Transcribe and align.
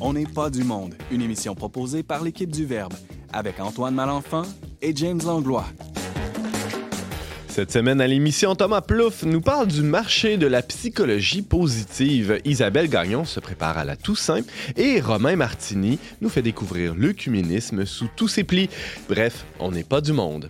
On 0.00 0.12
n'est 0.12 0.26
pas 0.26 0.48
du 0.48 0.62
monde, 0.62 0.94
une 1.10 1.22
émission 1.22 1.56
proposée 1.56 2.04
par 2.04 2.22
l'équipe 2.22 2.52
du 2.52 2.64
Verbe, 2.64 2.94
avec 3.32 3.58
Antoine 3.58 3.94
Malenfant 3.94 4.42
et 4.80 4.94
James 4.94 5.20
Langlois. 5.24 5.66
Cette 7.48 7.72
semaine 7.72 8.00
à 8.00 8.06
l'émission, 8.06 8.54
Thomas 8.54 8.80
Plouffe 8.80 9.24
nous 9.24 9.40
parle 9.40 9.66
du 9.66 9.82
marché 9.82 10.36
de 10.36 10.46
la 10.46 10.62
psychologie 10.62 11.42
positive. 11.42 12.40
Isabelle 12.44 12.88
Gagnon 12.88 13.24
se 13.24 13.40
prépare 13.40 13.76
à 13.76 13.84
la 13.84 13.96
Toussaint 13.96 14.44
et 14.76 15.00
Romain 15.00 15.34
Martini 15.34 15.98
nous 16.20 16.28
fait 16.28 16.42
découvrir 16.42 16.94
l'œcuménisme 16.94 17.84
sous 17.84 18.06
tous 18.14 18.28
ses 18.28 18.44
plis. 18.44 18.70
Bref, 19.08 19.44
on 19.58 19.72
n'est 19.72 19.82
pas 19.82 20.00
du 20.00 20.12
monde. 20.12 20.46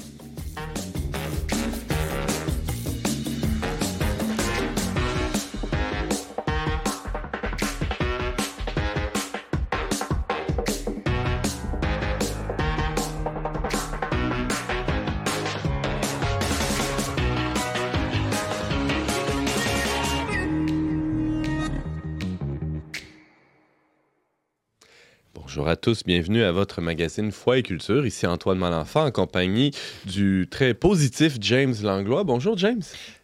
Bienvenue 26.05 26.43
à 26.43 26.53
votre 26.53 26.83
magazine 26.83 27.33
Foi 27.33 27.59
et 27.59 27.63
Culture. 27.63 28.05
Ici 28.05 28.27
Antoine 28.27 28.59
Malenfant 28.59 29.07
en 29.07 29.11
compagnie 29.11 29.71
du 30.05 30.47
très 30.51 30.75
positif 30.75 31.39
James 31.41 31.75
Langlois. 31.83 32.25
Bonjour 32.25 32.59
James. 32.59 32.83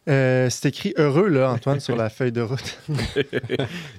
Euh, 0.08 0.48
c'est 0.50 0.68
écrit 0.68 0.92
heureux, 0.98 1.28
là, 1.28 1.50
Antoine, 1.52 1.80
sur 1.80 1.96
la 1.96 2.10
feuille 2.10 2.32
de 2.32 2.42
route. 2.42 2.78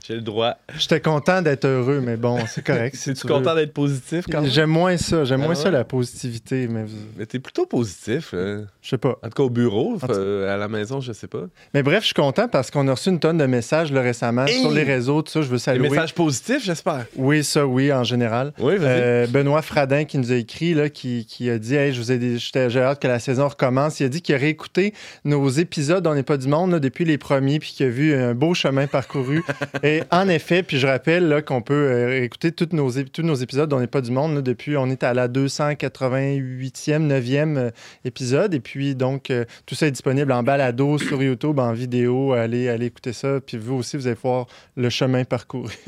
J'ai 0.08 0.16
le 0.16 0.22
droit. 0.22 0.56
J'étais 0.78 1.00
content 1.02 1.42
d'être 1.42 1.66
heureux, 1.66 2.00
mais 2.00 2.16
bon, 2.16 2.38
c'est 2.48 2.64
correct. 2.64 2.96
Si 2.96 3.10
Es-tu 3.12 3.28
content 3.28 3.56
d'être 3.56 3.74
positif 3.74 4.26
quand 4.32 4.42
même? 4.42 4.52
J'aime 4.52 4.70
moins 4.70 4.98
ça. 4.98 5.24
J'aime 5.26 5.42
Ah 5.42 5.46
moins 5.46 5.56
ouais? 5.56 5.62
ça, 5.62 5.72
la 5.72 5.84
positivité. 5.84 6.68
Mais, 6.68 6.86
Mais 7.18 7.26
t'es 7.26 7.40
plutôt 7.40 7.66
positif. 7.66 8.34
hein. 8.36 8.66
je 8.82 8.90
sais 8.90 8.98
pas. 8.98 9.18
En 9.24 9.30
tout 9.30 9.36
cas 9.36 9.44
au 9.44 9.50
bureau, 9.50 9.98
euh, 10.10 10.54
à 10.54 10.58
la 10.58 10.68
maison, 10.68 11.02
je 11.02 11.12
sais 11.12 11.28
pas. 11.28 11.44
Mais 11.74 11.82
bref, 11.82 12.02
je 12.02 12.06
suis 12.08 12.14
content 12.14 12.48
parce 12.48 12.70
qu'on 12.72 12.88
a 12.88 12.92
reçu 12.94 13.10
une 13.10 13.20
tonne 13.20 13.38
de 13.40 13.46
messages 13.46 13.92
là, 13.92 14.02
récemment 14.02 14.46
Hey! 14.46 14.62
sur 14.62 14.72
les 14.72 14.84
réseaux. 14.84 15.22
Tout 15.24 15.32
ça, 15.32 15.42
je 15.42 15.48
veux 15.48 15.56
Des 15.58 15.60
saluer. 15.64 15.90
messages 15.90 16.14
positifs, 16.14 16.64
j'espère. 16.64 17.06
Oui, 17.16 17.44
ça, 17.44 17.66
oui, 17.66 17.92
en 17.92 18.04
général. 18.04 18.54
Oui. 18.60 18.76
Euh, 18.80 19.26
Benoît 19.28 19.62
Fradin 19.62 20.04
qui 20.06 20.18
nous 20.18 20.32
a 20.32 20.36
écrit, 20.36 20.74
là, 20.76 20.90
qui, 20.90 21.26
qui 21.26 21.50
a 21.50 21.58
dit 21.58 21.76
hey, 21.76 21.94
je 21.94 22.00
vous 22.00 22.12
ai 22.12 22.18
des- 22.18 22.38
j'étais- 22.38 22.70
J'ai 22.70 22.82
hâte 22.82 23.02
que 23.02 23.08
la 23.08 23.20
saison 23.20 23.48
recommence. 23.48 24.00
Il 24.00 24.04
a 24.06 24.10
dit 24.10 24.22
qu'il 24.22 24.36
a 24.36 24.38
réécouté 24.38 24.94
nos 25.24 25.48
épisodes 25.50 25.95
On 26.06 26.16
n'est 26.16 26.24
pas 26.24 26.38
du 26.38 26.48
monde 26.48 26.72
là, 26.72 26.80
depuis 26.80 27.06
les 27.06 27.18
premiers, 27.18 27.60
puis 27.60 27.72
qu'il 27.76 27.86
a 27.86 27.90
vu 27.90 28.14
un 28.14 28.34
beau 28.34 28.54
chemin 28.54 28.88
parcouru. 28.88 29.44
Et 29.84 30.02
en 30.12 30.28
effet, 30.30 30.64
puis 30.64 30.80
je 30.80 30.88
rappelle 30.88 31.28
là, 31.28 31.42
qu'on 31.42 31.62
peut 31.62 31.74
euh, 31.74 32.24
écouter 32.24 32.52
toutes 32.52 32.74
nos, 32.74 32.92
tous 32.92 33.22
nos 33.24 33.36
épisodes 33.36 33.72
On 33.74 33.80
n'est 33.80 33.88
pas 33.88 34.02
du 34.02 34.12
monde 34.12 34.36
là, 34.36 34.42
depuis 34.42 34.78
on 34.78 34.88
est 34.88 35.04
à 35.04 35.14
la 35.14 35.28
288e, 35.28 37.08
9e 37.08 37.58
euh, 37.58 37.72
épisode. 38.04 38.54
Et 38.54 38.60
puis 38.60 38.96
donc, 38.96 39.30
euh, 39.30 39.46
tout 39.66 39.76
ça 39.76 39.88
est 39.88 39.92
disponible 39.92 40.32
en 40.32 40.44
balado, 40.44 40.98
sur 41.00 41.22
YouTube, 41.22 41.60
en 41.60 41.74
vidéo. 41.74 42.34
Allez, 42.34 42.70
allez 42.70 42.88
écouter 42.88 43.14
ça. 43.14 43.40
Puis 43.46 43.58
vous 43.58 43.76
aussi, 43.76 43.98
vous 43.98 44.08
allez 44.08 44.18
voir 44.22 44.48
le 44.76 44.90
chemin 44.90 45.24
parcouru. 45.24 45.74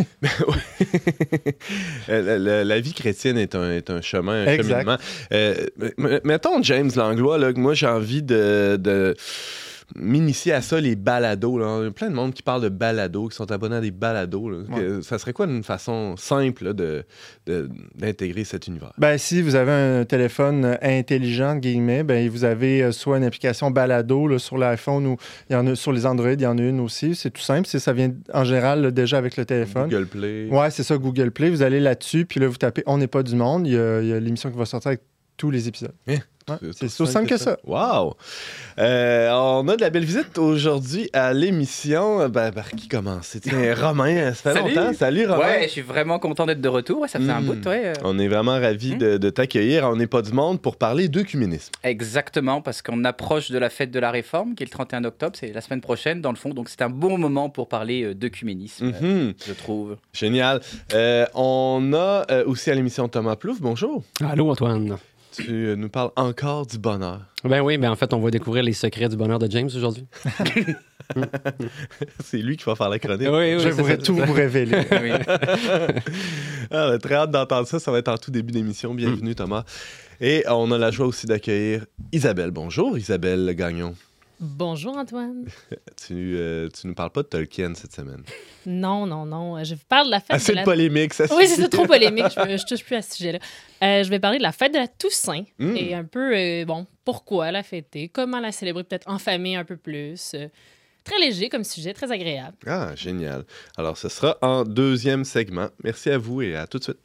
Euh, 2.09 2.21
la, 2.21 2.37
la- 2.37 2.63
la 2.63 2.79
vie 2.79 2.93
chrétienne 2.93 3.37
est 3.37 3.55
un, 3.55 3.71
est 3.71 3.89
un 3.89 4.01
chemin, 4.01 4.43
un 4.43 4.45
Exact. 4.47 4.85
cheminement. 5.31 6.21
Mettons, 6.23 6.61
James 6.63 6.91
Langlois, 6.95 7.37
là, 7.37 7.53
que 7.53 7.59
moi, 7.59 7.73
j'ai 7.73 7.87
envie 7.87 8.23
de, 8.23 8.77
de 8.79 9.15
m'initier 9.95 10.51
à 10.53 10.61
ça, 10.61 10.79
les 10.81 10.95
balados. 10.95 11.57
là. 11.57 11.79
Il 11.81 11.85
y 11.85 11.87
a 11.87 11.91
plein 11.91 12.09
de 12.09 12.13
monde 12.15 12.33
qui 12.33 12.43
parle 12.43 12.61
de 12.61 12.69
balados, 12.69 13.29
qui 13.29 13.35
sont 13.35 13.49
abonnés 13.51 13.77
à 13.77 13.81
des 13.81 13.91
balados. 13.91 14.49
là. 14.49 14.57
Ça 15.01 15.17
serait 15.17 15.33
quoi 15.33 15.45
une 15.45 15.63
façon 15.63 16.15
simple 16.17 16.65
là, 16.65 16.73
de- 16.73 17.03
de- 17.45 17.69
d'intégrer 17.95 18.43
cet 18.43 18.67
univers? 18.67 18.91
Ben, 18.97 19.17
si 19.17 19.41
vous 19.41 19.55
avez 19.55 19.71
un 19.71 20.03
téléphone 20.05 20.77
intelligent, 20.81 21.55
guillemets, 21.55 22.03
ben, 22.03 22.27
vous 22.29 22.43
avez 22.43 22.83
euh, 22.83 22.91
soit 22.91 23.17
une 23.17 23.23
application 23.23 23.71
balado 23.71 24.27
là, 24.27 24.39
sur 24.39 24.57
l'iPhone 24.57 25.05
ou 25.07 25.17
il 25.49 25.53
y 25.53 25.55
en 25.55 25.65
a 25.67 25.75
sur 25.75 25.93
les 25.93 26.05
Android, 26.05 26.31
il 26.33 26.41
y 26.41 26.45
en 26.47 26.57
a 26.57 26.61
une 26.61 26.79
aussi. 26.81 27.15
C'est 27.15 27.31
tout 27.31 27.41
simple. 27.41 27.67
c'est- 27.67 27.79
Ça 27.79 27.93
vient 27.93 28.13
en 28.33 28.43
général 28.43 28.81
là, 28.81 28.91
déjà 28.91 29.17
avec 29.17 29.37
le 29.37 29.45
téléphone. 29.45 29.89
Google 29.89 30.07
Play. 30.07 30.47
Ouais, 30.51 30.69
c'est 30.71 30.83
ça, 30.83 30.97
Google 30.97 31.31
Play. 31.31 31.49
Vous 31.49 31.61
allez 31.61 31.79
là-dessus, 31.79 32.25
puis 32.25 32.39
là, 32.39 32.47
vous 32.47 32.57
tapez 32.57 32.83
On 32.85 32.97
n'est 32.97 33.07
pas 33.07 33.23
du 33.23 33.35
monde. 33.35 33.65
Il 33.67 33.73
y 33.73 33.77
a, 33.77 34.19
l'émission 34.19 34.51
qui 34.51 34.57
va 34.57 34.65
sortir 34.65 34.89
avec 34.89 35.01
tous 35.37 35.49
les 35.51 35.67
épisodes. 35.67 35.93
Ouais, 36.07 36.19
C'est 36.71 36.87
c'est 36.87 37.01
aussi 37.03 37.11
simple 37.11 37.27
que 37.27 37.37
ça. 37.37 37.57
Wow! 37.65 38.15
Euh, 38.79 39.29
on 39.33 39.67
a 39.67 39.75
de 39.75 39.81
la 39.81 39.89
belle 39.89 40.05
visite 40.05 40.37
aujourd'hui 40.37 41.09
à 41.11 41.33
l'émission. 41.33 42.29
Ben, 42.29 42.51
par 42.51 42.69
qui 42.71 42.87
commencer? 42.87 43.41
Tiens, 43.41 43.73
Romain, 43.81 44.33
ça 44.33 44.53
fait 44.53 44.59
Salut. 44.61 44.73
longtemps. 44.75 44.93
Salut, 44.93 45.25
Romain. 45.25 45.39
Ouais, 45.39 45.63
je 45.63 45.69
suis 45.69 45.81
vraiment 45.81 46.19
content 46.19 46.45
d'être 46.45 46.61
de 46.61 46.69
retour. 46.69 47.01
Ouais, 47.01 47.07
ça 47.09 47.19
fait 47.19 47.29
un 47.29 47.41
Mm. 47.41 47.45
bout, 47.45 47.65
ouais. 47.67 47.87
euh. 47.87 47.93
On 48.03 48.17
est 48.17 48.27
vraiment 48.29 48.53
ravis 48.53 48.95
Hmm. 48.95 48.97
de, 48.99 49.17
de 49.17 49.29
t'accueillir. 49.29 49.83
On 49.85 49.97
n'est 49.97 50.07
pas 50.07 50.21
du 50.21 50.31
monde 50.31 50.61
pour 50.61 50.77
parler 50.77 51.09
d'œcuménisme. 51.09 51.71
Exactement, 51.83 52.61
parce 52.61 52.81
qu'on 52.81 53.03
approche 53.03 53.51
de 53.51 53.57
la 53.57 53.69
fête 53.69 53.91
de 53.91 53.99
la 53.99 54.11
Réforme, 54.11 54.55
qui 54.55 54.63
est 54.63 54.67
le 54.67 54.71
31 54.71 55.03
octobre, 55.03 55.35
c'est 55.37 55.51
la 55.51 55.59
semaine 55.61 55.81
prochaine, 55.81 56.21
dans 56.21 56.31
le 56.31 56.37
fond. 56.37 56.51
Donc 56.53 56.69
c'est 56.69 56.81
un 56.81 56.89
bon 56.89 57.17
moment 57.17 57.49
pour 57.49 57.67
parler 57.67 58.03
euh, 58.03 58.13
d'œcuménisme, 58.15 58.93
euh, 59.03 59.25
Mhm. 59.27 59.33
je 59.45 59.53
trouve. 59.53 59.97
Génial. 60.13 60.61
Euh, 60.93 61.25
on 61.33 61.91
a 61.93 62.25
euh, 62.31 62.45
aussi 62.45 62.71
à 62.71 62.75
l'émission 62.75 63.07
Thomas 63.09 63.35
Plouffe. 63.35 63.59
Bonjour. 63.61 64.03
Allô, 64.23 64.49
Antoine. 64.49 64.97
Tu 65.37 65.67
euh, 65.67 65.75
nous 65.75 65.89
parles 65.89 66.11
encore 66.15 66.65
du 66.65 66.79
bonheur. 66.79 67.21
Ben 67.43 67.61
oui, 67.61 67.77
ben 67.77 67.91
en 67.91 67.95
fait, 67.95 68.13
on 68.13 68.19
va 68.19 68.31
découvrir 68.31 68.63
les 68.63 68.73
secrets 68.73 69.07
du 69.07 69.15
bonheur 69.15 69.37
de 69.39 69.49
James 69.49 69.69
aujourd'hui. 69.75 70.05
C'est 72.23 72.39
lui 72.39 72.57
qui 72.57 72.65
va 72.65 72.75
faire 72.75 72.89
la 72.89 72.99
chronique. 72.99 73.27
oui, 73.31 73.55
oui. 73.55 73.59
Je 73.59 73.71
ça. 73.71 73.97
tout 73.97 74.15
vous 74.15 74.33
révéler. 74.33 74.85
Oui. 75.01 75.11
Ah, 76.69 76.87
a 76.87 76.97
très 76.97 77.15
hâte 77.15 77.31
d'entendre 77.31 77.65
ça. 77.65 77.79
Ça 77.79 77.91
va 77.91 77.99
être 77.99 78.09
en 78.09 78.17
tout 78.17 78.29
début 78.29 78.51
d'émission. 78.51 78.93
Bienvenue, 78.93 79.35
Thomas. 79.35 79.63
Et 80.19 80.43
on 80.49 80.69
a 80.73 80.77
la 80.77 80.91
joie 80.91 81.05
aussi 81.07 81.25
d'accueillir 81.25 81.85
Isabelle. 82.11 82.51
Bonjour, 82.51 82.97
Isabelle 82.97 83.55
Gagnon. 83.55 83.95
Bonjour 84.39 84.95
Antoine. 84.97 85.45
Tu, 86.05 86.35
euh, 86.37 86.69
tu 86.69 86.85
nous 86.87 86.93
parles 86.93 87.09
pas 87.09 87.23
de 87.23 87.27
Tolkien 87.27 87.73
cette 87.73 87.91
semaine. 87.93 88.21
Non, 88.67 89.07
non, 89.07 89.25
non. 89.25 89.61
Je 89.63 89.73
vous 89.73 89.81
parle 89.89 90.05
de 90.05 90.11
la 90.11 90.19
fête 90.19 90.35
Assez 90.35 90.51
de 90.51 90.57
la... 90.57 90.63
polémique, 90.63 91.13
ça 91.13 91.25
Oui, 91.35 91.47
c'est 91.47 91.67
trop 91.69 91.85
polémique. 91.87 92.25
Je, 92.29 92.57
je 92.57 92.65
touche 92.67 92.83
plus 92.85 92.95
à 92.97 93.01
ce 93.01 93.15
sujet-là. 93.15 93.39
Euh, 93.83 94.03
je 94.03 94.09
vais 94.09 94.19
parler 94.19 94.37
de 94.37 94.43
la 94.43 94.51
fête 94.51 94.73
de 94.73 94.77
la 94.77 94.87
Toussaint 94.87 95.43
Mm. 95.57 95.75
et 95.75 95.93
un 95.95 96.03
peu, 96.03 96.37
euh, 96.37 96.65
bon, 96.65 96.85
pourquoi 97.03 97.51
la 97.51 97.63
fêter, 97.63 98.09
comment 98.09 98.39
la 98.39 98.51
célébrer 98.51 98.83
peut-être 98.83 99.09
en 99.09 99.17
famille 99.17 99.55
un 99.55 99.65
peu 99.65 99.75
plus. 99.75 100.33
Euh, 100.35 100.47
très 101.03 101.17
léger 101.19 101.49
comme 101.49 101.63
sujet, 101.63 101.93
très 101.93 102.11
agréable. 102.11 102.55
Ah, 102.67 102.95
génial. 102.95 103.43
Alors, 103.75 103.97
ce 103.97 104.07
sera 104.07 104.37
en 104.43 104.63
deuxième 104.63 105.25
segment. 105.25 105.69
Merci 105.83 106.11
à 106.11 106.17
vous 106.19 106.43
et 106.43 106.55
à 106.55 106.67
tout 106.67 106.77
de 106.77 106.83
suite. 106.83 106.99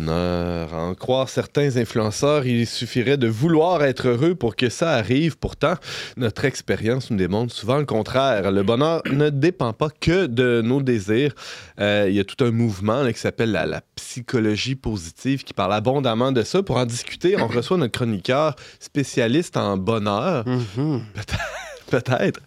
Bonheur. 0.00 0.74
À 0.74 0.82
en 0.86 0.94
croire 0.94 1.28
certains 1.28 1.76
influenceurs, 1.76 2.46
il 2.46 2.66
suffirait 2.66 3.16
de 3.16 3.26
vouloir 3.28 3.82
être 3.82 4.08
heureux 4.08 4.34
pour 4.34 4.54
que 4.56 4.68
ça 4.68 4.90
arrive. 4.92 5.38
Pourtant, 5.38 5.74
notre 6.16 6.44
expérience 6.44 7.10
nous 7.10 7.16
démontre 7.16 7.54
souvent 7.54 7.78
le 7.78 7.86
contraire. 7.86 8.50
Le 8.50 8.62
bonheur 8.62 9.02
ne 9.10 9.30
dépend 9.30 9.72
pas 9.72 9.88
que 9.88 10.26
de 10.26 10.60
nos 10.62 10.82
désirs. 10.82 11.32
Euh, 11.80 12.06
il 12.08 12.14
y 12.14 12.20
a 12.20 12.24
tout 12.24 12.44
un 12.44 12.50
mouvement 12.50 13.02
là, 13.02 13.12
qui 13.12 13.20
s'appelle 13.20 13.52
la, 13.52 13.64
la 13.66 13.80
psychologie 13.94 14.74
positive 14.74 15.44
qui 15.44 15.54
parle 15.54 15.72
abondamment 15.72 16.32
de 16.32 16.42
ça. 16.42 16.62
Pour 16.62 16.76
en 16.76 16.84
discuter, 16.86 17.36
on 17.40 17.46
reçoit 17.46 17.76
notre 17.78 17.92
chroniqueur 17.98 18.54
spécialiste 18.80 19.56
en 19.56 19.76
bonheur, 19.76 20.44
Mhm. 20.46 21.02
peut-être. 21.90 22.40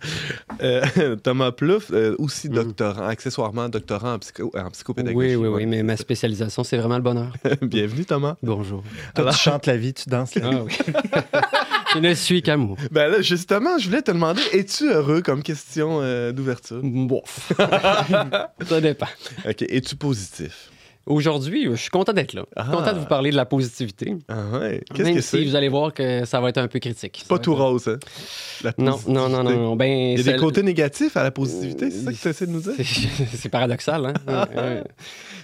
Euh, 0.62 1.15
Thomas 1.24 1.51
Plouffe, 1.51 1.91
euh, 1.91 2.15
aussi 2.19 2.50
Mhm. 2.50 2.56
doctorant, 2.56 3.06
accessoirement 3.07 3.69
doctorant 3.69 4.13
en, 4.13 4.19
psycho, 4.19 4.51
en 4.57 4.69
psychopédagogie. 4.71 5.36
Oui, 5.36 5.36
oui, 5.36 5.47
oui, 5.47 5.65
mais 5.65 5.83
ma 5.83 5.97
spécialisation, 5.97 6.63
c'est 6.63 6.77
vraiment 6.77 6.97
le 6.97 7.03
bonheur. 7.03 7.33
Bienvenue, 7.62 8.06
Thomas. 8.06 8.36
Bonjour. 8.44 8.83
Toi, 9.15 9.24
Alors- 9.24 9.33
tu 9.36 9.39
chantes 9.39 9.65
la 9.65 9.77
vie, 9.77 9.94
tu 9.94 10.09
danses 10.09 10.36
la 10.36 10.50
vie. 10.50 10.57
Ah 10.57 10.63
oui. 10.63 10.74
Je 11.95 12.00
ne 12.00 12.13
suis 12.13 12.41
qu'amour. 12.44 12.77
Ben 12.91 13.09
là, 13.12 13.21
justement, 13.21 13.77
je 13.80 13.88
voulais 13.89 14.01
te 14.03 14.12
demander, 14.12 14.41
es-tu 14.53 14.89
heureux 14.91 15.21
comme 15.21 15.42
question 15.42 16.00
euh, 16.01 16.31
d'ouverture? 16.31 16.81
Bon. 16.83 17.24
Ça 17.57 18.81
dépend. 18.81 19.07
OK. 19.47 19.62
Es-tu 19.63 19.95
positif? 19.95 20.69
Aujourd'hui, 21.05 21.65
je 21.71 21.75
suis 21.75 21.89
content 21.89 22.13
d'être 22.13 22.33
là. 22.33 22.43
Je 22.55 22.61
suis 22.61 22.71
Ah. 22.71 22.75
content 22.75 22.93
de 22.93 22.99
vous 22.99 23.05
parler 23.07 23.31
de 23.31 23.35
la 23.35 23.45
positivité. 23.45 24.15
Ah 24.27 24.59
ouais. 24.59 24.83
Qu'est-ce 24.93 25.03
Même 25.03 25.15
que 25.15 25.21
si 25.21 25.27
c'est? 25.27 25.43
vous 25.43 25.55
allez 25.55 25.69
voir 25.69 25.93
que 25.93 26.23
ça 26.25 26.39
va 26.39 26.49
être 26.49 26.59
un 26.59 26.67
peu 26.67 26.77
critique. 26.79 27.25
Pas 27.27 27.39
tout 27.39 27.53
être- 27.53 27.61
rose, 27.61 27.87
hein? 27.87 27.97
La 28.63 28.73
Non, 28.77 28.99
non, 29.07 29.27
non, 29.29 29.43
non, 29.43 29.49
non. 29.51 29.75
Ben, 29.75 29.87
Il 30.17 30.23
y 30.25 30.29
a 30.29 30.33
des 30.33 30.37
côtés 30.39 30.61
négatifs 30.61 31.17
à 31.17 31.23
la 31.23 31.31
positivité, 31.31 31.89
c'est 31.89 32.03
ça 32.03 32.11
que 32.11 32.17
tu 32.17 32.27
essaies 32.27 32.45
de 32.47 32.51
nous 32.51 32.61
dire? 32.61 32.73
C'est 32.77 32.83
c'est 33.37 33.49
paradoxal, 33.49 34.05
hein? 34.05 34.13
Ouais, 34.27 34.55
ouais. 34.61 34.83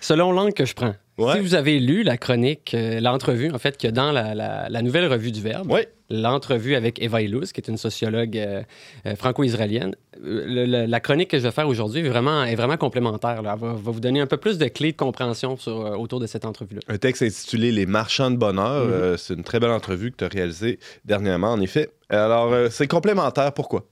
Selon 0.01 0.31
l'angle 0.31 0.53
que 0.53 0.65
je 0.65 0.73
prends. 0.75 0.93
Ouais. 1.17 1.35
Si 1.35 1.39
vous 1.39 1.56
avez 1.56 1.79
lu 1.79 2.03
la 2.03 2.17
chronique, 2.17 2.73
euh, 2.73 3.00
l'entrevue, 3.00 3.50
en 3.51 3.57
fait, 3.57 3.77
qu'il 3.77 3.88
y 3.88 3.89
a 3.89 3.94
dans 3.94 4.12
la, 4.12 4.35
la- 4.35 4.67
la 4.69 4.81
nouvelle 4.81 5.07
revue 5.07 5.31
du 5.31 5.41
Verbe, 5.41 5.71
l'entrevue 6.09 6.75
avec 6.75 7.01
Eva 7.01 7.21
Illouz, 7.21 7.51
qui 7.53 7.62
est 7.62 7.69
une 7.69 7.77
sociologue 7.77 8.38
euh, 8.38 8.62
euh, 9.06 9.15
franco-israélienne. 9.15 9.95
La 10.21 11.00
chronique 11.00 11.29
que 11.31 11.38
je 11.38 11.44
vais 11.44 11.51
faire 11.51 11.67
aujourd'hui 11.67 12.01
est 12.01 12.09
vraiment, 12.09 12.44
est 12.44 12.56
vraiment 12.56 12.77
complémentaire. 12.77 13.41
là. 13.41 13.53
Elle 13.56 13.59
va, 13.62 13.73
va 13.73 13.91
vous 13.91 14.00
donner 14.00 14.19
un 14.19 14.27
peu 14.27 14.38
plus 14.38 14.57
de 14.57 14.67
clés 14.67 14.91
de 14.91 14.97
compréhension 14.97 15.57
sur, 15.57 15.77
autour 16.00 16.19
de 16.19 16.27
cette 16.27 16.45
entrevue-là. 16.45 16.81
Un 16.88 16.97
texte 16.97 17.21
intitulé 17.23 17.71
Les 17.71 17.85
marchands 17.85 18.29
de 18.31 18.38
bonheur. 18.38 18.85
Mhm. 18.85 18.91
Euh, 18.94 19.17
c'est 19.17 19.33
une 19.35 19.44
très 19.44 19.59
belle 19.59 19.71
entrevue 19.71 20.12
que 20.12 20.17
tu 20.17 20.23
as 20.25 20.27
réalisée 20.27 20.79
dernièrement, 21.06 21.51
en 21.53 21.62
effet. 21.62 21.89
Alors, 22.09 22.53
c'est 22.71 22.88
complémentaire. 22.88 23.51
Pourquoi? 23.53 23.85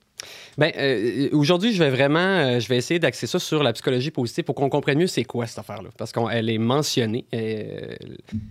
Ben, 0.57 0.71
euh, 0.77 1.29
aujourd'hui, 1.31 1.73
je 1.73 1.79
vais 1.79 1.89
vraiment, 1.89 2.19
euh, 2.19 2.59
je 2.59 2.67
vais 2.67 2.77
essayer 2.77 2.99
d'axer 2.99 3.27
ça 3.27 3.39
sur 3.39 3.63
la 3.63 3.73
psychologie 3.73 4.11
positive 4.11 4.43
pour 4.43 4.55
qu'on 4.55 4.69
comprenne 4.69 4.99
mieux 4.99 5.07
c'est 5.07 5.23
quoi 5.23 5.47
cette 5.47 5.59
affaire-là. 5.59 5.89
Parce 5.97 6.11
qu'elle 6.11 6.49
est 6.49 6.57
mentionnée, 6.57 7.25
euh, 7.33 7.95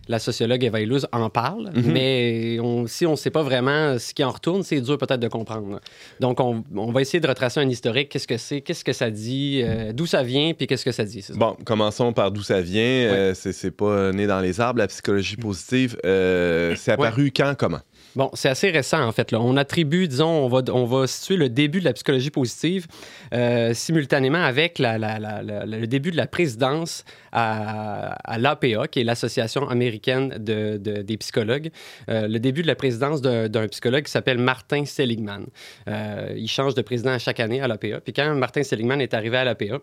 la 0.08 0.18
sociologue 0.18 0.64
Eva 0.64 0.80
Illouz 0.80 1.06
en 1.12 1.30
parle, 1.30 1.70
Mhm. 1.74 1.92
mais 1.92 2.58
on, 2.60 2.86
si 2.86 3.06
on 3.06 3.12
ne 3.12 3.16
sait 3.16 3.30
pas 3.30 3.42
vraiment 3.42 3.98
ce 3.98 4.12
qui 4.14 4.24
en 4.24 4.30
retourne, 4.30 4.62
c'est 4.62 4.80
dur 4.80 4.98
peut-être 4.98 5.20
de 5.20 5.28
comprendre. 5.28 5.80
Donc, 6.20 6.40
on, 6.40 6.64
on 6.74 6.90
va 6.92 7.00
essayer 7.00 7.20
de 7.20 7.28
retracer 7.28 7.60
un 7.60 7.68
historique. 7.68 8.08
Qu'est-ce 8.08 8.26
que 8.26 8.36
c'est, 8.36 8.60
qu'est-ce 8.60 8.84
que 8.84 8.92
ça 8.92 9.10
dit, 9.10 9.62
d'où 9.94 10.06
ça 10.06 10.22
vient, 10.22 10.52
puis 10.54 10.66
qu'est-ce 10.66 10.84
que 10.84 10.92
ça 10.92 11.04
dit? 11.04 11.22
ça. 11.22 11.34
Bon, 11.34 11.56
commençons 11.64 12.12
par 12.12 12.30
d'où 12.32 12.42
ça 12.42 12.60
vient. 12.60 12.82
Euh, 12.82 13.34
c'est, 13.34 13.70
pas 13.70 14.12
né 14.12 14.26
dans 14.26 14.40
les 14.40 14.60
arbres, 14.60 14.78
la 14.80 14.86
psychologie 14.88 15.36
positive. 15.36 15.96
Euh, 16.04 16.74
c'est 16.76 16.92
apparu 16.92 17.32
quand, 17.34 17.54
comment? 17.58 17.80
Bon, 18.14 18.30
c'est 18.34 18.50
assez 18.50 18.70
récent, 18.70 19.02
en 19.02 19.10
fait. 19.12 19.30
Là. 19.32 19.40
On 19.40 19.56
attribue, 19.56 20.06
disons, 20.06 20.28
on 20.28 20.48
va, 20.48 20.60
on 20.72 20.84
va 20.84 21.06
situer 21.06 21.36
le 21.36 21.48
début 21.48 21.80
de 21.80 21.84
la 21.86 21.94
psychologie 21.94 22.30
positive 22.30 22.86
euh, 23.32 23.72
simultanément 23.72 24.42
avec 24.42 24.78
le 24.78 25.86
début 25.86 26.10
de 26.10 26.16
la 26.18 26.26
présidence 26.26 27.04
à, 27.32 28.16
l'APA, 28.38 28.86
qui 28.88 29.00
est 29.00 29.04
l'Association 29.04 29.68
américaine 29.68 30.36
de- 30.38 30.76
de- 30.76 31.00
des 31.02 31.16
psychologues. 31.16 31.70
Euh, 32.10 32.28
le 32.28 32.38
début 32.38 32.60
de 32.62 32.66
la 32.66 32.74
présidence 32.74 33.22
d'un 33.22 33.68
psychologue 33.68 34.04
qui 34.04 34.10
s'appelle 34.10 34.38
Martin 34.38 34.84
Seligman. 34.84 35.46
Euh, 35.88 36.34
il 36.36 36.48
change 36.48 36.74
de 36.74 36.82
président 36.82 37.18
chaque 37.18 37.40
année 37.40 37.62
à 37.62 37.68
l'APA. 37.68 38.00
Puis 38.04 38.12
quand 38.12 38.34
Martin 38.34 38.62
Seligman 38.62 39.00
est 39.00 39.14
arrivé 39.14 39.38
à 39.38 39.44
l'APA, 39.44 39.78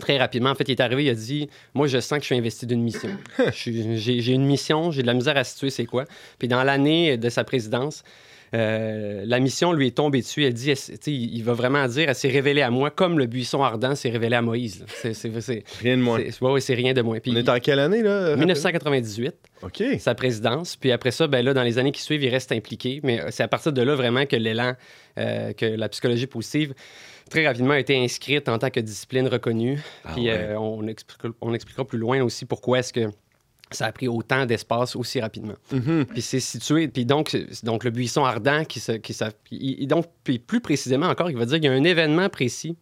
Très 0.00 0.18
rapidement, 0.18 0.50
en 0.50 0.54
fait, 0.54 0.68
il 0.68 0.72
est 0.72 0.80
arrivé, 0.80 1.04
il 1.04 1.10
a 1.10 1.14
dit 1.14 1.48
Moi, 1.74 1.86
je 1.86 1.98
sens 2.00 2.18
que 2.18 2.22
je 2.22 2.26
suis 2.26 2.36
investi 2.36 2.66
d'une 2.66 2.82
mission. 2.82 3.10
J'ai 3.54 4.32
une 4.32 4.44
mission, 4.46 4.90
j'ai 4.90 5.02
de 5.02 5.06
la 5.06 5.14
misère 5.14 5.36
à 5.36 5.44
situer 5.44 5.70
c'est 5.70 5.86
quoi. 5.86 6.04
Puis 6.38 6.48
dans 6.48 6.62
l'année 6.64 7.16
de 7.16 7.28
sa 7.28 7.44
présidence, 7.44 8.02
euh, 8.54 9.24
la 9.26 9.40
mission 9.40 9.72
lui 9.72 9.88
est 9.88 9.96
tombée 9.96 10.20
dessus. 10.20 10.44
Elle 10.44 10.54
dit 10.54 10.70
elle- 10.70 11.08
Il 11.12 11.42
va 11.42 11.54
vraiment 11.54 11.86
dire 11.88 12.08
Elle 12.08 12.14
s'est 12.14 12.28
révélée 12.28 12.62
à 12.62 12.70
moi 12.70 12.90
comme 12.90 13.18
le 13.18 13.26
buisson 13.26 13.62
ardent 13.64 13.94
s'est 13.96 14.10
révélé 14.10 14.36
à 14.36 14.42
Moïse. 14.42 14.84
C'est- 14.86 15.12
Rien 15.80 15.96
de 15.96 16.02
moins. 16.02 16.18
c'est- 16.30 16.40
ouais, 16.42 16.52
ouais, 16.52 16.60
c'est 16.60 16.74
rien 16.74 16.92
de 16.92 17.02
moins. 17.02 17.18
Puis, 17.18 17.32
On 17.32 17.36
est 17.36 17.48
en 17.48 17.58
quelle 17.58 17.80
année, 17.80 18.02
là? 18.02 18.36
1998 18.36 19.34
OK. 19.62 19.82
sa 19.98 20.14
présidence. 20.14 20.76
Puis 20.76 20.92
après 20.92 21.10
ça, 21.10 21.26
ben 21.26 21.44
là, 21.44 21.52
dans 21.52 21.62
les 21.64 21.78
années 21.78 21.90
qui 21.92 22.02
suivent, 22.02 22.22
il 22.22 22.28
reste 22.28 22.52
impliqué. 22.52 23.00
Mais 23.02 23.20
euh, 23.20 23.28
c'est 23.30 23.42
à 23.42 23.48
partir 23.48 23.72
de 23.72 23.82
là 23.82 23.96
vraiment 23.96 24.24
que 24.26 24.36
l'élan, 24.36 24.74
euh, 25.18 25.52
que 25.52 25.66
la 25.66 25.88
psychologie 25.88 26.26
positive, 26.28 26.74
très 27.30 27.46
rapidement 27.46 27.72
a 27.74 27.78
été 27.78 27.96
inscrite 28.02 28.48
en 28.48 28.58
tant 28.58 28.70
que 28.70 28.80
discipline 28.80 29.28
reconnue. 29.28 29.80
Ah 30.04 30.12
Puis 30.14 30.24
ouais. 30.24 30.32
euh, 30.38 30.58
on, 30.58 30.86
expliquera, 30.86 31.28
on 31.40 31.54
expliquera 31.54 31.84
plus 31.84 31.98
loin 31.98 32.22
aussi 32.22 32.44
pourquoi 32.44 32.78
est-ce 32.80 32.92
que 32.92 33.08
ça 33.70 33.86
a 33.86 33.92
pris 33.92 34.06
autant 34.08 34.46
d'espace 34.46 34.94
aussi 34.94 35.20
rapidement. 35.20 35.54
Mhm. 35.72 36.04
Puis 36.06 36.22
c'est 36.22 36.38
situé, 36.38 36.86
puis 36.86 37.04
donc, 37.04 37.36
donc 37.64 37.82
le 37.84 37.90
buisson 37.90 38.24
ardent 38.24 38.64
qui 38.64 38.78
se, 38.78 38.92
qui 38.92 39.12
se- 39.14 39.24
il- 39.50 39.82
il- 39.82 39.86
donc 39.88 40.06
puis 40.22 40.38
plus 40.38 40.60
précisément 40.60 41.06
encore, 41.08 41.30
il 41.30 41.36
va 41.36 41.44
dire 41.46 41.56
qu'il 41.56 41.64
y 41.64 41.68
a 41.68 41.72
un 41.72 41.82
événement 41.84 42.28
précis 42.28 42.76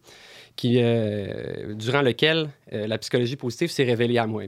qui, 0.55 0.75
euh, 0.81 1.73
durant 1.73 2.01
lequel 2.03 2.47
euh, 2.73 2.85
la 2.85 2.97
psychologie 2.99 3.35
positive 3.35 3.71
s'est 3.71 3.83
révélée 3.83 4.19
à 4.19 4.27
moi. 4.27 4.43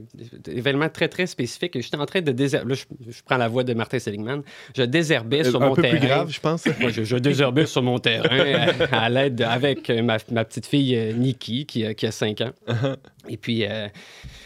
Événement 0.48 0.88
très 0.88 1.08
très 1.08 1.26
spécifique. 1.26 1.80
J'étais 1.80 1.96
en 1.96 2.06
train 2.06 2.20
de 2.20 2.30
désherber. 2.32 2.70
Là, 2.70 2.74
je, 2.76 3.12
je 3.12 3.22
prends 3.24 3.36
la 3.36 3.48
voix 3.48 3.64
de 3.64 3.74
Martin 3.74 3.98
Seligman. 3.98 4.42
Je 4.76 4.82
désherbais 4.84 5.42
sur 5.44 5.60
un 5.62 5.68
mon 5.68 5.74
peu 5.74 5.82
terrain. 5.82 5.96
plus 5.98 6.06
grave, 6.06 6.30
je 6.32 6.40
pense. 6.40 6.64
Moi, 6.80 6.90
je, 6.90 7.02
je 7.02 7.16
désherbais 7.16 7.66
sur 7.66 7.82
mon 7.82 7.98
terrain 7.98 8.28
à, 8.92 9.04
à 9.04 9.08
l'aide 9.08 9.34
de- 9.34 9.44
avec 9.44 9.90
euh, 9.90 10.02
ma, 10.02 10.18
ma 10.30 10.44
petite 10.44 10.66
fille 10.66 10.94
euh, 10.96 11.12
Nikki 11.12 11.66
qui, 11.66 11.84
a- 11.84 11.94
qui 11.94 12.06
a 12.06 12.12
5 12.12 12.40
ans. 12.40 12.52
Et 13.28 13.36
puis, 13.36 13.64
euh, 13.64 13.88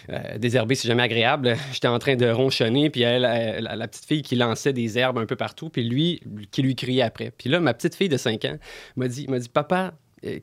euh, 0.08 0.38
désherber, 0.38 0.74
c'est 0.74 0.88
jamais 0.88 1.02
agréable. 1.02 1.56
J'étais 1.74 1.88
en 1.88 1.98
train 1.98 2.16
de 2.16 2.28
ronchonner, 2.30 2.88
puis 2.88 3.02
elle, 3.02 3.24
elle- 3.30 3.64
la, 3.64 3.76
la 3.76 3.86
petite 3.88 4.06
fille 4.06 4.22
qui 4.22 4.34
lançait 4.36 4.72
des 4.72 4.98
herbes 4.98 5.18
un 5.18 5.26
peu 5.26 5.36
partout, 5.36 5.68
puis 5.68 5.84
lui 5.84 6.22
qui 6.50 6.62
lui 6.62 6.74
criait 6.74 7.02
après. 7.02 7.32
Puis 7.36 7.50
là, 7.50 7.60
ma 7.60 7.74
petite 7.74 7.94
fille 7.94 8.08
de 8.08 8.16
5 8.16 8.44
ans 8.46 8.56
m'a 8.96 9.08
dit, 9.08 9.26
m'a 9.28 9.38
dit 9.38 9.48
Papa, 9.50 9.88
euh, 9.88 9.90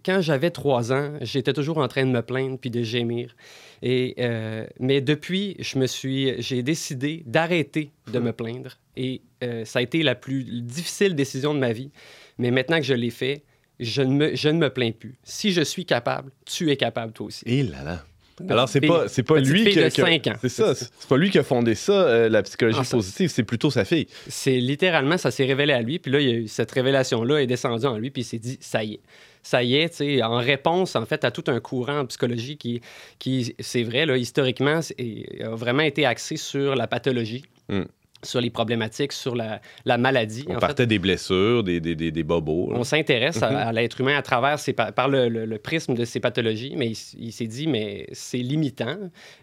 quand 0.03 0.21
j'avais 0.21 0.49
3 0.49 0.91
ans, 0.91 1.13
j'étais 1.21 1.53
toujours 1.53 1.77
en 1.77 1.87
train 1.87 2.05
de 2.05 2.11
me 2.11 2.21
plaindre 2.21 2.57
puis 2.57 2.69
de 2.69 2.81
gémir. 2.81 3.35
Et, 3.81 4.15
euh, 4.19 4.65
mais 4.79 5.01
depuis, 5.01 5.55
je 5.59 5.77
me 5.77 5.87
suis, 5.87 6.41
j'ai 6.41 6.63
décidé 6.63 7.23
d'arrêter 7.25 7.91
de 8.11 8.19
me 8.19 8.33
plaindre. 8.33 8.77
Et 8.95 9.21
euh, 9.43 9.65
ça 9.65 9.79
a 9.79 9.81
été 9.81 10.01
la 10.01 10.15
plus 10.15 10.43
difficile 10.43 11.15
décision 11.15 11.53
de 11.53 11.59
ma 11.59 11.73
vie. 11.73 11.91
Mais 12.37 12.51
maintenant 12.51 12.77
que 12.77 12.85
je 12.85 12.93
l'ai 12.93 13.11
fait, 13.11 13.43
je 13.79 14.01
ne, 14.01 14.13
me, 14.13 14.35
je 14.35 14.49
ne 14.49 14.57
me 14.57 14.69
plains 14.69 14.91
plus. 14.91 15.15
Si 15.23 15.51
je 15.51 15.61
suis 15.61 15.85
capable, 15.85 16.31
tu 16.45 16.71
es 16.71 16.77
capable 16.77 17.13
toi 17.13 17.27
aussi. 17.27 17.43
Et 17.45 17.63
là 17.63 17.83
là. 17.83 18.03
Alors, 18.49 18.69
c'est 18.69 18.81
pas, 18.81 19.07
c'est 19.07 19.23
pas 19.23 19.39
lui 19.39 19.65
qui. 19.65 19.73
C'est 19.73 20.49
ça. 20.49 20.75
C'est 20.75 21.07
pas 21.07 21.17
lui 21.17 21.29
qui 21.29 21.39
a 21.39 21.43
fondé 21.43 21.75
ça, 21.75 21.93
euh, 21.93 22.29
la 22.29 22.43
psychologie 22.43 22.79
Ah, 22.81 22.87
positive. 22.89 23.29
C'est 23.29 23.43
plutôt 23.43 23.71
sa 23.71 23.85
fille. 23.85 24.07
C'est 24.27 24.57
littéralement, 24.57 25.17
ça 25.17 25.31
s'est 25.31 25.45
révélé 25.45 25.73
à 25.73 25.81
lui. 25.81 25.99
Puis 25.99 26.11
là, 26.11 26.19
il 26.19 26.27
y 26.27 26.31
a 26.31 26.35
eu 26.35 26.47
cette 26.47 26.71
révélation-là 26.71 27.41
est 27.41 27.47
descendue 27.47 27.85
en 27.85 27.97
lui. 27.97 28.11
Puis 28.11 28.21
il 28.21 28.25
s'est 28.25 28.39
dit, 28.39 28.57
ça 28.61 28.83
y 28.83 28.95
est. 28.95 28.99
Ça 29.43 29.63
y 29.63 29.75
est, 29.75 29.89
tu 29.89 29.97
sais, 29.97 30.23
en 30.23 30.37
réponse, 30.37 30.95
en 30.95 31.05
fait, 31.05 31.23
à 31.23 31.31
tout 31.31 31.45
un 31.47 31.61
courant 31.61 31.99
en 31.99 32.05
psychologie 32.05 32.57
qui, 32.57 32.81
qui 33.17 33.55
c'est 33.59 33.83
vrai, 33.83 34.05
là, 34.05 34.17
historiquement, 34.17 34.81
a 34.81 35.55
vraiment 35.55 35.83
été 35.83 36.05
axé 36.05 36.35
sur 36.35 36.75
la 36.75 36.85
pathologie. 36.85 37.45
Mm. 37.69 37.83
Sur 38.23 38.41
les 38.41 38.49
problématiques, 38.49 39.11
sur 39.13 39.35
la, 39.35 39.61
la 39.85 39.97
maladie. 39.97 40.45
On 40.47 40.55
en 40.55 40.59
partait 40.59 40.83
fait. 40.83 40.87
des 40.87 40.99
blessures, 40.99 41.63
des, 41.63 41.79
des, 41.79 41.95
des, 41.95 42.11
des 42.11 42.23
bobos. 42.23 42.71
là. 42.71 42.77
On 42.79 42.83
s'intéresse 42.83 43.41
à- 43.43 43.49
Mhm. 43.51 43.55
à, 43.57 43.71
l'être 43.73 44.01
humain 44.01 44.17
à 44.17 44.21
travers 44.21 44.59
ses 44.59 44.73
par 44.73 45.07
le, 45.09 45.29
le- 45.29 45.45
le 45.45 45.57
prisme 45.59 45.93
de 45.93 46.03
ses 46.05 46.19
pathologies, 46.19 46.73
mais 46.75 46.91
il, 47.17 47.31
s'est 47.31 47.47
dit, 47.47 47.67
mais 47.67 48.07
c'est 48.13 48.37
limitant. 48.39 48.97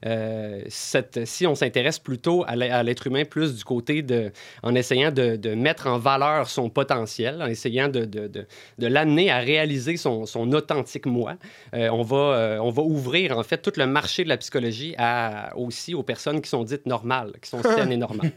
Euh, 0.06 0.62
cette- 0.68 1.24
si 1.26 1.46
on 1.46 1.54
s'intéresse 1.54 1.98
plutôt 1.98 2.44
à 2.46 2.82
l'être 2.82 3.06
humain 3.06 3.24
plus 3.24 3.54
du 3.56 3.64
côté 3.64 4.02
de, 4.02 4.32
en 4.62 4.74
essayant 4.74 5.10
de, 5.12 5.36
de 5.36 5.54
mettre 5.54 5.86
en 5.86 5.98
valeur 5.98 6.48
son 6.48 6.68
potentiel, 6.70 7.40
en 7.42 7.46
essayant 7.46 7.88
de, 7.88 8.04
de, 8.04 8.26
de- 8.28 8.46
de 8.78 8.86
l'amener 8.86 9.30
à 9.30 9.38
réaliser 9.38 9.96
son, 9.96 10.26
son 10.26 10.52
authentique 10.52 11.06
moi, 11.06 11.36
euh, 11.74 11.88
on, 11.90 12.02
va, 12.02 12.16
euh, 12.16 12.58
on 12.58 12.70
va 12.70 12.82
ouvrir 12.82 13.38
en 13.38 13.42
fait 13.42 13.58
tout 13.58 13.72
le 13.76 13.86
marché 13.86 14.24
de 14.24 14.28
la 14.28 14.36
psychologie 14.36 14.94
à, 14.98 15.56
aussi 15.56 15.94
aux 15.94 16.02
personnes 16.02 16.40
qui 16.40 16.48
sont 16.50 16.64
dites 16.64 16.86
normales, 16.86 17.32
qui 17.40 17.48
sont 17.50 17.62
saines 17.62 17.92
et 17.92 17.96
normales. 17.96 18.32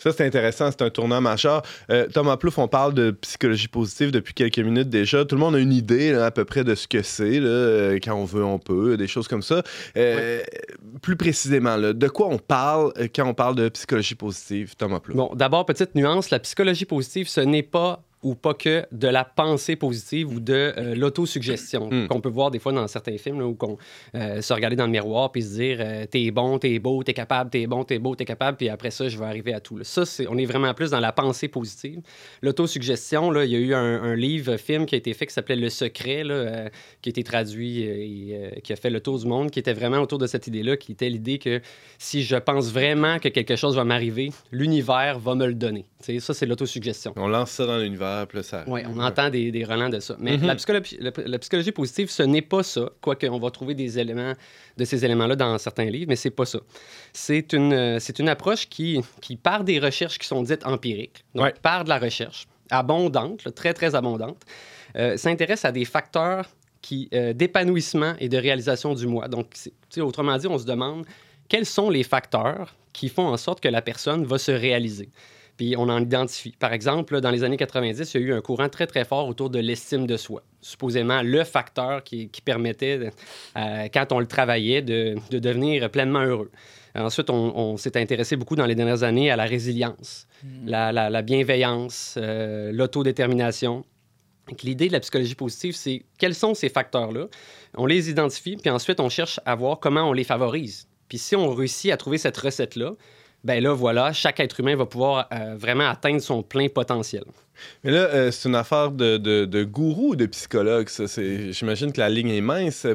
Ça, 0.00 0.12
c'est 0.12 0.24
intéressant. 0.24 0.70
C'est 0.70 0.82
un 0.82 0.88
tournant 0.90 1.20
majeur. 1.20 1.62
Euh, 1.90 2.06
Thomas 2.12 2.38
Plouffe, 2.38 2.58
on 2.58 2.68
parle 2.68 2.94
de 2.94 3.10
psychologie 3.10 3.68
positive 3.68 4.10
depuis 4.10 4.32
quelques 4.32 4.58
minutes 4.58 4.88
déjà. 4.88 5.26
Tout 5.26 5.34
le 5.34 5.40
monde 5.40 5.54
a 5.54 5.58
une 5.58 5.74
idée 5.74 6.12
là, 6.12 6.26
à 6.26 6.30
peu 6.30 6.46
près 6.46 6.64
de 6.64 6.74
ce 6.74 6.88
que 6.88 7.02
c'est. 7.02 7.38
là, 7.38 7.48
euh, 7.48 7.98
Quand 8.02 8.14
on 8.14 8.24
veut, 8.24 8.42
on 8.44 8.58
peut. 8.58 8.96
Des 8.96 9.06
choses 9.06 9.28
comme 9.28 9.42
ça. 9.42 9.62
Euh, 9.98 10.40
Plus 11.02 11.16
précisément, 11.16 11.76
là, 11.76 11.92
de 11.92 12.08
quoi 12.08 12.28
on 12.28 12.38
parle 12.38 12.92
quand 13.14 13.26
on 13.26 13.34
parle 13.34 13.56
de 13.56 13.68
psychologie 13.68 14.14
positive, 14.14 14.74
Thomas 14.76 15.00
Plouffe? 15.00 15.16
Bon, 15.16 15.32
d'abord, 15.34 15.66
petite 15.66 15.94
nuance, 15.94 16.30
la 16.30 16.38
psychologie 16.38 16.86
positive, 16.86 17.28
ce 17.28 17.40
n'est 17.42 17.62
pas 17.62 18.02
ou 18.22 18.34
pas 18.34 18.54
que 18.54 18.84
de 18.92 19.08
la 19.08 19.24
pensée 19.24 19.76
positive 19.76 20.30
ou 20.32 20.40
de 20.40 20.52
euh, 20.76 20.94
l'autosuggestion 20.94 21.88
Mm. 21.90 22.08
qu'on 22.08 22.20
peut 22.20 22.28
voir 22.28 22.50
des 22.50 22.58
fois 22.58 22.72
dans 22.72 22.86
certains 22.86 23.16
films 23.16 23.38
là, 23.40 23.46
où 23.46 23.54
qu'on 23.54 23.78
euh, 24.14 24.40
se 24.42 24.52
regarder 24.52 24.76
dans 24.76 24.84
le 24.86 24.92
miroir 24.92 25.32
puis 25.32 25.42
se 25.42 25.54
dire 25.54 25.78
euh, 25.80 26.04
t'es 26.06 26.30
bon, 26.30 26.58
t'es 26.58 26.78
beau, 26.78 27.02
t'es 27.02 27.14
capable, 27.14 27.50
t'es 27.50 27.66
bon, 27.66 27.84
t'es 27.84 27.98
beau, 27.98 28.14
t'es 28.14 28.24
capable 28.24 28.56
puis 28.56 28.68
après 28.68 28.90
ça 28.90 29.08
je 29.08 29.18
vais 29.18 29.24
arriver 29.24 29.54
à 29.54 29.60
tout. 29.60 29.78
là. 29.78 29.84
Ça 29.84 30.04
c'est 30.04 30.26
on 30.28 30.36
est 30.36 30.44
vraiment 30.44 30.72
plus 30.74 30.90
dans 30.90 31.00
la 31.00 31.12
pensée 31.12 31.48
positive. 31.48 32.00
L'autosuggestion 32.42 33.30
là, 33.30 33.44
il 33.44 33.50
y 33.52 33.56
a 33.56 33.58
eu 33.58 33.74
un, 33.74 34.02
un 34.02 34.14
livre 34.16 34.56
film 34.56 34.86
qui 34.86 34.94
a 34.94 34.98
été 34.98 35.14
fait 35.14 35.26
qui 35.26 35.32
s'appelait 35.32 35.56
Le 35.56 35.68
Secret 35.70 36.24
là, 36.24 36.34
euh, 36.34 36.68
qui 37.00 37.08
a 37.08 37.10
été 37.10 37.22
traduit 37.24 37.82
et 37.82 38.60
qui 38.62 38.72
a 38.72 38.76
fait 38.76 38.90
le 38.90 39.00
tour 39.00 39.18
du 39.18 39.26
monde 39.26 39.50
qui 39.50 39.58
était 39.58 39.72
vraiment 39.72 39.98
autour 39.98 40.18
de 40.18 40.26
cette 40.26 40.46
idée 40.46 40.62
là 40.62 40.76
qui 40.76 40.92
était 40.92 41.08
l'idée 41.08 41.38
que 41.38 41.60
si 41.98 42.22
je 42.22 42.36
pense 42.36 42.72
vraiment 42.72 43.18
que 43.18 43.28
quelque 43.28 43.56
chose 43.56 43.76
va 43.76 43.84
m'arriver, 43.84 44.30
l'univers 44.52 45.18
va 45.18 45.34
me 45.34 45.46
le 45.46 45.54
donner. 45.54 45.86
Tu 46.02 46.14
sais, 46.14 46.20
ça 46.20 46.34
c'est 46.34 46.46
l'autosuggestion. 46.46 47.12
On 47.16 47.28
lance 47.28 47.50
ça 47.52 47.66
dans 47.66 47.78
l'univers, 47.78 48.09
puis 48.28 48.38
là, 48.38 48.42
ça. 48.42 48.64
Oui, 48.66 48.80
on 48.86 48.98
entend 49.00 49.30
des, 49.30 49.50
des 49.50 49.64
relents 49.64 49.88
de 49.88 50.00
ça. 50.00 50.16
Mais 50.18 50.36
Mhm. 50.36 50.46
la, 50.46 50.54
psychologie, 50.56 50.96
la, 51.00 51.10
la 51.26 51.38
psychologie 51.38 51.72
positive, 51.72 52.10
ce 52.10 52.22
n'est 52.22 52.42
pas 52.42 52.62
ça, 52.62 52.88
quoique 53.00 53.26
on 53.26 53.38
va 53.38 53.50
trouver 53.50 53.74
des 53.74 53.98
éléments 53.98 54.34
de 54.76 54.84
ces 54.84 55.04
éléments-là 55.04 55.36
dans 55.36 55.58
certains 55.58 55.84
livres, 55.86 56.06
mais 56.08 56.16
c'est 56.16 56.30
pas 56.30 56.46
ça. 56.46 56.60
C'est 57.12 57.52
une, 57.52 57.72
euh, 57.72 57.98
c'est 57.98 58.18
une 58.18 58.28
approche 58.28 58.68
qui, 58.68 59.00
qui 59.20 59.36
part 59.36 59.64
des 59.64 59.78
recherches 59.78 60.18
qui 60.18 60.26
sont 60.26 60.42
dites 60.42 60.64
empiriques, 60.66 61.24
donc 61.34 61.44
Ouais. 61.44 61.54
part 61.62 61.84
de 61.84 61.88
la 61.90 61.98
recherche, 61.98 62.46
abondante, 62.70 63.44
là, 63.44 63.50
très, 63.50 63.74
très 63.74 63.94
abondante, 63.94 64.38
euh, 64.96 65.16
s'intéresse 65.16 65.64
à 65.64 65.72
des 65.72 65.84
facteurs 65.84 66.46
qui, 66.82 67.08
euh, 67.12 67.32
d'épanouissement 67.34 68.14
et 68.20 68.28
de 68.28 68.36
réalisation 68.38 68.94
du 68.94 69.06
moi. 69.06 69.28
Donc, 69.28 69.54
autrement 69.98 70.36
dit, 70.38 70.46
on 70.46 70.58
se 70.58 70.64
demande 70.64 71.04
quels 71.48 71.66
sont 71.66 71.90
les 71.90 72.02
facteurs 72.04 72.74
qui 72.92 73.08
font 73.08 73.26
en 73.26 73.36
sorte 73.36 73.60
que 73.60 73.68
la 73.68 73.82
personne 73.82 74.24
va 74.24 74.38
se 74.38 74.50
réaliser. 74.52 75.08
Puis 75.60 75.74
on 75.76 75.90
en 75.90 76.00
identifie. 76.00 76.54
Par 76.58 76.72
exemple, 76.72 77.12
là, 77.12 77.20
dans 77.20 77.30
les 77.30 77.44
années 77.44 77.58
90, 77.58 78.14
il 78.14 78.20
y 78.22 78.24
a 78.24 78.26
eu 78.28 78.32
un 78.32 78.40
courant 78.40 78.70
très, 78.70 78.86
très 78.86 79.04
fort 79.04 79.28
autour 79.28 79.50
de 79.50 79.58
l'estime 79.58 80.06
de 80.06 80.16
soi. 80.16 80.42
Supposément 80.62 81.20
le 81.20 81.44
facteur 81.44 82.02
qui, 82.02 82.30
qui 82.30 82.40
permettait, 82.40 83.10
euh, 83.58 83.88
quand 83.92 84.10
on 84.12 84.20
le 84.20 84.26
travaillait, 84.26 84.80
de, 84.80 85.16
de 85.30 85.38
devenir 85.38 85.90
pleinement 85.90 86.22
heureux. 86.22 86.50
Ensuite, 86.94 87.28
on, 87.28 87.54
on 87.54 87.76
s'est 87.76 87.98
intéressé 87.98 88.36
beaucoup 88.36 88.56
dans 88.56 88.64
les 88.64 88.74
dernières 88.74 89.02
années 89.02 89.30
à 89.30 89.36
la 89.36 89.44
résilience, 89.44 90.26
la, 90.64 90.92
la- 90.92 91.10
la 91.10 91.20
bienveillance, 91.20 92.14
euh, 92.16 92.72
l'autodétermination. 92.72 93.84
L'idée 94.62 94.88
de 94.88 94.94
la 94.94 95.00
psychologie 95.00 95.34
positive, 95.34 95.74
c'est 95.76 96.04
quels 96.18 96.34
sont 96.34 96.54
ces 96.54 96.70
facteurs-là? 96.70 97.26
On 97.76 97.84
les 97.84 98.08
identifie, 98.08 98.56
puis 98.56 98.70
ensuite, 98.70 98.98
on 98.98 99.10
cherche 99.10 99.40
à 99.44 99.54
voir 99.56 99.78
comment 99.78 100.08
on 100.08 100.14
les 100.14 100.24
favorise. 100.24 100.88
Puis 101.10 101.18
si 101.18 101.36
on 101.36 101.50
réussit 101.54 101.92
à 101.92 101.98
trouver 101.98 102.16
cette 102.16 102.38
recette-là, 102.38 102.92
ben 103.44 103.62
là, 103.62 103.72
voilà, 103.72 104.12
chaque 104.12 104.40
être 104.40 104.60
humain 104.60 104.76
va 104.76 104.86
pouvoir 104.86 105.28
euh, 105.32 105.56
vraiment 105.56 105.88
atteindre 105.88 106.20
son 106.20 106.42
plein 106.42 106.68
potentiel. 106.68 107.24
Mais 107.84 107.90
là, 107.90 107.98
euh, 108.12 108.30
c'est 108.30 108.48
une 108.48 108.54
affaire 108.54 108.90
de, 108.90 109.16
de, 109.16 109.44
de 109.44 109.64
gourou 109.64 110.10
ou 110.10 110.16
de 110.16 110.26
psychologue, 110.26 110.88
ça? 110.88 111.04
J'imagine 111.50 111.92
que 111.92 112.00
la 112.00 112.08
ligne 112.08 112.30
est 112.30 112.40
mince. 112.40 112.86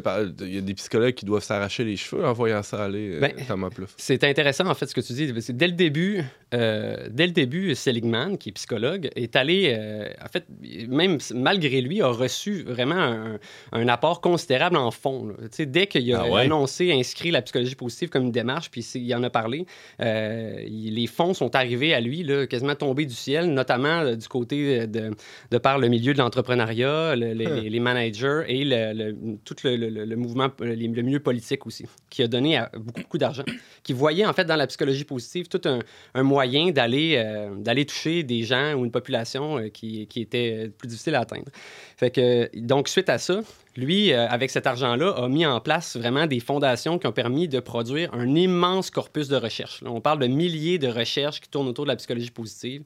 Il 0.42 0.54
y 0.56 0.58
a 0.58 0.62
des 0.62 0.74
psychologues 0.74 1.14
qui 1.14 1.26
doivent 1.26 1.44
s'arracher 1.44 1.84
les 1.84 1.98
cheveux 1.98 2.26
en 2.26 2.34
voyant 2.34 2.62
ça 2.64 2.84
aller, 2.84 3.16
euh, 3.16 3.20
Ben, 3.20 3.34
Thomas 3.48 3.70
Plouffe. 3.70 3.94
C'est 3.98 4.24
intéressant, 4.24 4.68
en 4.68 4.74
fait, 4.76 4.86
ce 4.88 4.96
que 4.96 5.02
tu 5.02 5.14
dis. 5.14 5.32
Dès 5.54 5.68
le 5.68 5.74
début, 5.74 6.22
euh, 6.54 7.08
dès 7.10 7.26
le 7.28 7.34
début, 7.34 7.74
Seligman, 7.76 8.38
qui 8.38 8.50
est 8.50 8.54
psychologue, 8.54 9.10
est 9.16 9.36
allé, 9.36 9.74
euh, 9.78 10.08
en 10.24 10.28
fait, 10.30 10.46
même 10.88 11.18
malgré 11.34 11.82
lui, 11.82 12.02
a 12.02 12.08
reçu 12.08 12.64
vraiment 12.64 12.96
un, 12.96 13.40
un 13.72 13.88
apport 13.88 14.22
considérable 14.22 14.78
en 14.78 14.92
fond. 14.92 15.34
dès 15.60 15.88
qu'il 15.88 16.14
a 16.14 16.22
Ah 16.22 16.30
ouais? 16.30 16.42
annoncé, 16.42 16.92
inscrit 16.94 17.32
la 17.32 17.42
psychologie 17.42 17.76
positive 17.76 18.10
comme 18.10 18.24
une 18.26 18.32
démarche, 18.32 18.70
puis 18.72 18.82
il 18.96 19.16
en 19.16 19.24
a 19.24 19.30
parlé, 19.30 19.66
il- 20.00 20.96
les 20.96 21.08
fonds 21.08 21.34
sont 21.34 21.56
arrivés 21.56 21.94
à 21.94 22.00
lui, 22.02 22.24
là, 22.24 22.48
quasiment 22.48 22.76
tombés 22.76 23.06
du 23.06 23.14
ciel, 23.16 23.48
notamment 23.54 24.14
du 24.16 24.28
côté 24.28 24.55
de, 24.88 25.12
de 25.52 25.58
par 25.58 25.78
le 25.80 25.88
milieu 25.88 26.14
de 26.14 26.20
l'entrepreneuriat, 26.20 27.16
le- 27.16 27.34
les, 27.34 27.46
les- 27.56 27.70
les 27.70 27.80
managers 27.80 28.44
et 28.48 28.64
le, 28.66 28.94
le- 28.94 29.38
tout 29.44 29.56
le, 29.64 30.16
mouvement, 30.16 30.50
le 30.60 31.02
milieu 31.02 31.20
politique 31.20 31.66
aussi, 31.68 31.86
qui 32.10 32.24
a 32.24 32.28
donné 32.28 32.58
à- 32.58 32.70
beaucoup, 32.76 33.02
beaucoup 33.02 33.18
d'argent, 33.18 33.44
qui 33.84 33.94
voyait 33.94 34.26
en 34.26 34.34
fait 34.34 34.46
dans 34.46 34.56
la 34.56 34.68
psychologie 34.68 35.04
positive 35.06 35.48
tout 35.48 35.62
un, 35.66 35.80
un 36.14 36.24
moyen 36.24 36.72
d'aller 36.72 37.16
euh, 37.18 37.56
d'aller 37.56 37.86
toucher 37.86 38.24
des 38.24 38.44
gens 38.44 38.74
ou 38.76 38.86
une 38.86 38.92
population 38.92 39.58
euh, 39.58 39.70
qui, 39.70 40.08
qui 40.08 40.22
était 40.22 40.70
plus 40.78 40.88
difficile 40.88 41.16
à 41.16 41.22
atteindre. 41.22 41.50
Fait 41.98 42.12
que, 42.12 42.50
donc, 42.60 42.88
suite 42.90 43.10
à 43.10 43.18
ça, 43.18 43.42
lui, 43.78 44.14
euh, 44.14 44.28
avec 44.28 44.52
cet 44.52 44.68
argent-là, 44.68 45.10
a 45.12 45.28
mis 45.28 45.46
en 45.46 45.60
place 45.60 45.98
vraiment 45.98 46.28
des 46.28 46.40
fondations 46.40 46.98
qui 46.98 47.08
ont 47.08 47.12
permis 47.12 47.48
de 47.48 47.60
produire 47.60 48.14
un 48.14 48.34
immense 48.36 48.90
corpus 48.90 49.28
de 49.28 49.36
recherche. 49.36 49.82
Là, 49.82 49.90
on 49.92 50.00
parle 50.00 50.20
de 50.20 50.28
milliers 50.28 50.78
de 50.78 50.88
recherches 50.88 51.42
qui 51.42 51.50
tournent 51.50 51.68
autour 51.68 51.86
de 51.86 51.90
la 51.90 51.96
psychologie 51.98 52.32
positive, 52.32 52.84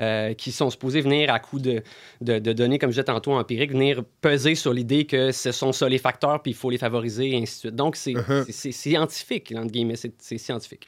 euh, 0.00 0.34
qui 0.34 0.52
sont 0.52 0.70
supposées 0.70 1.00
venir 1.00 1.32
à 1.32 1.40
coup 1.40 1.58
de, 1.58 1.82
de, 2.20 2.38
de 2.38 2.52
données, 2.52 2.78
comme 2.78 2.90
je 2.90 2.94
disais 3.00 3.04
tantôt, 3.04 3.32
empiriques, 3.32 3.72
venir 3.72 4.02
peser 4.20 4.54
sur 4.54 4.72
l'idée 4.72 5.06
que 5.06 5.32
ce 5.32 5.50
sont 5.50 5.72
ça 5.72 5.88
les 5.88 5.98
facteurs, 5.98 6.40
puis 6.42 6.52
il 6.52 6.56
faut 6.56 6.70
les 6.70 6.78
favoriser, 6.78 7.30
et 7.30 7.36
ainsi 7.36 7.54
de 7.54 7.58
suite. 7.60 7.74
Donc, 7.74 7.96
c'est 7.96 8.12
Uh-huh. 8.12 8.72
scientifique, 8.72 9.54
entre 9.56 9.70
guillemets, 9.72 9.96
c'est 9.96 10.38
scientifique. 10.38 10.86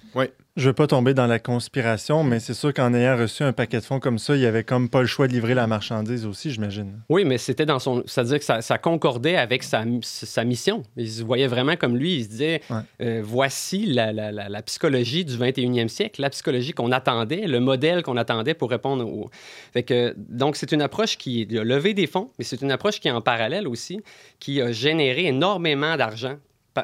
Je 0.57 0.67
veux 0.69 0.73
pas 0.75 0.89
tomber 0.89 1.15
dans 1.15 1.29
la 1.29 1.39
conspiration, 1.39 2.25
mais 2.25 2.41
c'est 2.41 2.55
sûr 2.55 2.75
qu'en 2.75 2.93
ayant 2.93 3.17
reçu 3.17 3.45
un 3.45 3.53
paquet 3.53 3.79
de 3.79 3.85
fonds 3.85 4.01
comme 4.01 4.19
ça, 4.19 4.35
il 4.35 4.43
y 4.43 4.47
avait 4.47 4.65
comme 4.65 4.89
pas 4.89 5.01
le 5.01 5.07
choix 5.07 5.29
de 5.29 5.33
livrer 5.33 5.55
la 5.55 5.69
marchandise 5.69 6.27
aussi, 6.27 6.51
j'imagine. 6.51 7.01
Oui, 7.09 7.25
mais 7.25 7.39
c'était 7.39 7.65
dans 7.67 7.79
son. 7.79 8.03
C'est-à-dire 8.07 8.41
que 8.41 8.45
ça, 8.45 8.61
ça 8.61 8.77
concordait 8.77 9.37
avec 9.37 9.63
sa, 9.63 9.85
sa 10.03 10.45
mission. 10.45 10.83
Il 10.97 11.09
se 11.09 11.23
voyait 11.23 11.47
vraiment 11.47 11.77
comme 11.77 11.97
lui. 11.97 12.17
Il 12.17 12.25
se 12.25 12.29
disait 12.31 12.61
Ouais. 12.69 12.81
euh, 13.01 13.21
voici 13.25 13.87
la, 13.87 14.13
la- 14.13 14.33
la- 14.33 14.49
la 14.49 14.63
psychologie 14.63 15.25
du 15.25 15.35
21e 15.37 15.89
siècle, 15.89 16.21
la 16.21 16.31
psychologie 16.31 16.73
qu'on 16.73 16.91
attendait, 16.91 17.47
le 17.47 17.61
modèle 17.61 18.03
qu'on 18.03 18.17
attendait 18.17 18.55
pour 18.55 18.71
répondre 18.71 19.07
au. 19.07 19.31
Fait 19.73 19.85
que, 19.85 20.15
donc, 20.19 20.57
c'est 20.57 20.73
une 20.73 20.83
approche 20.83 21.17
qui 21.17 21.47
a 21.57 21.63
levé 21.63 21.95
des 21.95 22.09
fonds, 22.09 22.33
mais 22.39 22.45
c'est 22.45 22.61
une 22.61 22.73
approche 22.73 22.99
qui, 22.99 23.09
en 23.11 23.21
parallèle 23.21 23.69
aussi, 23.69 24.01
qui 24.41 24.61
a 24.61 24.73
généré 24.73 25.27
énormément 25.27 25.97
d'argent. 25.97 26.35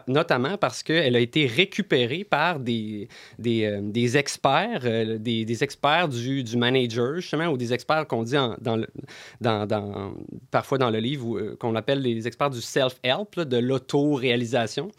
Notamment 0.08 0.58
parce 0.58 0.82
qu'elle 0.82 1.14
a 1.14 1.20
été 1.20 1.46
récupérée 1.46 2.24
par 2.24 2.58
des, 2.58 3.08
des, 3.38 3.64
euh, 3.64 3.80
des 3.82 4.16
experts, 4.16 4.80
euh, 4.84 5.16
des, 5.18 5.44
des 5.44 5.62
experts 5.64 6.08
du, 6.08 6.42
du 6.42 6.56
manager, 6.56 7.16
justement, 7.20 7.46
ou 7.46 7.56
des 7.56 7.72
experts 7.72 8.06
qu'on 8.08 8.22
dit 8.24 8.36
en- 8.36 8.56
dans, 8.60 8.76
le, 8.76 8.86
dans, 9.40 9.64
dans- 9.66 10.12
parfois 10.50 10.78
dans 10.78 10.90
le 10.90 10.98
livre 10.98 11.38
euh, 11.38 11.56
qu'on 11.58 11.74
appelle 11.76 12.00
les 12.00 12.26
experts 12.26 12.50
du 12.50 12.60
self-help, 12.60 13.40
de 13.40 13.56
l'auto-réalisation, 13.58 14.90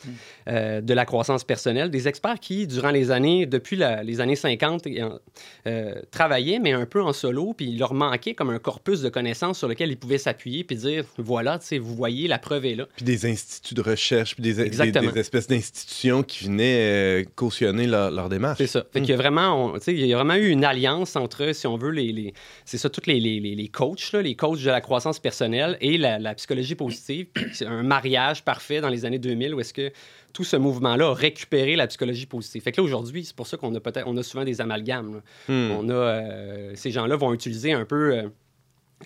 euh, 0.48 0.82
de 0.82 0.94
la 0.94 1.06
croissance 1.06 1.44
personnelle, 1.44 1.90
des 1.90 2.08
experts 2.08 2.40
qui, 2.40 2.68
durant 2.68 2.92
les 2.92 3.12
années, 3.12 3.46
depuis 3.46 3.76
la- 3.76 4.04
les 4.04 4.22
années 4.22 4.36
50, 4.36 4.88
et 4.88 5.04
en- 5.04 5.20
euh, 5.68 5.96
travaillaient, 6.12 6.60
mais 6.60 6.72
un 6.74 6.86
peu 6.86 7.02
en 7.02 7.14
solo, 7.14 7.54
puis 7.54 7.68
il 7.68 7.80
leur 7.80 7.94
manquait 7.94 8.34
comme 8.34 8.50
un 8.50 8.60
corpus 8.60 9.02
de 9.02 9.10
connaissances 9.10 9.58
sur 9.58 9.68
lequel 9.68 9.92
ils 9.92 9.98
pouvaient 9.98 10.18
s'appuyer, 10.18 10.64
puis 10.64 10.76
dire, 10.78 11.04
voilà, 11.18 11.60
vous 11.82 11.96
voyez, 11.96 12.28
la 12.28 12.40
preuve 12.40 12.66
est 12.66 12.76
là. 12.76 12.88
Puis 12.96 13.06
des 13.06 13.26
instituts 13.26 13.74
de 13.74 13.82
recherche, 13.82 14.36
puis 14.36 14.44
des- 14.44 14.77
Exactement. 14.86 15.12
des 15.12 15.20
espèces 15.20 15.48
d'institutions 15.48 16.24
qui 16.24 16.46
venaient 16.46 17.22
euh, 17.22 17.24
cautionner 17.36 17.88
leur, 17.88 18.12
leur 18.12 18.30
démarche. 18.30 18.58
C'est 18.58 18.68
ça. 18.68 18.86
Fait 18.92 19.00
qu'il 19.02 19.10
y 19.10 19.14
a 19.14 19.18
vraiment, 19.18 19.74
on- 19.74 19.78
il 19.88 20.06
y 20.06 20.14
a 20.14 20.18
vraiment 20.18 20.36
eu 20.36 20.50
une 20.50 20.64
alliance 20.66 21.16
entre, 21.16 21.54
si 21.54 21.68
on 21.68 21.78
veut, 21.78 21.92
les, 21.92 22.12
les- 22.12 22.34
c'est 22.66 22.78
ça, 22.78 22.90
tous 22.90 23.06
les, 23.08 23.20
les, 23.20 23.40
les, 23.40 23.68
coachs, 23.68 24.12
là, 24.14 24.22
les 24.22 24.36
coachs 24.36 24.60
de 24.62 24.68
la 24.70 24.82
croissance 24.82 25.20
personnelle 25.20 25.78
et 25.82 25.98
la, 25.98 26.20
la 26.20 26.36
psychologie 26.36 26.76
positive. 26.76 27.28
C'est 27.54 27.66
un 27.66 27.84
mariage 27.84 28.44
parfait 28.44 28.82
dans 28.82 28.90
les 28.90 29.06
années 29.06 29.20
2000 29.20 29.54
où 29.56 29.60
est-ce 29.60 29.74
que 29.74 29.92
tout 30.34 30.44
ce 30.44 30.56
mouvement-là 30.58 31.08
a 31.08 31.14
récupéré 31.14 31.76
la 31.76 31.88
psychologie 31.88 32.26
positive. 32.28 32.62
Fait 32.62 32.72
que 32.72 32.80
là, 32.80 32.86
aujourd'hui, 32.86 33.26
c'est 33.26 33.36
pour 33.36 33.48
ça 33.48 33.58
qu'on 33.58 33.74
a 33.74 33.80
peut-être, 33.80 34.06
on 34.08 34.16
a 34.18 34.24
souvent 34.24 34.44
des 34.44 34.62
amalgames. 34.62 35.22
Hmm. 35.48 35.72
On 35.72 35.90
a, 35.90 35.94
euh, 35.94 36.72
ces 36.76 36.92
gens-là 36.92 37.16
vont 37.16 37.34
utiliser 37.34 37.72
un 37.74 37.86
peu. 37.86 38.14
euh, 38.18 38.24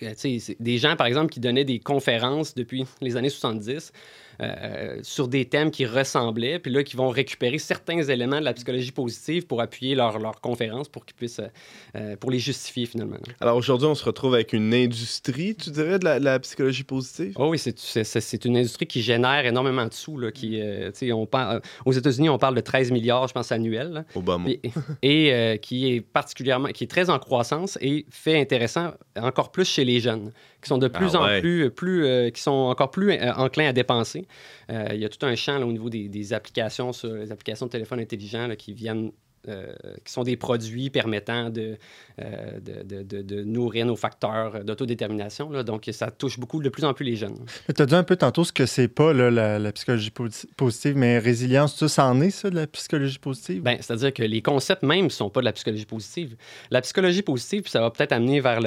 euh, 0.02 0.38
des 0.58 0.78
gens, 0.78 0.96
par 0.96 1.06
exemple, 1.06 1.30
qui 1.32 1.38
donnaient 1.40 1.64
des 1.66 1.78
conférences 1.78 2.54
depuis 2.54 2.84
les 3.02 3.16
années 3.16 3.28
70 3.28 3.92
euh, 4.40 4.98
sur 5.02 5.28
des 5.28 5.44
thèmes 5.44 5.70
qui 5.70 5.84
ressemblaient, 5.86 6.58
puis 6.58 6.72
là, 6.72 6.82
qui 6.82 6.96
vont 6.96 7.08
récupérer 7.08 7.58
certains 7.58 8.02
éléments 8.02 8.40
de 8.40 8.44
la 8.44 8.52
psychologie 8.54 8.92
positive 8.92 9.46
pour 9.46 9.60
appuyer 9.60 9.94
leur, 9.94 10.18
leur 10.18 10.40
conférence, 10.40 10.88
pour 10.88 11.04
qu'ils 11.04 11.16
puissent, 11.16 11.38
euh, 11.40 11.48
euh, 11.96 12.16
pour 12.16 12.30
les 12.30 12.38
justifier 12.38 12.86
finalement. 12.86 13.16
Alors 13.40 13.56
aujourd'hui, 13.56 13.86
on 13.88 13.94
se 13.94 14.04
retrouve 14.04 14.34
avec 14.34 14.52
une 14.52 14.72
industrie, 14.74 15.54
tu 15.54 15.70
dirais, 15.70 15.98
de 15.98 16.04
la, 16.04 16.18
de 16.18 16.24
la 16.24 16.38
psychologie 16.40 16.84
positive? 16.84 17.34
Oh 17.38 17.48
oui, 17.50 17.58
c'est- 17.58 18.44
une 18.44 18.56
industrie 18.56 18.86
qui 18.86 19.02
génère 19.02 19.44
énormément 19.46 19.86
de 19.86 19.92
sous. 19.92 20.18
Là, 20.18 20.32
qui, 20.32 20.60
euh, 20.60 20.90
on 21.12 21.26
parle, 21.26 21.60
aux 21.84 21.92
États-Unis, 21.92 22.28
on 22.28 22.38
parle 22.38 22.54
de 22.54 22.60
13 22.60 22.90
milliards, 22.90 23.28
je 23.28 23.34
pense, 23.34 23.52
annuels. 23.52 23.90
là. 23.92 24.04
Obama. 24.14 24.48
Et, 24.48 24.60
et, 25.02 25.32
euh, 25.32 25.56
qui 25.56 25.92
est 25.92 26.00
particulièrement, 26.00 26.68
qui 26.68 26.84
est 26.84 26.88
très 26.88 27.10
en 27.10 27.18
croissance 27.18 27.78
et 27.80 28.06
fait 28.10 28.40
intéressant 28.40 28.92
encore 29.16 29.52
plus 29.52 29.64
chez 29.68 29.84
les 29.84 30.00
jeunes, 30.00 30.32
qui 30.62 30.68
sont 30.68 30.78
de 30.78 30.88
plus 30.88 31.10
Ah 31.14 31.20
en 31.20 31.24
ouais. 31.26 31.40
plus, 31.40 31.70
plus 31.70 32.06
euh, 32.06 32.30
qui 32.30 32.40
sont 32.40 32.50
encore 32.52 32.90
plus 32.90 33.10
euh, 33.12 33.32
enclins 33.34 33.68
à 33.68 33.72
dépenser. 33.72 34.26
Euh, 34.70 34.88
il 34.92 35.00
y 35.00 35.04
a 35.04 35.08
tout 35.08 35.24
un 35.26 35.34
champ 35.34 35.58
là, 35.58 35.66
au 35.66 35.72
niveau 35.72 35.90
des, 35.90 36.08
des 36.08 36.32
applications 36.32 36.92
sur 36.92 37.12
les 37.12 37.32
applications 37.32 37.66
de 37.66 37.70
téléphone 37.72 38.00
intelligent 38.00 38.46
là, 38.46 38.56
qui 38.56 38.72
viennent. 38.72 39.10
Euh, 39.48 39.72
qui 40.04 40.12
sont 40.12 40.22
des 40.22 40.36
produits 40.36 40.90
permettant 40.90 41.50
de, 41.50 41.76
euh, 42.20 42.60
de, 42.60 42.82
de- 42.82 43.02
de- 43.02 43.22
de 43.22 43.42
nourrir 43.42 43.86
nos 43.86 43.96
facteurs 43.96 44.64
d'autodétermination. 44.64 45.50
là. 45.50 45.62
Donc, 45.62 45.88
ça 45.92 46.10
touche 46.10 46.38
beaucoup, 46.38 46.62
de 46.62 46.68
plus 46.68 46.84
en 46.84 46.94
plus 46.94 47.04
les 47.04 47.16
jeunes. 47.16 47.38
Tu 47.74 47.82
as 47.82 47.86
dit 47.86 47.94
un 47.94 48.04
peu 48.04 48.16
tantôt 48.16 48.44
ce 48.44 48.52
que 48.52 48.66
c'est 48.66 48.88
pas 48.88 49.12
là, 49.12 49.30
la, 49.30 49.58
la 49.58 49.72
psychologie 49.72 50.10
posi- 50.10 50.46
positive, 50.56 50.96
mais 50.96 51.18
résilience, 51.18 51.76
ça, 51.76 51.88
ça 51.88 52.06
en 52.06 52.20
est, 52.20 52.30
ça, 52.30 52.50
de 52.50 52.56
la 52.56 52.66
psychologie 52.66 53.18
positive? 53.18 53.62
Ben, 53.62 53.76
C'est-à-dire 53.80 54.12
que 54.12 54.22
les 54.22 54.42
concepts 54.42 54.82
même 54.82 55.06
ne 55.06 55.10
sont 55.10 55.30
pas 55.30 55.40
de 55.40 55.46
la 55.46 55.52
psychologie 55.52 55.86
positive. 55.86 56.36
La 56.70 56.80
psychologie 56.80 57.22
positive, 57.22 57.62
puis 57.62 57.70
ça 57.70 57.80
va 57.80 57.90
peut-être 57.90 58.12
amener 58.12 58.40
vers 58.40 58.60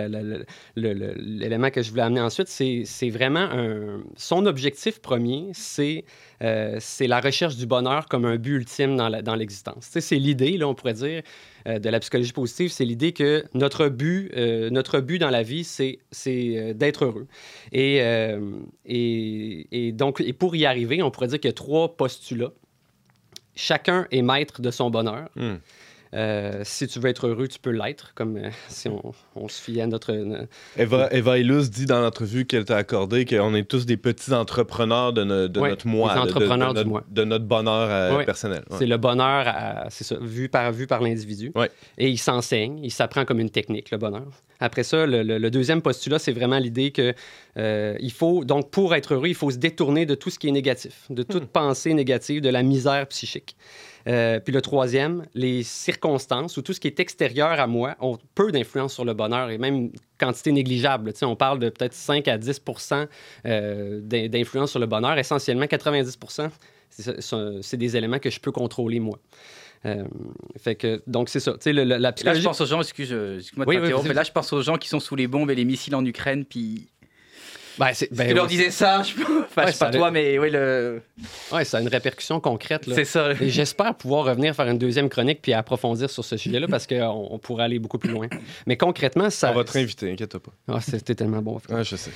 l'élément 0.75 1.69
que 1.69 1.81
je 1.81 1.89
voulais 1.89 2.01
amener 2.03 2.21
ensuite, 2.21 2.47
c'est 2.47 2.83
c'est 2.85 3.09
vraiment 3.09 3.39
un... 3.51 4.01
Son 4.17 4.45
objectif 4.45 4.99
premier, 4.99 5.49
c'est 5.53 6.03
euh, 6.43 6.77
c'est 6.79 7.07
la 7.07 7.19
recherche 7.19 7.55
du 7.55 7.65
bonheur 7.65 8.07
comme 8.07 8.25
un 8.25 8.37
but 8.37 8.55
ultime 8.55 8.95
dans 8.95 9.35
l'existence. 9.35 9.89
C'est 9.91 10.15
l'idée, 10.17 10.57
là, 10.57 10.67
on 10.67 10.75
pourrait 10.75 10.93
dire, 10.93 11.21
euh, 11.67 11.79
de 11.79 11.89
la 11.89 11.99
psychologie 11.99 12.33
positive, 12.33 12.71
c'est 12.71 12.85
l'idée 12.85 13.13
que 13.13 13.45
notre 13.53 13.87
but, 13.87 14.31
euh, 14.35 14.69
notre 14.69 14.99
but 14.99 15.19
dans 15.19 15.29
la 15.29 15.43
vie, 15.43 15.63
c'est 15.63 15.99
d'être 16.73 17.05
heureux. 17.05 17.27
Et, 17.71 18.01
donc, 19.93 20.31
pour 20.33 20.55
y 20.55 20.65
arriver, 20.65 21.01
on 21.01 21.11
pourrait 21.11 21.27
dire 21.27 21.39
qu'il 21.39 21.49
y 21.49 21.53
a 21.53 21.53
trois 21.53 21.95
postulats. 21.95 22.53
Chacun 23.55 24.07
est 24.11 24.21
maître 24.21 24.61
de 24.61 24.69
son 24.69 24.89
bonheur. 24.89 25.29
Hmm. 25.35 25.55
Euh, 26.15 26.61
si 26.63 26.87
tu 26.87 26.99
veux 26.99 27.09
être 27.09 27.27
heureux, 27.27 27.47
tu 27.47 27.59
peux 27.59 27.71
l'être, 27.71 28.13
comme 28.15 28.37
euh, 28.37 28.49
si 28.69 28.87
on, 28.87 29.11
on 29.35 29.47
se 29.49 29.61
fie 29.61 29.81
à 29.81 29.87
notre... 29.87 30.13
euh, 30.13 30.45
Eva, 30.77 31.09
Eva 31.11 31.37
Illouz 31.37 31.69
dit 31.69 31.85
dans 31.85 31.99
l'entrevue 31.99 32.45
qu'elle 32.45 32.63
t'a 32.65 32.77
accordé 32.77 33.25
qu'on 33.25 33.53
est 33.53 33.65
tous 33.65 33.85
des 33.85 33.97
petits 33.97 34.33
entrepreneurs 34.33 35.11
de, 35.11 35.23
no- 35.25 35.47
de 35.49 35.59
Ouais, 35.59 35.69
notre 35.71 35.87
moi, 35.87 36.13
des 36.13 36.19
de- 36.21 36.25
de- 36.25 36.29
entrepreneurs 36.31 36.73
de, 36.73 36.83
du 36.83 36.89
moi. 36.89 37.03
de 37.09 37.23
notre 37.25 37.45
bonheur 37.45 38.15
Ouais. 38.17 38.25
personnel. 38.25 38.63
Ouais. 38.69 38.77
C'est 38.79 38.85
le 38.85 38.97
bonheur, 38.97 39.43
à- 39.47 39.87
c'est 39.89 40.05
ça, 40.05 40.15
vu 40.21 40.47
par, 40.47 40.71
vu 40.71 40.87
par 40.87 41.01
l'individu. 41.01 41.51
Et 41.97 42.09
il 42.09 42.17
s'enseigne, 42.17 42.79
il 42.83 42.91
s'apprend 42.91 43.25
comme 43.25 43.39
une 43.41 43.49
technique, 43.49 43.91
le 43.91 43.97
bonheur. 43.97 44.27
Après 44.61 44.83
ça, 44.83 45.05
le, 45.05 45.21
le- 45.21 45.37
le 45.37 45.51
deuxième 45.51 45.81
postulat, 45.81 46.17
c'est 46.17 46.31
vraiment 46.31 46.59
l'idée 46.59 46.91
que 46.91 47.13
il 47.57 48.11
faut, 48.11 48.45
donc 48.45 48.71
pour 48.71 48.95
être 48.95 49.13
heureux, 49.15 49.27
il 49.27 49.35
faut 49.35 49.51
se 49.51 49.57
détourner 49.57 50.05
de 50.05 50.15
tout 50.15 50.29
ce 50.29 50.39
qui 50.39 50.47
est 50.47 50.51
négatif, 50.51 51.03
de 51.09 51.23
toute 51.23 51.45
pensée 51.45 51.93
négative, 51.93 52.41
de 52.41 52.49
la 52.49 52.63
misère 52.63 53.05
psychique. 53.07 53.55
Euh, 54.07 54.39
puis 54.39 54.53
le 54.53 54.61
troisième, 54.61 55.25
les 55.33 55.63
circonstances 55.63 56.57
ou 56.57 56.61
tout 56.61 56.73
ce 56.73 56.79
qui 56.79 56.87
est 56.87 56.99
extérieur 56.99 57.59
à 57.59 57.65
moi 57.67 57.95
ont 57.99 58.17
peu 58.35 58.51
d'influence 58.51 58.93
sur 58.93 59.03
le 59.05 59.13
bonheur 59.13 59.49
et 59.49 59.57
même 59.57 59.75
une 59.75 59.91
quantité 60.19 60.51
négligeable. 60.51 61.11
On 61.23 61.35
parle 61.35 61.57
de 61.59 61.69
peut-être 61.69 61.93
5 61.93 62.27
à 62.27 62.37
10 62.37 62.61
euh, 63.45 63.99
d'in- 64.03 64.27
d'influence 64.27 64.71
sur 64.71 64.79
le 64.79 64.85
bonheur. 64.85 65.17
Essentiellement, 65.17 65.65
90 65.67 66.17
c'est 66.89 67.77
des 67.77 67.97
éléments 67.97 68.19
que 68.19 68.29
je 68.29 68.39
peux 68.39 68.51
contrôler 68.51 68.99
moi. 68.99 69.17
Euh, 69.85 70.03
fait 70.57 70.75
que, 70.75 71.01
donc, 71.05 71.29
c'est 71.29 71.39
ça. 71.39 71.55
Le- 71.65 71.71
le- 71.71 71.83
la 71.83 71.97
Là, 71.99 72.09
je 72.09 72.15
psychologie... 72.15 72.43
pense 72.45 72.61
aux 72.61 72.65
gens, 72.65 72.81
excuse, 72.81 73.09
euh, 73.11 73.37
excuse-moi 73.37 73.65
de 73.65 73.69
Oui, 73.69 73.77
oui, 73.77 74.01
mais 74.07 74.13
là, 74.15 74.23
je 74.23 74.31
pense 74.31 74.51
aux 74.53 74.61
gens 74.61 74.77
qui 74.77 74.87
sont 74.87 74.99
sous 74.99 75.15
les 75.15 75.27
bombes 75.27 75.51
et 75.51 75.55
les 75.55 75.65
missiles 75.65 75.93
en 75.93 76.03
Ukraine, 76.03 76.43
puis 76.45 76.87
Ben, 77.77 77.87
c'est- 77.93 78.07
si 78.07 78.13
ben, 78.13 78.27
tu 78.29 78.33
leur 78.33 78.43
ouais, 78.45 78.49
disais 78.49 78.69
ça, 78.71 79.01
je 79.03 79.13
enfin, 79.13 79.63
Ouais, 79.63 79.67
je 79.67 79.71
sais 79.73 79.77
pas 79.85 79.91
toi, 79.91 80.11
mais 80.11 80.37
oui, 80.39 80.49
le... 80.51 81.01
ouais, 81.51 81.65
ça 81.65 81.77
a 81.77 81.81
une 81.81 81.87
répercussion 81.87 82.39
concrète. 82.39 82.87
là. 82.87 82.95
c'est 82.95 83.05
ça. 83.05 83.31
Et 83.41 83.49
j'espère 83.49 83.95
pouvoir 83.95 84.25
revenir 84.25 84.55
faire 84.55 84.67
une 84.67 84.77
deuxième 84.77 85.09
chronique 85.09 85.39
puis 85.41 85.53
approfondir 85.53 86.09
sur 86.09 86.23
ce 86.23 86.37
sujet-là 86.37 86.67
parce 86.67 86.87
qu'on 86.87 87.27
on 87.31 87.37
pourrait 87.39 87.65
aller 87.65 87.79
beaucoup 87.79 87.97
plus 87.97 88.11
loin. 88.11 88.27
Mais 88.67 88.77
concrètement, 88.77 89.29
ça. 89.29 89.51
On 89.51 89.55
va 89.55 89.63
te 89.63 89.71
réinviter, 89.71 90.11
inquiète 90.11 90.37
pas. 90.37 90.51
Ah, 90.67 90.79
C'était 90.81 91.15
tellement 91.15 91.41
bon. 91.41 91.59
Ah, 91.69 91.83
je 91.83 91.95
sais. 91.95 92.11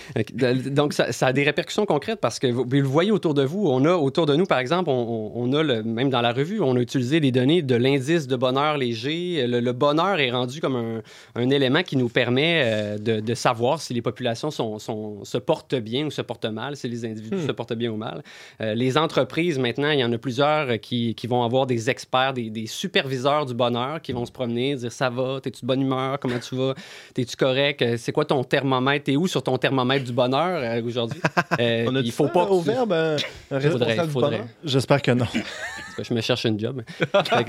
Donc, 0.69 0.93
ça, 0.93 1.11
ça 1.11 1.27
a 1.27 1.33
des 1.33 1.43
répercussions 1.43 1.85
concrètes 1.85 2.19
parce 2.19 2.39
que 2.39 2.47
vous, 2.47 2.63
vous 2.63 2.69
le 2.75 2.81
voyez 2.83 3.11
autour 3.11 3.33
de 3.33 3.43
vous. 3.43 3.67
On 3.67 3.83
a 3.85 3.93
autour 3.95 4.25
de 4.25 4.35
nous, 4.35 4.45
par 4.45 4.59
exemple, 4.59 4.89
on, 4.89 4.93
on- 4.93 5.31
on 5.35 5.53
a, 5.53 5.63
le, 5.63 5.83
même 5.83 6.09
dans 6.09 6.21
la 6.21 6.31
revue, 6.33 6.59
on 6.61 6.75
a 6.75 6.79
utilisé 6.79 7.19
les 7.19 7.31
données 7.31 7.61
de 7.61 7.75
l'indice 7.75 8.27
de 8.27 8.35
bonheur 8.35 8.77
léger. 8.77 9.45
Le, 9.47 9.59
le 9.59 9.73
bonheur 9.73 10.19
est 10.19 10.31
rendu 10.31 10.59
comme 10.61 10.75
un, 10.75 11.01
un 11.35 11.49
élément 11.49 11.83
qui 11.83 11.95
nous 11.97 12.09
permet 12.09 12.61
euh, 12.65 12.97
de, 12.97 13.19
de 13.19 13.33
savoir 13.33 13.81
si 13.81 13.93
les 13.93 14.01
populations 14.01 14.51
sont, 14.51 14.79
sont- 14.79 15.23
se 15.23 15.37
portent 15.51 15.73
bien 15.91 16.05
ou 16.05 16.11
se 16.11 16.21
portent 16.21 16.45
mal, 16.61 16.75
si 16.75 16.87
les 16.87 17.01
individus 17.05 17.41
se 17.47 17.51
portent 17.51 17.73
bien 17.81 17.89
ou 17.91 17.97
mal. 17.97 18.17
Euh, 18.61 18.75
les 18.75 18.97
entreprises, 18.99 19.57
maintenant, 19.57 19.89
il 19.89 19.99
y 19.99 20.03
en 20.03 20.13
a 20.13 20.17
plusieurs 20.19 20.79
qui, 20.79 21.15
qui 21.15 21.25
vont 21.25 21.41
avoir 21.43 21.65
des 21.65 21.89
experts, 21.89 22.33
des, 22.33 22.51
des 22.51 22.67
superviseurs 22.67 23.47
du 23.47 23.55
bonheur 23.55 23.99
qui 23.99 24.11
vont 24.13 24.25
se 24.27 24.31
promener, 24.31 24.75
dire 24.75 24.91
ça 24.91 25.09
va, 25.09 25.39
t'es-tu 25.41 25.61
de 25.61 25.65
bonne 25.65 25.81
humeur, 25.81 26.19
comment 26.19 26.37
tu 26.37 26.53
vas, 26.55 26.75
t'es-tu 27.15 27.35
correct, 27.35 27.81
Euh, 27.81 27.95
c'est 27.97 28.11
quoi 28.11 28.25
ton 28.25 28.43
thermomètre, 28.43 29.05
t'es 29.05 29.15
où 29.15 29.25
sur 29.27 29.41
ton 29.41 29.57
thermomètre 29.57 30.05
du 30.05 30.13
bonheur 30.13 30.59
euh, 30.61 30.85
aujourd'hui? 30.85 31.19
Euh, 31.59 31.85
On 31.89 31.95
a 31.95 31.99
il 32.01 32.11
faut 32.11 32.27
ça 32.27 32.33
pas 32.33 32.45
au 32.45 32.61
tu- 32.61 32.67
verbe, 32.67 32.93
un, 32.93 33.17
Faudrait, 33.59 34.07
faudrait. 34.07 34.43
J'espère 34.63 35.01
que 35.01 35.11
non. 35.11 35.25
Je 36.07 36.13
me 36.13 36.21
cherche 36.21 36.45
une 36.45 36.57
job. 36.59 36.81
Donc, 37.11 37.47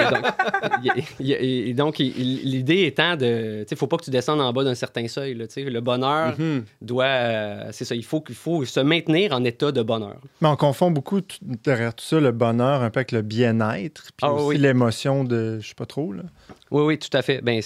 donc, 1.77 1.99
l'idée 1.99 2.85
étant 2.87 3.17
de. 3.17 3.61
Tu 3.63 3.69
sais, 3.69 3.77
faut 3.77 3.87
pas 3.87 3.97
que 3.97 4.05
tu 4.05 4.11
descendes 4.11 4.41
en 4.41 4.53
bas 4.53 4.65
d'un 4.65 4.75
certain 4.75 5.07
seuil. 5.07 5.35
là, 5.35 5.45
le 5.57 5.81
bonheur 5.81 6.35
Mhm. 6.39 6.65
doit. 6.83 7.05
euh, 7.05 7.69
c'est 7.73 7.85
ça. 7.91 7.95
Il 7.95 8.05
faut, 8.05 8.21
qu'il 8.21 8.35
faut 8.35 8.65
se 8.65 8.81
maintenir 8.81 9.33
en 9.33 9.45
état 9.45 9.71
de 9.73 9.83
bonheur. 9.83 10.17
Mais 10.41 10.49
on 10.49 10.57
confond 10.57 10.91
beaucoup 10.91 11.21
derrière 11.43 11.95
tout 11.95 12.05
ça 12.05 12.19
le 12.19 12.33
bonheur 12.33 12.83
un 12.83 12.91
peu 12.91 12.99
avec 12.99 13.13
le 13.13 13.23
bien-être, 13.23 14.03
puis 14.17 14.27
Ah 14.27 14.33
aussi 14.33 14.47
oui. 14.47 14.59
l'émotion 14.59 15.25
de, 15.25 15.59
je 15.61 15.69
sais 15.69 15.75
pas 15.75 15.87
trop, 15.87 16.13
là. 16.13 16.23
Oui, 16.71 16.83
oui, 16.85 16.99
tout 16.99 17.15
à 17.17 17.23
fait. 17.23 17.41
Ben, 17.43 17.61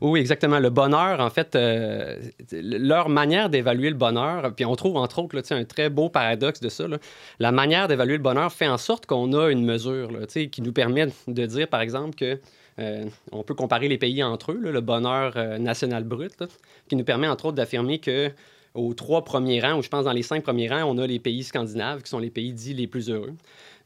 oui, 0.00 0.20
exactement. 0.20 0.58
Le 0.58 0.70
bonheur, 0.70 1.20
en 1.20 1.30
fait, 1.30 1.54
euh, 1.54 2.16
leur 2.52 3.08
manière 3.08 3.48
d'évaluer 3.48 3.90
le 3.90 3.96
bonheur, 3.96 4.52
puis 4.54 4.64
on 4.64 4.74
trouve 4.74 4.96
entre 4.96 5.20
autres 5.20 5.36
là, 5.36 5.42
tu 5.42 5.48
sais, 5.48 5.54
un 5.54 5.64
très 5.64 5.88
beau 5.88 6.08
paradoxe 6.08 6.60
de 6.60 6.68
ça. 6.68 6.88
là. 6.88 6.98
La 7.38 7.52
manière 7.52 7.86
d'évaluer 7.88 8.16
le 8.16 8.22
bonheur 8.22 8.52
fait 8.52 8.66
en 8.68 8.78
sorte 8.78 9.06
qu'on 9.06 9.32
a 9.34 9.50
une 9.50 9.64
mesure 9.64 10.10
là, 10.10 10.26
tu 10.26 10.32
sais, 10.32 10.46
qui 10.48 10.62
nous 10.62 10.72
permet 10.72 11.06
de 11.28 11.46
dire, 11.46 11.68
par 11.68 11.80
exemple, 11.80 12.16
que 12.16 12.40
euh, 12.78 13.04
on 13.30 13.42
peut 13.42 13.54
comparer 13.54 13.88
les 13.88 13.98
pays 13.98 14.22
entre 14.22 14.52
eux, 14.52 14.58
là, 14.60 14.70
le 14.72 14.80
bonheur 14.80 15.34
euh, 15.36 15.58
national 15.58 16.04
brut, 16.04 16.32
là, 16.40 16.46
qui 16.88 16.96
nous 16.96 17.04
permet 17.04 17.28
entre 17.28 17.46
autres 17.46 17.56
d'affirmer 17.56 17.98
que 17.98 18.30
aux 18.74 18.94
trois 18.94 19.24
premiers 19.24 19.60
rangs, 19.60 19.78
ou 19.78 19.82
je 19.82 19.88
pense 19.88 20.04
dans 20.04 20.12
les 20.12 20.22
cinq 20.22 20.42
premiers 20.42 20.68
rangs, 20.68 20.84
on 20.84 20.98
a 20.98 21.06
les 21.06 21.18
pays 21.18 21.42
scandinaves, 21.42 22.02
qui 22.02 22.10
sont 22.10 22.18
les 22.18 22.30
pays 22.30 22.52
dits 22.52 22.74
les 22.74 22.86
plus 22.86 23.10
heureux. 23.10 23.34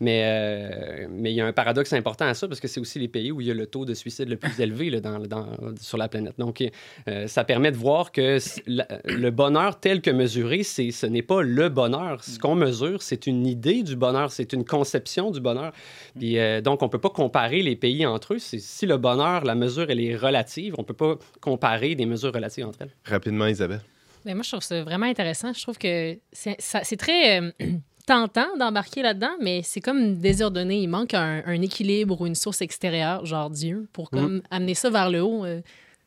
Mais 0.01 0.23
euh, 0.25 1.07
il 1.25 1.31
y 1.31 1.41
a 1.41 1.47
un 1.47 1.53
paradoxe 1.53 1.93
important 1.93 2.27
à 2.27 2.35
ça, 2.35 2.49
parce 2.49 2.61
que 2.61 2.69
c'est 2.69 2.81
aussi 2.81 2.99
les 2.99 3.09
pays 3.09 3.31
où 3.31 3.41
il 3.41 3.47
y 3.47 3.51
a 3.51 3.55
le 3.55 3.67
taux 3.67 3.85
de 3.85 3.95
suicide 3.95 4.29
le 4.29 4.37
plus 4.37 4.61
élevé 4.61 4.91
sur 5.81 5.99
la 5.99 6.09
planète. 6.09 6.35
Donc, 6.39 6.63
euh, 7.09 7.27
ça 7.27 7.45
permet 7.45 7.71
de 7.71 7.77
voir 7.77 8.13
que 8.13 8.39
le 8.67 9.31
bonheur 9.31 9.79
tel 9.79 10.01
que 10.03 10.11
mesuré, 10.11 10.63
ce 10.65 11.07
n'est 11.07 11.23
pas 11.23 11.43
le 11.43 11.69
bonheur. 11.69 12.23
Ce 12.25 12.39
qu'on 12.39 12.57
mesure, 12.57 13.03
c'est 13.03 13.27
une 13.27 13.47
idée 13.47 13.83
du 13.83 13.97
bonheur, 13.97 14.33
c'est 14.33 14.53
une 14.53 14.65
conception 14.65 15.31
du 15.31 15.41
bonheur. 15.41 15.73
Puis, 16.19 16.39
euh, 16.39 16.61
donc, 16.61 16.83
on 16.83 16.87
ne 16.87 16.91
peut 16.91 16.99
pas 16.99 17.11
comparer 17.11 17.63
les 17.63 17.77
pays 17.77 18.05
entre 18.05 18.35
eux. 18.35 18.39
Si 18.39 18.87
le 18.87 18.97
bonheur, 18.97 19.45
la 19.45 19.55
mesure, 19.55 19.87
elle 19.89 20.01
est 20.01 20.17
relative, 20.17 20.75
on 20.77 20.83
ne 20.83 20.87
peut 20.87 20.93
pas 20.93 21.19
comparer 21.41 21.95
des 21.95 22.07
mesures 22.07 22.35
relatives 22.35 22.67
entre 22.67 22.83
elles. 22.83 22.95
Rapidement, 23.05 23.47
Isabelle. 23.47 23.81
Moi, 24.25 24.43
je 24.43 24.49
trouve 24.51 24.63
ça 24.63 24.83
vraiment 24.83 25.07
intéressant. 25.07 25.53
Je 25.53 25.61
trouve 25.63 25.79
que 25.79 26.19
c'est 26.33 26.97
très 26.97 27.41
euh, 27.41 27.51
tentant 28.07 28.57
d'embarquer 28.59 29.03
là-dedans, 29.03 29.33
mais 29.41 29.63
c'est 29.63 29.81
comme 29.81 30.17
désordonné. 30.17 30.79
Il 30.81 30.89
manque 30.89 31.15
un, 31.15 31.43
un 31.47 31.61
équilibre 31.63 32.21
ou 32.21 32.27
une 32.27 32.35
source 32.35 32.61
extérieure, 32.63 33.25
genre 33.27 33.51
Dieu, 33.51 33.89
pour 33.93 34.11
comme 34.11 34.43
amener 34.51 34.75
ça 34.75 34.91
vers 34.91 35.11
le 35.11 35.21
haut. 35.23 35.45
euh, 35.45 35.61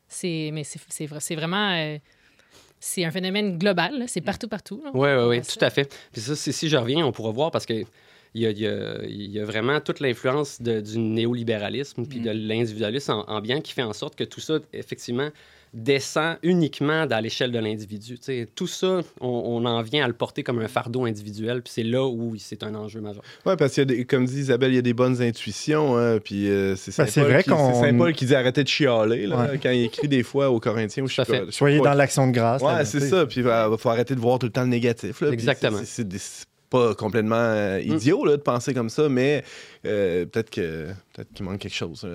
c'est, 0.07 0.51
mais 0.53 0.63
c'est, 0.63 0.79
c'est, 0.89 1.05
vrai- 1.05 1.19
c'est 1.19 1.35
vraiment... 1.35 1.71
euh, 1.75 1.97
c'est 2.79 3.03
un 3.03 3.11
phénomène 3.11 3.57
global. 3.57 4.03
C'est 4.07 4.21
partout, 4.21 4.47
partout. 4.47 4.81
Oui, 4.93 5.09
oui, 5.09 5.23
oui, 5.27 5.41
tout 5.41 5.65
à 5.65 5.69
fait. 5.71 5.91
Puis 6.11 6.21
ça, 6.21 6.35
si 6.35 6.69
je 6.69 6.77
reviens, 6.77 7.05
on 7.05 7.11
pourra 7.11 7.31
voir 7.31 7.51
parce 7.51 7.65
que 7.65 7.73
il 8.33 8.41
y 8.41 8.45
a, 8.45 8.51
il 8.51 8.59
y 8.59 8.67
a- 8.67 9.03
il 9.05 9.31
y 9.31 9.39
a 9.39 9.45
vraiment 9.45 9.79
toute 9.81 9.99
l'influence 9.99 10.61
du 10.61 10.99
néolibéralisme 10.99 12.05
puis 12.05 12.19
de 12.19 12.29
l'individualisme 12.29 13.11
en- 13.13 13.25
ambiant 13.27 13.61
qui 13.61 13.73
fait 13.73 13.81
en 13.81 13.93
sorte 13.93 14.15
que 14.15 14.23
tout 14.23 14.39
ça, 14.41 14.59
effectivement, 14.73 15.29
descend 15.73 16.37
uniquement 16.43 17.05
dans 17.05 17.19
l'échelle 17.19 17.51
de 17.51 17.59
l'individu. 17.59 18.17
Tout 18.55 18.67
ça, 18.67 19.01
on, 19.21 19.27
on 19.27 19.65
en 19.65 19.81
vient 19.81 20.03
à 20.05 20.07
le 20.07 20.13
porter 20.13 20.43
comme 20.43 20.59
un 20.59 20.67
fardeau 20.67 21.05
individuel, 21.05 21.61
puis 21.61 21.73
c'est 21.73 21.83
là 21.83 22.05
où 22.07 22.35
c'est 22.37 22.63
un 22.63 22.73
enjeu 22.75 23.01
majeur. 23.01 23.23
Oui, 23.45 23.53
parce 23.57 23.73
qu'il 23.73 23.81
y 23.81 23.83
a 23.83 23.85
des, 23.85 24.05
comme 24.05 24.25
dit 24.25 24.39
Isabelle, 24.39 24.71
il 24.71 24.75
y 24.75 24.79
a 24.79 24.81
des 24.83 24.93
bonnes 24.93 25.21
intuitions. 25.21 25.97
hein, 25.97 26.19
puis 26.23 26.49
euh, 26.49 26.75
c'est 26.75 26.95
Ben, 26.97 27.05
Saint, 27.05 27.11
c'est 27.11 27.21
Paul 27.21 27.31
vrai 27.31 27.43
qui- 27.43 27.49
qu'on- 27.49 27.73
c'est 27.73 27.79
Saint 27.91 27.97
Paul 27.97 28.13
qui 28.13 28.25
dit 28.25 28.35
arrêtez 28.35 28.63
de 28.63 28.69
chialer 28.69 29.27
là, 29.27 29.37
Ouais. 29.51 29.59
quand 29.61 29.71
il 29.71 29.83
écrit 29.83 30.07
des 30.07 30.23
fois 30.23 30.49
aux 30.49 30.59
Corinthiens. 30.59 31.03
Ou 31.03 31.07
fait. 31.07 31.43
Soyez 31.51 31.79
pas. 31.79 31.89
dans 31.89 31.93
l'action 31.95 32.27
de 32.27 32.31
grâce. 32.31 32.61
Ouais, 32.61 32.85
c'est 32.85 32.99
ça. 33.01 33.25
Puis 33.25 33.41
il 33.41 33.77
faut 33.77 33.89
arrêter 33.89 34.15
de 34.15 34.19
voir 34.19 34.39
tout 34.39 34.47
le 34.47 34.51
temps 34.51 34.61
le 34.63 34.67
négatif. 34.67 35.21
là. 35.21 35.29
Exactement. 35.31 35.79
c'est- 35.83 36.45
pas 36.69 36.93
complètement 36.95 37.35
euh, 37.37 37.79
idiot 37.81 38.25
là, 38.25 38.33
de 38.35 38.41
penser 38.41 38.73
comme 38.73 38.89
ça, 38.89 39.07
mais 39.07 39.41
euh, 39.85 40.25
peut-être 40.25 40.49
que 40.49 40.87
peut-être 41.13 41.31
qu'il 41.33 41.45
manque 41.45 41.59
quelque 41.59 41.73
chose. 41.73 42.05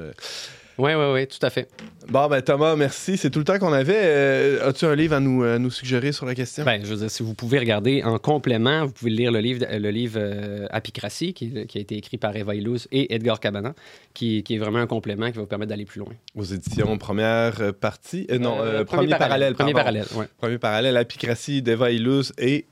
Oui, 0.79 0.93
oui, 0.95 1.05
oui, 1.13 1.27
tout 1.27 1.45
à 1.45 1.51
fait. 1.51 1.69
Bon, 2.09 2.29
ben 2.29 2.41
Thomas, 2.43 2.75
merci. 2.77 3.17
C'est 3.17 3.31
tout 3.31 3.39
le 3.39 3.45
temps 3.45 3.59
qu'on 3.59 3.73
avait. 3.73 3.93
Euh, 3.97 4.69
As-tu 4.69 4.87
un 4.87 4.95
livre 4.95 5.15
à 5.15 5.21
nous, 5.21 5.43
euh, 5.45 5.59
nous 5.59 5.71
suggérer 5.71 6.13
sur 6.13 6.25
la 6.27 6.35
question? 6.35 6.65
Ben, 6.65 6.81
je 6.83 6.89
veux 6.91 6.97
dire, 6.97 7.11
si 7.11 7.23
vous 7.23 7.35
pouvez 7.35 7.59
regarder 7.59 8.03
en 8.03 8.19
complément, 8.19 8.87
vous 8.87 8.93
pouvez 8.93 9.11
lire 9.11 9.31
le 9.31 9.41
livre, 9.41 9.67
le 9.71 9.91
livre 9.91 10.19
euh, 10.21 10.67
Apicratie, 10.71 11.35
qui, 11.35 11.67
qui 11.67 11.79
a 11.79 11.81
été 11.81 11.97
écrit 11.97 12.17
par 12.19 12.35
Eva 12.35 12.55
Illouz 12.55 12.89
et 12.91 13.15
Edgar 13.15 13.39
Cabana, 13.39 13.75
qui, 14.15 14.43
qui 14.43 14.55
est 14.55 14.59
vraiment 14.59 14.79
un 14.79 14.87
complément 14.87 15.27
qui 15.27 15.35
va 15.37 15.43
vous 15.43 15.47
permettre 15.47 15.69
d'aller 15.71 15.85
plus 15.85 16.01
loin. 16.01 16.13
Aux 16.35 16.45
éditions 16.45 16.97
première 16.99 17.75
partie. 17.75 18.27
Euh, 18.31 18.39
non, 18.39 18.59
Euh, 18.61 18.85
premier, 18.85 19.15
parallèle. 19.17 19.55
Premier 19.55 19.73
parallèle, 19.75 20.07
ouais. 20.15 20.27
Premier 20.39 20.59
parallèle, 20.59 20.97
Apicratie 20.97 21.63
d'Eva 21.63 21.91
Illouz 21.91 22.33
et 22.39 22.65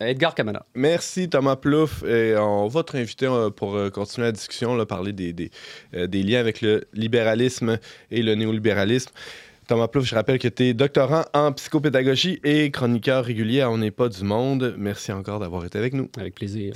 Edgar 0.00 0.34
Cabana. 0.34 0.64
Merci 0.74 1.28
Thomas 1.28 1.56
Plouffe. 1.56 2.02
Et 2.04 2.36
on 2.36 2.68
va 2.68 2.82
te 2.82 2.92
réinviter 2.92 3.26
euh, 3.26 3.50
pour 3.50 3.76
euh, 3.76 3.90
continuer 3.90 4.26
la 4.26 4.32
discussion, 4.32 4.74
là, 4.74 4.86
parler 4.86 5.12
des, 5.12 5.32
des, 5.32 5.50
euh, 5.94 6.06
des 6.06 6.22
liens 6.22 6.40
avec 6.40 6.60
le 6.60 6.84
libéralisme 6.92 7.78
et 8.10 8.22
le 8.22 8.34
néolibéralisme. 8.34 9.10
Thomas 9.66 9.88
Plouffe, 9.88 10.06
je 10.06 10.14
rappelle 10.14 10.38
que 10.38 10.48
tu 10.48 10.64
es 10.64 10.74
doctorant 10.74 11.24
en 11.32 11.52
psychopédagogie 11.52 12.38
et 12.44 12.70
chroniqueur 12.70 13.24
régulier 13.24 13.62
à 13.62 13.70
On 13.70 13.78
n'est 13.78 13.90
pas 13.90 14.08
du 14.08 14.24
monde. 14.24 14.74
Merci 14.76 15.12
encore 15.12 15.40
d'avoir 15.40 15.64
été 15.64 15.78
avec 15.78 15.94
nous. 15.94 16.10
Avec 16.18 16.34
plaisir. 16.34 16.74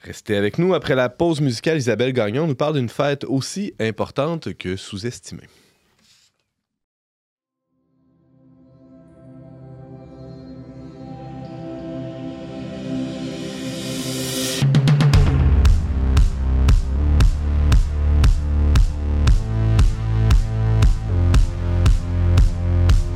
Restez 0.00 0.36
avec 0.36 0.58
nous. 0.58 0.74
Après 0.74 0.94
la 0.94 1.08
pause 1.08 1.40
musicale, 1.40 1.78
Isabelle 1.78 2.12
Gagnon 2.12 2.46
nous 2.46 2.54
parle 2.54 2.74
d'une 2.74 2.88
fête 2.88 3.24
aussi 3.24 3.74
importante 3.80 4.54
que 4.54 4.76
sous-estimée. 4.76 5.48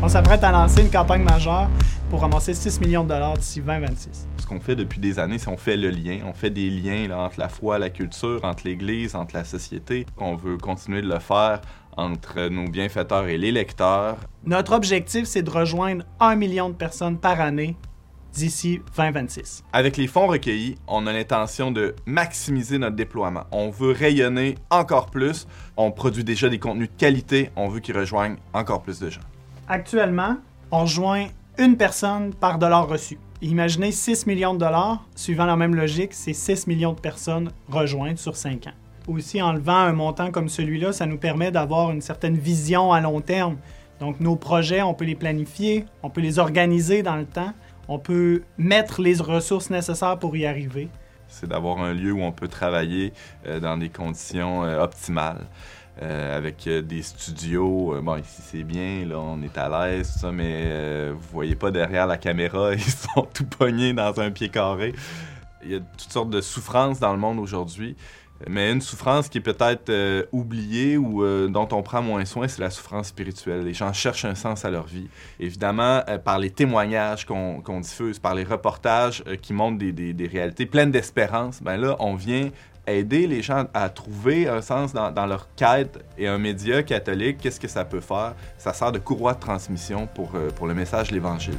On 0.08 0.10
s'apprête 0.10 0.42
à 0.42 0.50
lancer 0.50 0.80
une 0.80 0.90
campagne 0.90 1.22
majeure 1.22 1.68
pour 2.08 2.22
ramasser 2.22 2.54
6 2.54 2.80
millions 2.80 3.04
de 3.04 3.10
dollars 3.10 3.36
d'ici 3.36 3.60
2026. 3.60 4.26
Ce 4.38 4.46
qu'on 4.46 4.58
fait 4.58 4.74
depuis 4.74 5.00
des 5.00 5.18
années, 5.18 5.36
c'est 5.36 5.50
on 5.50 5.58
fait 5.58 5.76
le 5.76 5.90
lien. 5.90 6.20
On 6.24 6.32
fait 6.32 6.48
des 6.48 6.70
liens 6.70 7.08
là, 7.08 7.18
entre 7.18 7.38
la 7.38 7.50
foi, 7.50 7.78
la 7.78 7.90
culture, 7.90 8.42
entre 8.42 8.62
l'Église, 8.64 9.14
entre 9.14 9.34
la 9.36 9.44
société. 9.44 10.06
On 10.16 10.34
veut 10.34 10.56
continuer 10.56 11.02
de 11.02 11.08
le 11.08 11.18
faire 11.18 11.60
entre 11.98 12.48
nos 12.48 12.70
bienfaiteurs 12.70 13.26
et 13.26 13.36
les 13.36 13.52
lecteurs. 13.52 14.16
Notre 14.46 14.72
objectif, 14.72 15.26
c'est 15.26 15.42
de 15.42 15.50
rejoindre 15.50 16.06
1 16.20 16.36
million 16.36 16.70
de 16.70 16.74
personnes 16.74 17.18
par 17.18 17.42
année 17.42 17.76
d'ici 18.32 18.80
2026. 18.96 19.62
Avec 19.74 19.98
les 19.98 20.06
fonds 20.06 20.26
recueillis, 20.26 20.76
on 20.86 21.06
a 21.06 21.12
l'intention 21.12 21.70
de 21.70 21.94
maximiser 22.06 22.78
notre 22.78 22.96
déploiement. 22.96 23.44
On 23.52 23.68
veut 23.68 23.92
rayonner 23.92 24.54
encore 24.70 25.10
plus. 25.10 25.46
On 25.76 25.90
produit 25.90 26.24
déjà 26.24 26.48
des 26.48 26.58
contenus 26.58 26.88
de 26.88 26.96
qualité. 26.96 27.50
On 27.56 27.68
veut 27.68 27.80
qu'ils 27.80 27.98
rejoignent 27.98 28.36
encore 28.54 28.80
plus 28.80 29.00
de 29.00 29.10
gens. 29.10 29.20
Actuellement, 29.70 30.38
on 30.70 30.80
rejoint 30.80 31.26
une 31.58 31.76
personne 31.76 32.32
par 32.32 32.58
dollar 32.58 32.88
reçu. 32.88 33.18
Imaginez 33.42 33.92
6 33.92 34.26
millions 34.26 34.54
de 34.54 34.58
dollars, 34.60 35.04
suivant 35.14 35.44
la 35.44 35.56
même 35.56 35.74
logique, 35.74 36.14
c'est 36.14 36.32
6 36.32 36.66
millions 36.68 36.94
de 36.94 37.00
personnes 37.00 37.50
rejointes 37.68 38.16
sur 38.16 38.34
5 38.34 38.68
ans. 38.68 38.72
Aussi, 39.08 39.42
en 39.42 39.52
levant 39.52 39.76
un 39.76 39.92
montant 39.92 40.30
comme 40.30 40.48
celui-là, 40.48 40.92
ça 40.92 41.04
nous 41.04 41.18
permet 41.18 41.50
d'avoir 41.50 41.90
une 41.90 42.00
certaine 42.00 42.38
vision 42.38 42.94
à 42.94 43.02
long 43.02 43.20
terme. 43.20 43.58
Donc, 44.00 44.20
nos 44.20 44.36
projets, 44.36 44.80
on 44.80 44.94
peut 44.94 45.04
les 45.04 45.14
planifier, 45.14 45.84
on 46.02 46.08
peut 46.08 46.22
les 46.22 46.38
organiser 46.38 47.02
dans 47.02 47.16
le 47.16 47.26
temps, 47.26 47.52
on 47.88 47.98
peut 47.98 48.44
mettre 48.56 49.02
les 49.02 49.20
ressources 49.20 49.68
nécessaires 49.68 50.18
pour 50.18 50.34
y 50.34 50.46
arriver. 50.46 50.88
C'est 51.28 51.46
d'avoir 51.46 51.78
un 51.80 51.92
lieu 51.92 52.12
où 52.12 52.22
on 52.22 52.32
peut 52.32 52.48
travailler 52.48 53.12
euh, 53.46 53.60
dans 53.60 53.76
des 53.76 53.90
conditions 53.90 54.64
euh, 54.64 54.82
optimales. 54.82 55.46
Euh, 56.00 56.36
avec 56.36 56.64
euh, 56.68 56.80
des 56.80 57.02
studios. 57.02 57.94
Euh, 57.96 58.00
bon, 58.00 58.16
ici 58.18 58.40
c'est 58.40 58.62
bien, 58.62 59.04
là, 59.04 59.18
on 59.18 59.42
est 59.42 59.58
à 59.58 59.68
l'aise, 59.88 60.12
tout 60.12 60.20
ça, 60.20 60.30
mais 60.30 60.62
euh, 60.66 61.12
vous 61.12 61.26
voyez 61.32 61.56
pas 61.56 61.72
derrière 61.72 62.06
la 62.06 62.16
caméra, 62.16 62.72
ils 62.74 62.80
sont 62.80 63.26
tout 63.34 63.46
pognés 63.46 63.92
dans 63.92 64.20
un 64.20 64.30
pied 64.30 64.48
carré. 64.48 64.94
Il 65.64 65.72
y 65.72 65.74
a 65.74 65.80
toutes 65.80 66.12
sortes 66.12 66.30
de 66.30 66.40
souffrances 66.40 67.00
dans 67.00 67.12
le 67.12 67.18
monde 67.18 67.40
aujourd'hui. 67.40 67.96
Mais 68.48 68.70
une 68.70 68.80
souffrance 68.80 69.28
qui 69.28 69.38
est 69.38 69.40
peut-être 69.40 69.90
oubliée 70.30 70.96
ou 70.96 71.24
dont 71.48 71.68
on 71.72 71.82
prend 71.82 72.00
moins 72.00 72.24
soin, 72.24 72.46
c'est 72.46 72.60
la 72.62 72.70
souffrance 72.70 73.08
spirituelle. 73.08 73.64
Les 73.64 73.74
gens 73.74 73.92
cherchent 73.92 74.24
un 74.24 74.36
sens 74.36 74.64
à 74.64 74.70
leur 74.70 74.86
vie. 74.86 75.08
Évidemment, 75.40 76.02
par 76.24 76.38
les 76.38 76.50
témoignages 76.50 77.26
qu'on 77.26 77.80
diffuse, 77.80 78.20
par 78.20 78.36
les 78.36 78.44
reportages 78.44 79.24
qui 79.42 79.52
montrent 79.52 79.78
des, 79.78 79.90
des- 79.90 80.12
des 80.12 80.28
réalités 80.28 80.66
pleines 80.66 80.92
d'espérance, 80.92 81.60
ben 81.60 81.76
là, 81.78 81.96
on 81.98 82.14
vient 82.14 82.50
aider 82.90 83.26
les 83.26 83.42
gens 83.42 83.66
à 83.74 83.88
trouver 83.88 84.48
un 84.48 84.60
sens 84.60 84.92
dans, 84.92 85.26
leur 85.26 85.48
quête. 85.56 85.98
Et 86.16 86.26
un 86.26 86.38
média 86.38 86.82
catholique, 86.82 87.38
qu'est-ce 87.38 87.60
que 87.60 87.68
ça 87.68 87.84
peut 87.84 88.00
faire? 88.00 88.34
Ça 88.56 88.72
sert 88.72 88.92
de 88.92 88.98
courroie 88.98 89.34
de 89.34 89.40
transmission 89.40 90.06
pour, 90.06 90.34
euh, 90.34 90.50
pour 90.50 90.66
le 90.66 90.74
message 90.74 91.08
de 91.08 91.14
l'Évangile. 91.14 91.58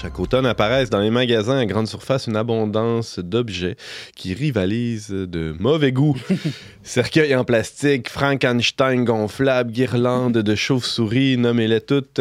Chaque 0.00 0.20
automne 0.20 0.46
apparaissent 0.46 0.90
dans 0.90 1.00
les 1.00 1.10
magasins 1.10 1.58
à 1.58 1.66
grande 1.66 1.88
surface 1.88 2.28
une 2.28 2.36
abondance 2.36 3.18
d'objets 3.18 3.74
qui 4.14 4.32
rivalisent 4.32 5.10
de 5.10 5.56
mauvais 5.58 5.90
goût. 5.90 6.16
Cercueils 6.84 7.34
en 7.34 7.42
plastique, 7.42 8.08
Frankenstein 8.08 9.04
gonflables, 9.04 9.72
guirlandes 9.72 10.38
de 10.38 10.54
chauves-souris, 10.54 11.36
nommez-les 11.36 11.80
toutes. 11.80 12.20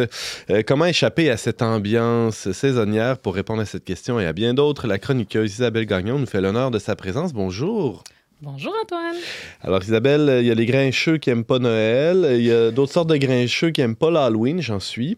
Euh, 0.50 0.64
comment 0.66 0.86
échapper 0.86 1.30
à 1.30 1.38
cette 1.38 1.62
ambiance 1.62 2.52
saisonnière? 2.52 3.20
Pour 3.20 3.36
répondre 3.36 3.62
à 3.62 3.66
cette 3.66 3.86
question 3.86 4.20
et 4.20 4.26
à 4.26 4.34
bien 4.34 4.56
d'autres, 4.56 4.88
la 4.88 4.98
chroniqueuse 4.98 5.54
Isabelle 5.54 5.86
Gagnon 5.86 6.18
nous 6.18 6.26
fait 6.26 6.42
l'honneur 6.42 6.72
de 6.72 6.80
sa 6.80 6.96
présence. 6.96 7.32
Bonjour. 7.32 8.04
Bonjour 8.40 8.72
Antoine. 8.84 9.16
Alors 9.62 9.82
Isabelle, 9.82 10.30
euh, 10.30 10.42
il 10.42 10.48
y 10.48 10.52
a 10.52 10.54
les 10.54 10.68
grincheux 10.68 11.18
qui 11.18 11.32
aiment 11.32 11.44
pas 11.44 11.58
Noël, 11.58 12.36
il 12.38 12.46
y 12.46 12.52
a 12.52 12.70
d'autres 12.70 12.94
sortes 12.94 13.10
de 13.10 13.18
grincheux 13.18 13.72
qui 13.72 13.82
aiment 13.82 13.96
pas 13.96 14.12
l'Halloween, 14.12 14.62
j'en 14.62 14.80
suis. 14.80 15.18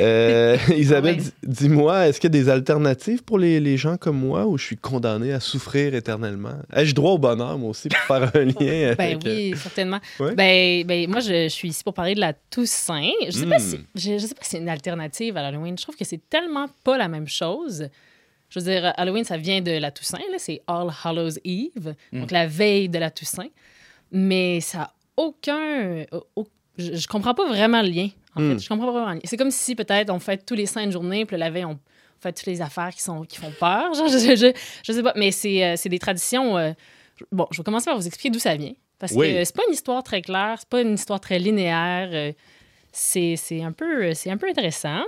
Euh, 0.00 0.58
Isabelle, 0.76 1.16
dis-moi, 1.42 2.08
est-ce 2.08 2.20
qu'il 2.20 2.28
y 2.34 2.38
a 2.38 2.42
des 2.42 2.50
alternatives 2.50 3.22
pour 3.24 3.38
les, 3.38 3.58
les 3.58 3.78
gens 3.78 3.96
comme 3.96 4.18
moi 4.18 4.44
où 4.44 4.58
je 4.58 4.64
suis 4.64 4.76
condamné 4.76 5.32
à 5.32 5.40
souffrir 5.40 5.94
éternellement? 5.94 6.56
Ai-je 6.76 6.94
droit 6.94 7.12
au 7.12 7.18
bonheur, 7.18 7.56
moi 7.56 7.70
aussi, 7.70 7.88
pour 7.88 8.00
faire 8.00 8.30
un 8.34 8.44
lien 8.60 8.94
avec... 8.98 8.98
Ben 8.98 9.18
euh, 9.26 9.34
oui, 9.34 9.54
certainement. 9.56 10.00
Ouais. 10.20 10.34
Ben, 10.34 10.86
ben, 10.86 11.08
moi, 11.08 11.20
je, 11.20 11.44
je 11.44 11.48
suis 11.48 11.68
ici 11.68 11.82
pour 11.82 11.94
parler 11.94 12.14
de 12.14 12.20
la 12.20 12.34
Toussaint. 12.34 13.08
Je 13.24 13.30
sais 13.30 13.46
pas 13.46 13.56
Mm. 13.58 13.60
si, 13.60 13.80
je, 13.94 14.18
je 14.18 14.26
sais 14.26 14.34
pas 14.34 14.42
si 14.44 14.50
c'est 14.50 14.58
une 14.58 14.68
alternative 14.68 15.38
à 15.38 15.42
l'Halloween. 15.42 15.74
Je 15.78 15.82
trouve 15.84 15.96
que 15.96 16.04
c'est 16.04 16.20
tellement 16.28 16.66
pas 16.84 16.98
la 16.98 17.08
même 17.08 17.28
chose. 17.28 17.88
Je 18.50 18.58
veux 18.60 18.64
dire, 18.64 18.92
Halloween, 18.96 19.24
ça 19.24 19.36
vient 19.36 19.60
de 19.60 19.72
la 19.72 19.90
Toussaint, 19.90 20.18
c'est 20.38 20.62
All 20.66 20.88
Hallows 21.04 21.38
Eve, 21.44 21.94
donc 22.12 22.30
la 22.30 22.46
veille 22.46 22.88
de 22.88 22.98
la 22.98 23.10
Toussaint. 23.10 23.48
Mais 24.10 24.60
ça 24.60 24.78
n'a 24.78 24.92
aucun. 25.16 26.04
au- 26.12 26.26
au- 26.36 26.48
je, 26.78 26.94
je 26.94 27.06
comprends 27.08 27.34
pas 27.34 27.46
vraiment 27.48 27.82
le 27.82 27.88
lien. 27.88 28.08
En 28.34 28.40
Mm. 28.40 28.52
fait, 28.52 28.62
je 28.64 28.68
comprends 28.68 28.86
pas 28.86 28.92
vraiment 28.92 29.08
le 29.08 29.14
lien. 29.16 29.20
C'est 29.24 29.36
comme 29.36 29.50
si 29.50 29.74
peut-être 29.74 30.10
on 30.10 30.18
fête 30.18 30.46
tous 30.46 30.54
les 30.54 30.66
saintes 30.66 30.92
journées, 30.92 31.26
puis 31.26 31.36
la 31.36 31.50
veille, 31.50 31.64
on 31.64 31.78
fait 32.20 32.32
toutes 32.32 32.46
les 32.46 32.60
affaires 32.62 32.90
qui, 32.90 33.02
sont, 33.02 33.22
qui 33.24 33.36
font 33.38 33.52
peur. 33.58 33.92
Genre, 33.94 34.08
je, 34.08 34.36
je, 34.36 34.52
je 34.84 34.92
sais 34.92 35.02
pas, 35.02 35.12
mais 35.16 35.30
c'est 35.30 35.64
euh, 35.64 35.74
c'est 35.76 35.88
des 35.88 35.98
traditions. 35.98 36.56
euh, 36.56 36.72
Bon, 37.32 37.46
je 37.50 37.58
vais 37.58 37.64
commencer 37.64 37.86
par 37.86 37.96
vous 37.98 38.06
expliquer 38.06 38.30
d'où 38.30 38.38
ça 38.38 38.54
vient. 38.54 38.72
Parce 38.98 39.12
Oui. 39.12 39.32
que 39.32 39.44
c'est 39.44 39.54
pas 39.56 39.62
une 39.66 39.74
histoire 39.74 40.02
très 40.04 40.22
claire, 40.22 40.54
c'est 40.58 40.68
pas 40.68 40.80
une 40.82 40.94
histoire 40.94 41.20
très 41.20 41.38
linéaire. 41.38 42.08
euh, 42.12 42.32
c'est 42.92 43.34
c'est 43.36 43.62
un, 43.62 43.72
peu- 43.72 44.14
c'est 44.14 44.30
un 44.30 44.36
peu 44.36 44.48
intéressant. 44.48 45.02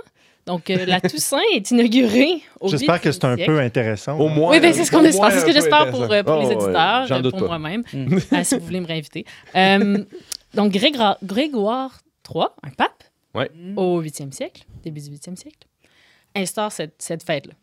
Donc, 0.51 0.69
euh, 0.69 0.85
la 0.85 0.99
Toussaint 0.99 1.37
est 1.53 1.71
inaugurée 1.71 2.41
au 2.59 2.67
J'espère 2.67 2.99
que 2.99 3.09
c'est 3.11 3.23
un 3.23 3.35
8e 3.35 3.37
siècle. 3.37 3.51
peu 3.53 3.59
intéressant. 3.59 4.19
Au 4.19 4.27
moins, 4.27 4.51
Oui, 4.51 4.59
ben, 4.59 4.73
c'est 4.73 4.83
ce 4.83 4.91
qu'on 4.91 5.03
espère. 5.05 5.31
C'est 5.31 5.39
ce 5.39 5.45
que 5.45 5.53
j'espère 5.53 5.89
pour, 5.89 6.01
euh, 6.11 6.23
pour 6.23 6.35
les 6.39 6.45
Oh, 6.45 6.49
ouais, 6.49 6.53
éditeurs, 6.55 7.07
j'en 7.07 7.23
euh, 7.23 7.31
pour 7.31 7.47
moi-même, 7.47 7.83
Ah, 8.31 8.43
si 8.43 8.55
vous 8.57 8.65
voulez 8.65 8.81
me 8.81 8.85
réinviter. 8.87 9.23
Euh, 9.55 10.03
donc, 10.53 10.73
Grégoire, 10.73 11.17
Grégoire 11.23 12.01
III, 12.29 12.45
un 12.63 12.69
pape, 12.71 13.03
Ouais. 13.33 13.49
au 13.77 14.01
8e 14.01 14.33
siècle, 14.33 14.63
début 14.83 14.99
du 14.99 15.09
8e 15.11 15.37
siècle, 15.37 15.65
instaure 16.35 16.71
cette, 16.73 16.95
cette 16.97 17.23
fête-là. 17.23 17.53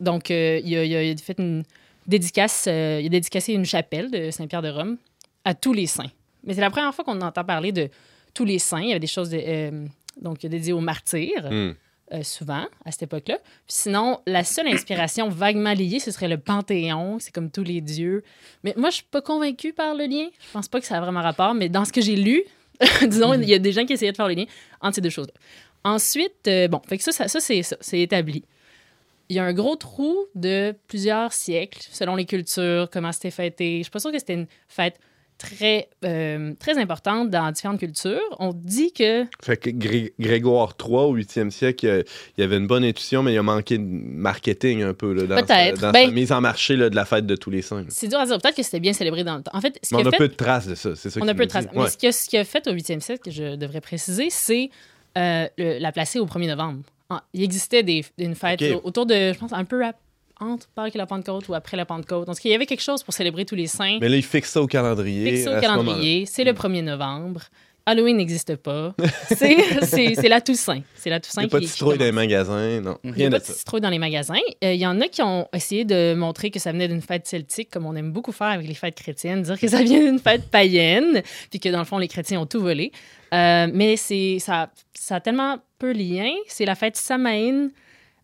Donc, 0.00 0.30
euh, 0.30 0.60
il, 0.64 0.76
a, 0.76 0.84
il 0.84 0.94
a- 0.96 1.02
il 1.02 1.12
a 1.12 1.16
fait 1.16 1.36
une 1.38 1.64
dédicace, 2.06 2.66
euh, 2.68 3.00
il 3.02 3.06
a 3.06 3.08
dédicacé 3.10 3.54
une 3.54 3.64
chapelle 3.64 4.08
de 4.12 4.30
Saint-Pierre 4.30 4.62
de 4.62 4.70
Rome 4.70 4.98
à 5.44 5.54
tous 5.54 5.72
les 5.72 5.86
saints. 5.86 6.10
Mais 6.44 6.54
c'est 6.54 6.60
la 6.60 6.70
première 6.70 6.94
fois 6.94 7.04
qu'on 7.04 7.20
entend 7.22 7.42
parler 7.44 7.72
de 7.72 7.88
tous 8.34 8.44
les 8.44 8.60
saints. 8.60 8.82
Il 8.82 8.88
y 8.88 8.92
avait 8.92 9.00
des 9.00 9.06
choses 9.08 9.30
de- 9.30 9.42
euh, 9.44 9.86
donc, 10.22 10.38
dédiées 10.46 10.72
aux 10.72 10.80
martyrs 10.80 11.50
Hmm. 11.50 11.72
Euh, 12.12 12.22
souvent 12.22 12.66
à 12.84 12.90
cette 12.90 13.04
époque-là. 13.04 13.38
Sinon, 13.66 14.20
la 14.26 14.44
seule 14.44 14.66
inspiration 14.68 15.28
vaguement 15.28 15.72
liée, 15.72 15.98
ce 16.00 16.10
serait 16.10 16.28
le 16.28 16.38
Panthéon. 16.38 17.18
C'est 17.20 17.32
comme 17.32 17.50
tous 17.50 17.62
les 17.62 17.80
dieux. 17.80 18.22
Mais 18.64 18.74
moi, 18.76 18.90
je 18.90 18.96
suis 18.96 19.06
pas 19.10 19.22
convaincue 19.22 19.72
par 19.72 19.94
le 19.94 20.06
lien. 20.06 20.26
Je 20.40 20.52
pense 20.52 20.68
pas 20.68 20.80
que 20.80 20.86
ça 20.86 20.96
a 20.96 21.00
vraiment 21.00 21.22
rapport. 21.22 21.54
Mais 21.54 21.68
dans 21.68 21.84
ce 21.84 21.92
que 21.92 22.00
j'ai 22.00 22.16
lu, 22.16 22.42
disons, 23.06 23.34
il 23.34 23.48
y 23.48 23.54
a 23.54 23.58
des 23.58 23.72
gens 23.72 23.84
qui 23.84 23.92
essayaient 23.92 24.12
de 24.12 24.16
faire 24.16 24.28
le 24.28 24.34
lien 24.34 24.46
entre 24.80 24.96
ces 24.96 25.00
deux 25.00 25.10
choses-là. 25.10 25.34
Ensuite, 25.84 26.46
euh, 26.48 26.68
bon, 26.68 26.80
fait 26.86 26.98
que 26.98 27.04
ça, 27.04 27.12
ça, 27.12 27.28
ça, 27.28 27.40
c'est 27.40 27.62
ça, 27.62 27.76
c'est 27.80 28.00
établi. 28.00 28.44
Il 29.28 29.36
y 29.36 29.38
a 29.38 29.44
un 29.44 29.52
gros 29.52 29.76
trou 29.76 30.26
de 30.34 30.74
plusieurs 30.88 31.32
siècles, 31.32 31.86
selon 31.92 32.16
les 32.16 32.26
cultures, 32.26 32.88
comment 32.90 33.12
c'était 33.12 33.30
fêté. 33.30 33.78
Je 33.78 33.82
suis 33.84 33.90
pas 33.90 34.00
sûre 34.00 34.10
que 34.10 34.18
c'était 34.18 34.34
une 34.34 34.48
fête 34.68 34.98
très, 35.40 35.88
euh, 36.04 36.52
très 36.58 36.78
importante 36.78 37.30
dans 37.30 37.50
différentes 37.50 37.80
cultures. 37.80 38.20
On 38.38 38.52
dit 38.52 38.92
que 38.92 39.24
Fait 39.42 39.56
que 39.56 39.70
Gré- 39.70 40.12
Grégoire 40.20 40.74
III, 40.78 40.96
au 40.96 41.14
8e 41.16 41.50
siècle, 41.50 42.04
il 42.36 42.40
y 42.40 42.44
avait 42.44 42.58
une 42.58 42.66
bonne 42.66 42.84
intuition, 42.84 43.22
mais 43.22 43.32
il 43.32 43.38
a 43.38 43.42
manqué 43.42 43.78
de 43.78 43.84
marketing 43.84 44.82
un 44.82 44.94
peu 44.94 45.12
là, 45.14 45.24
dans, 45.24 45.46
sa, 45.46 45.72
dans 45.72 45.92
Ben- 45.92 46.06
sa 46.06 46.12
mise 46.12 46.32
en 46.32 46.40
marché 46.40 46.76
là, 46.76 46.90
de 46.90 46.94
la 46.96 47.04
fête 47.04 47.26
de 47.26 47.34
tous 47.36 47.50
les 47.50 47.62
saints. 47.62 47.84
c'est 47.88 48.08
dur 48.08 48.18
à 48.18 48.26
dire. 48.26 48.38
Peut-être 48.38 48.56
que 48.56 48.62
c'était 48.62 48.80
bien 48.80 48.92
célébré 48.92 49.24
dans 49.24 49.36
le 49.36 49.42
temps. 49.42 49.50
En 49.54 49.60
fait, 49.60 49.78
ce 49.82 49.94
Mais 49.94 50.02
on 50.02 50.06
a 50.06 50.10
fait, 50.10 50.18
peu 50.18 50.28
de 50.28 50.34
traces 50.34 50.66
de 50.68 50.74
ça, 50.74 50.94
c'est 50.94 51.10
ça 51.10 51.20
On 51.22 51.28
a 51.28 51.34
peu 51.34 51.44
de 51.46 51.50
traces. 51.50 51.64
Ouais. 51.74 51.84
Mais 51.84 51.88
ce 51.88 51.96
qu'il 51.96 52.08
a, 52.08 52.12
ce 52.12 52.28
qu'il 52.28 52.38
a 52.38 52.44
fait 52.44 52.66
au 52.68 52.72
8e 52.72 53.00
siècle, 53.00 53.22
que 53.24 53.30
je 53.30 53.56
devrais 53.56 53.80
préciser, 53.80 54.28
c'est 54.30 54.70
euh, 55.18 55.46
la 55.58 55.90
placer 55.92 56.18
au 56.20 56.26
1er 56.26 56.46
novembre. 56.48 56.80
Il 57.34 57.42
existait 57.42 57.82
des, 57.82 58.04
une 58.18 58.36
fête 58.36 58.62
autour 58.84 59.04
de, 59.06 59.32
je 59.32 59.38
pense, 59.38 59.52
un 59.52 59.64
peu 59.64 59.84
à- 59.84 59.94
entre 60.40 60.68
Pâques 60.68 60.94
et 60.94 60.98
la 60.98 61.06
Pentecôte 61.06 61.48
ou 61.48 61.54
après 61.54 61.76
la 61.76 61.84
Pentecôte. 61.86 62.26
Donc, 62.26 62.36
il 62.44 62.50
y 62.50 62.54
avait 62.54 62.66
quelque 62.66 62.82
chose 62.82 63.02
pour 63.02 63.14
célébrer 63.14 63.44
tous 63.44 63.54
les 63.54 63.66
saints? 63.66 63.98
Mais 64.00 64.08
là, 64.08 64.16
il 64.16 64.22
fixe 64.24 64.50
ça 64.50 64.62
au 64.62 64.66
calendrier. 64.66 65.36
Fixe 65.36 65.46
à 65.46 65.58
au 65.58 65.60
calendrier. 65.60 66.26
C'est 66.26 66.44
le 66.44 66.52
1er 66.52 66.82
novembre. 66.82 67.42
Halloween 67.86 68.18
n'existe 68.18 68.56
pas. 68.56 68.94
C'est- 69.30 70.28
la 70.28 70.40
Toussaint. 70.40 70.82
C'est 70.94 71.10
la 71.10 71.16
Il 71.16 71.20
Toussaint 71.22 71.40
n'y 71.42 71.46
a 71.46 71.48
pas 71.50 71.58
qui, 71.58 71.64
de 71.64 71.68
qui 71.68 71.72
citrouille 71.72 71.98
dans 71.98 72.04
les 72.04 72.12
magasins, 72.12 72.80
non. 72.80 72.98
Il 73.02 73.12
n'y 73.12 73.24
a 73.24 73.28
de 73.30 73.34
pas 73.34 73.38
de 73.40 73.44
ça. 73.44 73.52
citrouille 73.54 73.80
dans 73.80 73.88
les 73.90 73.98
magasins. 73.98 74.34
Euh, 74.62 74.74
Il 74.74 74.80
y 74.80 74.86
en 74.86 75.00
a 75.00 75.08
qui 75.08 75.22
ont 75.22 75.48
essayé 75.54 75.84
de 75.84 76.14
montrer 76.14 76.50
que 76.50 76.58
ça 76.60 76.72
venait 76.72 76.88
d'une 76.88 77.00
fête 77.00 77.26
celtique, 77.26 77.70
comme 77.70 77.86
on 77.86 77.96
aime 77.96 78.12
beaucoup 78.12 78.32
faire 78.32 78.48
avec 78.48 78.68
les 78.68 78.74
fêtes 78.74 78.96
chrétiennes, 78.96 79.42
dire 79.42 79.58
que 79.58 79.66
ça 79.66 79.82
vient 79.82 79.98
d'une 79.98 80.18
fête 80.20 80.50
païenne, 80.50 81.22
puis 81.50 81.58
que 81.58 81.68
dans 81.70 81.78
le 81.80 81.84
fond, 81.84 81.98
les 81.98 82.06
chrétiens 82.08 82.40
ont 82.40 82.46
tout 82.46 82.60
volé. 82.60 82.92
Euh, 83.32 83.66
mais 83.72 83.96
ça, 83.96 84.70
ça 84.94 85.16
a 85.16 85.20
tellement 85.20 85.56
peu 85.78 85.92
lien. 85.92 86.30
C'est 86.48 86.66
la 86.66 86.74
fête 86.74 86.96
Samain 86.96 87.68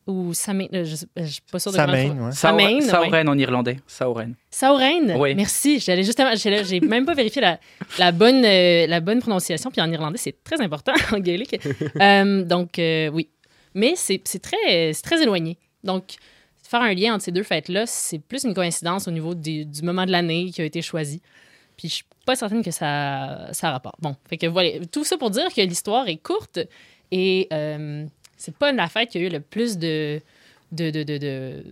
ou 0.07 0.33
Samain, 0.35 0.67
euh, 0.73 0.85
je 0.85 1.05
ne 1.21 1.27
suis 1.27 1.41
pas 1.51 1.59
sûre 1.59 1.73
de 1.73 1.77
Samhain, 1.77 2.27
ouais. 2.27 2.33
Samhain, 2.33 2.75
ouais. 2.77 2.81
Sauren 2.81 3.29
en 3.29 3.37
irlandais. 3.37 3.79
Sauren. 3.87 4.35
Sauren, 4.51 5.15
Oui. 5.19 5.35
merci. 5.35 5.81
J'allais 5.81 6.05
justement, 6.05 6.31
j'ai 6.37 6.81
même 6.81 7.05
pas 7.05 7.15
vérifié 7.15 7.43
la, 7.43 7.59
la 7.99 8.13
bonne, 8.13 8.45
euh, 8.45 8.87
la 8.87 9.01
bonne 9.01 9.19
prononciation. 9.21 9.71
Puis 9.71 9.81
en 9.81 9.91
irlandais, 9.91 10.19
c'est 10.19 10.43
très 10.45 10.61
important 10.61 10.93
en 11.13 11.19
gaélique. 11.19 11.59
Euh, 12.01 12.45
donc, 12.45 12.79
euh, 12.79 13.09
oui. 13.09 13.29
Mais 13.75 13.95
c'est 13.97 14.19
très, 14.41 14.93
c'est 14.93 15.03
très 15.03 15.21
éloigné. 15.23 15.59
Donc, 15.85 16.15
faire 16.63 16.83
un 16.83 16.95
lien 16.95 17.15
entre 17.15 17.25
ces 17.25 17.33
deux 17.33 17.43
fêtes-là, 17.43 17.85
c'est 17.87 18.19
plus 18.19 18.45
une 18.45 18.55
coïncidence 18.55 19.07
au 19.09 19.11
niveau 19.11 19.35
des- 19.35 19.65
du 19.65 19.83
moment 19.83 20.07
de 20.07 20.11
l'année 20.13 20.51
qui 20.51 20.63
a 20.63 20.65
été 20.65 20.83
choisi. 20.83 21.21
Puis 21.77 21.89
je 21.89 21.95
suis 21.97 22.05
pas 22.25 22.35
certaine 22.37 22.63
que 22.65 22.71
ça, 22.71 23.49
ça 23.53 23.69
a 23.69 23.73
rapport. 23.73 23.95
Bon, 24.01 24.17
fait 24.29 24.37
que 24.39 24.47
voilà. 24.47 24.71
Tout 24.91 25.05
ça 25.05 25.17
pour 25.19 25.31
dire 25.31 25.53
que 25.55 25.61
l'histoire 25.61 26.09
est 26.09 26.17
courte 26.17 26.59
et 27.13 27.47
euh, 27.53 28.05
c'est 28.37 28.55
pas 28.57 28.73
la 28.73 28.89
fête 28.89 29.11
qui 29.11 29.19
a 29.19 29.21
eu 29.21 29.29
le 29.29 29.41
plus 29.41 29.79
de, 29.79 30.21
de, 30.73 30.91
de, 30.91 31.03
de, 31.03 31.19
de- 31.19 31.65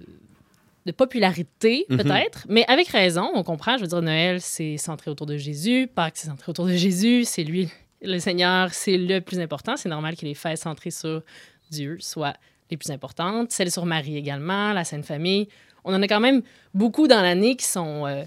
de 0.86 0.92
popularité, 0.92 1.86
Mhm. 1.88 1.96
peut-être, 2.02 2.46
mais 2.48 2.64
avec 2.68 2.88
raison, 2.88 3.30
on 3.34 3.42
comprend. 3.42 3.76
Je 3.78 3.82
veux 3.82 3.88
dire, 3.88 4.02
Noël, 4.02 4.40
c'est 4.42 4.76
centré 4.76 5.10
autour 5.10 5.26
de 5.26 5.36
Jésus. 5.38 5.88
Pâques, 5.94 6.14
c'est 6.16 6.26
centré 6.28 6.50
autour 6.50 6.66
de 6.66 6.74
Jésus. 6.74 7.24
C'est 7.24 7.42
lui, 7.44 7.68
le 8.02 8.18
Seigneur, 8.18 8.72
c'est 8.74 8.98
le 8.98 9.20
plus 9.20 9.40
important. 9.40 9.76
C'est 9.78 9.88
normal 9.88 10.14
que 10.16 10.26
les 10.26 10.34
fêtes 10.34 10.58
centrées 10.58 10.90
sur 10.90 11.22
Dieu 11.70 11.96
soient 12.00 12.34
les 12.70 12.76
plus 12.76 12.90
importantes. 12.90 13.50
Celles 13.50 13.70
sur 13.70 13.86
Marie 13.86 14.16
également, 14.18 14.72
la 14.74 14.84
Sainte 14.84 15.06
Famille. 15.06 15.48
On 15.84 15.94
en 15.94 16.02
a 16.02 16.06
quand 16.06 16.20
même 16.20 16.42
beaucoup 16.74 17.08
dans 17.08 17.22
l'année 17.22 17.56
qui 17.56 17.64
sont, 17.66 18.06
euh, 18.06 18.24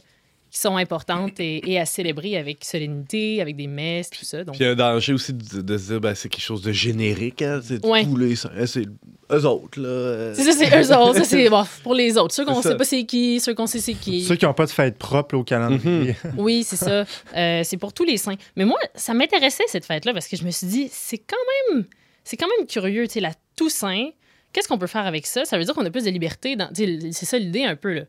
qui 0.49 0.59
sont 0.59 0.77
importantes 0.77 1.39
et, 1.39 1.69
et 1.71 1.79
à 1.79 1.85
célébrer 1.85 2.37
avec 2.37 2.63
solennité, 2.63 3.41
avec 3.41 3.55
des 3.57 3.67
messes, 3.67 4.09
tout 4.09 4.23
ça. 4.23 4.43
Donc, 4.43 4.55
Puis 4.55 4.63
il 4.63 4.67
y 4.67 4.69
a 4.69 4.71
un 4.71 4.75
danger 4.75 5.13
aussi 5.13 5.33
de, 5.33 5.61
de 5.61 5.77
se 5.77 5.87
dire, 5.91 5.99
ben, 5.99 6.15
c'est 6.15 6.29
quelque 6.29 6.41
chose 6.43 6.61
de 6.61 6.71
générique. 6.71 7.41
Hein? 7.41 7.59
C'est 7.63 7.85
Ouais. 7.85 8.03
tous 8.05 8.15
les 8.15 8.35
saints. 8.35 8.51
C'est 8.65 8.85
eux 9.31 9.45
autres, 9.45 9.79
là. 9.81 9.87
euh. 9.89 10.33
c'est 10.35 10.43
ça, 10.43 10.51
c'est 10.53 10.69
eux 10.81 10.95
autres. 10.97 11.17
Ça, 11.17 11.23
c'est 11.25 11.49
bon, 11.49 11.63
pour 11.83 11.93
les 11.93 12.17
autres. 12.17 12.33
Ceux 12.33 12.45
qu'on 12.45 12.61
ça. 12.61 12.69
sait 12.71 12.77
pas 12.77 12.85
c'est 12.85 13.03
qui, 13.03 13.39
ceux 13.41 13.53
qu'on 13.53 13.67
sait 13.67 13.79
c'est 13.81 13.93
qui. 13.93 14.23
Ceux 14.23 14.37
qui 14.37 14.45
n'ont 14.45 14.53
pas 14.53 14.65
de 14.65 14.71
fête 14.71 14.97
propre 14.97 15.35
au 15.35 15.43
calendrier. 15.43 16.15
Oui, 16.37 16.63
c'est 16.63 16.77
ça. 16.77 17.03
Euh, 17.35 17.61
c'est 17.65 17.77
pour 17.77 17.91
tous 17.93 18.05
les 18.05 18.15
saints. 18.17 18.35
Mais 18.55 18.63
moi, 18.63 18.79
ça 18.95 19.13
m'intéressait 19.13 19.63
cette 19.67 19.85
fête-là 19.85 20.13
parce 20.13 20.27
que 20.29 20.37
je 20.37 20.43
me 20.45 20.51
suis 20.51 20.67
dit, 20.67 20.87
c'est 20.91 21.17
quand 21.17 21.35
même, 21.75 21.83
c'est 22.23 22.37
quand 22.37 22.47
même 22.57 22.67
curieux, 22.67 23.05
tu 23.07 23.13
sais, 23.15 23.19
la 23.19 23.33
Toussaint. 23.57 24.09
Qu'est-ce 24.53 24.67
qu'on 24.69 24.77
peut 24.77 24.87
faire 24.87 25.05
avec 25.05 25.27
ça? 25.27 25.43
Ça 25.43 25.57
veut 25.57 25.65
dire 25.65 25.73
qu'on 25.73 25.85
a 25.85 25.89
plus 25.91 26.05
de 26.05 26.09
liberté. 26.09 26.55
Dans... 26.55 26.69
C'est 26.73 27.25
ça 27.25 27.37
l'idée 27.37 27.63
un 27.65 27.75
peu 27.75 27.91
là. 27.93 28.01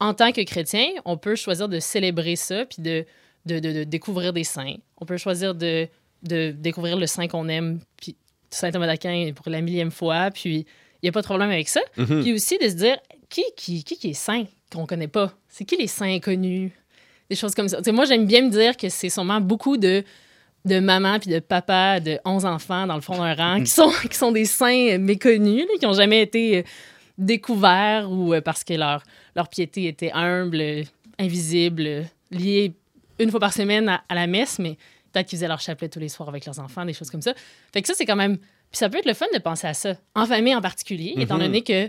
En 0.00 0.14
tant 0.14 0.32
que 0.32 0.42
chrétien, 0.42 0.86
on 1.04 1.16
peut 1.16 1.34
choisir 1.36 1.68
de 1.68 1.80
célébrer 1.80 2.36
ça 2.36 2.64
puis 2.66 2.82
de, 2.82 3.04
de, 3.46 3.58
de- 3.58 3.72
de 3.72 3.84
découvrir 3.84 4.32
des 4.32 4.44
saints. 4.44 4.74
On 5.00 5.04
peut 5.06 5.16
choisir 5.16 5.54
de, 5.54 5.88
de 6.22 6.50
découvrir 6.52 6.96
le 6.96 7.06
saint 7.06 7.26
qu'on 7.28 7.48
aime, 7.48 7.80
puis 7.96 8.16
Saint 8.50 8.70
Thomas 8.70 8.86
d'Aquin 8.86 9.30
pour 9.34 9.50
la 9.50 9.60
millième 9.60 9.90
fois. 9.90 10.30
Puis 10.30 10.66
il 11.02 11.04
n'y 11.04 11.08
a 11.08 11.12
pas 11.12 11.20
de 11.20 11.26
problème 11.26 11.50
avec 11.50 11.68
ça. 11.68 11.80
Mhm. 11.96 12.22
Puis 12.22 12.32
aussi 12.32 12.58
de 12.58 12.68
se 12.68 12.74
dire, 12.74 12.96
qui, 13.28 13.44
qui, 13.56 13.84
qui, 13.84 13.96
qui 13.96 14.10
est 14.10 14.14
saint 14.14 14.44
qu'on 14.72 14.86
connaît 14.86 15.08
pas? 15.08 15.32
C'est 15.48 15.64
qui 15.64 15.76
les 15.76 15.86
saints 15.86 16.14
inconnus? 16.14 16.70
Des 17.30 17.36
choses 17.36 17.54
comme 17.54 17.68
ça. 17.68 17.80
Moi, 17.92 18.04
j'aime 18.06 18.26
bien 18.26 18.42
me 18.42 18.50
dire 18.50 18.76
que 18.76 18.88
c'est 18.88 19.10
sûrement 19.10 19.40
beaucoup 19.40 19.76
de, 19.76 20.02
de 20.64 20.78
mamans 20.80 21.18
puis 21.18 21.30
de 21.30 21.40
papas 21.40 22.00
de 22.00 22.18
11 22.24 22.44
enfants 22.46 22.86
dans 22.86 22.94
le 22.94 23.00
fond 23.02 23.18
d'un 23.18 23.34
rang 23.34 23.60
qui 23.60 23.66
sont, 23.70 23.90
qui 24.10 24.16
sont 24.16 24.32
des 24.32 24.44
saints 24.46 24.96
méconnus, 24.98 25.66
là, 25.68 25.78
qui 25.78 25.84
n'ont 25.86 25.92
jamais 25.92 26.22
été 26.22 26.58
euh, 26.58 26.62
découverts 27.18 28.10
ou 28.10 28.32
euh, 28.32 28.40
parce 28.40 28.64
que 28.64 28.74
leur, 28.74 29.02
leur 29.38 29.48
piété 29.48 29.86
était 29.86 30.10
humble, 30.12 30.60
invisible, 31.18 32.04
liée 32.30 32.72
une 33.18 33.30
fois 33.30 33.40
par 33.40 33.52
semaine 33.52 33.88
à, 33.88 34.02
à 34.08 34.14
la 34.14 34.26
messe, 34.26 34.58
mais 34.58 34.76
peut-être 35.12 35.28
qu'ils 35.28 35.38
faisaient 35.38 35.48
leur 35.48 35.60
chapelet 35.60 35.88
tous 35.88 35.98
les 36.00 36.08
soirs 36.08 36.28
avec 36.28 36.44
leurs 36.44 36.58
enfants, 36.58 36.84
des 36.84 36.92
choses 36.92 37.10
comme 37.10 37.22
ça. 37.22 37.32
Fait 37.72 37.80
que 37.82 37.88
ça, 37.88 37.94
c'est 37.96 38.04
quand 38.06 38.16
même... 38.16 38.36
Puis 38.70 38.76
ça 38.78 38.88
peut 38.90 38.98
être 38.98 39.06
le 39.06 39.14
fun 39.14 39.26
de 39.32 39.38
penser 39.38 39.66
à 39.66 39.74
ça, 39.74 39.94
en 40.14 40.26
famille 40.26 40.54
en 40.54 40.60
particulier, 40.60 41.14
étant 41.16 41.36
Mhm. 41.36 41.40
donné 41.42 41.62
que 41.62 41.88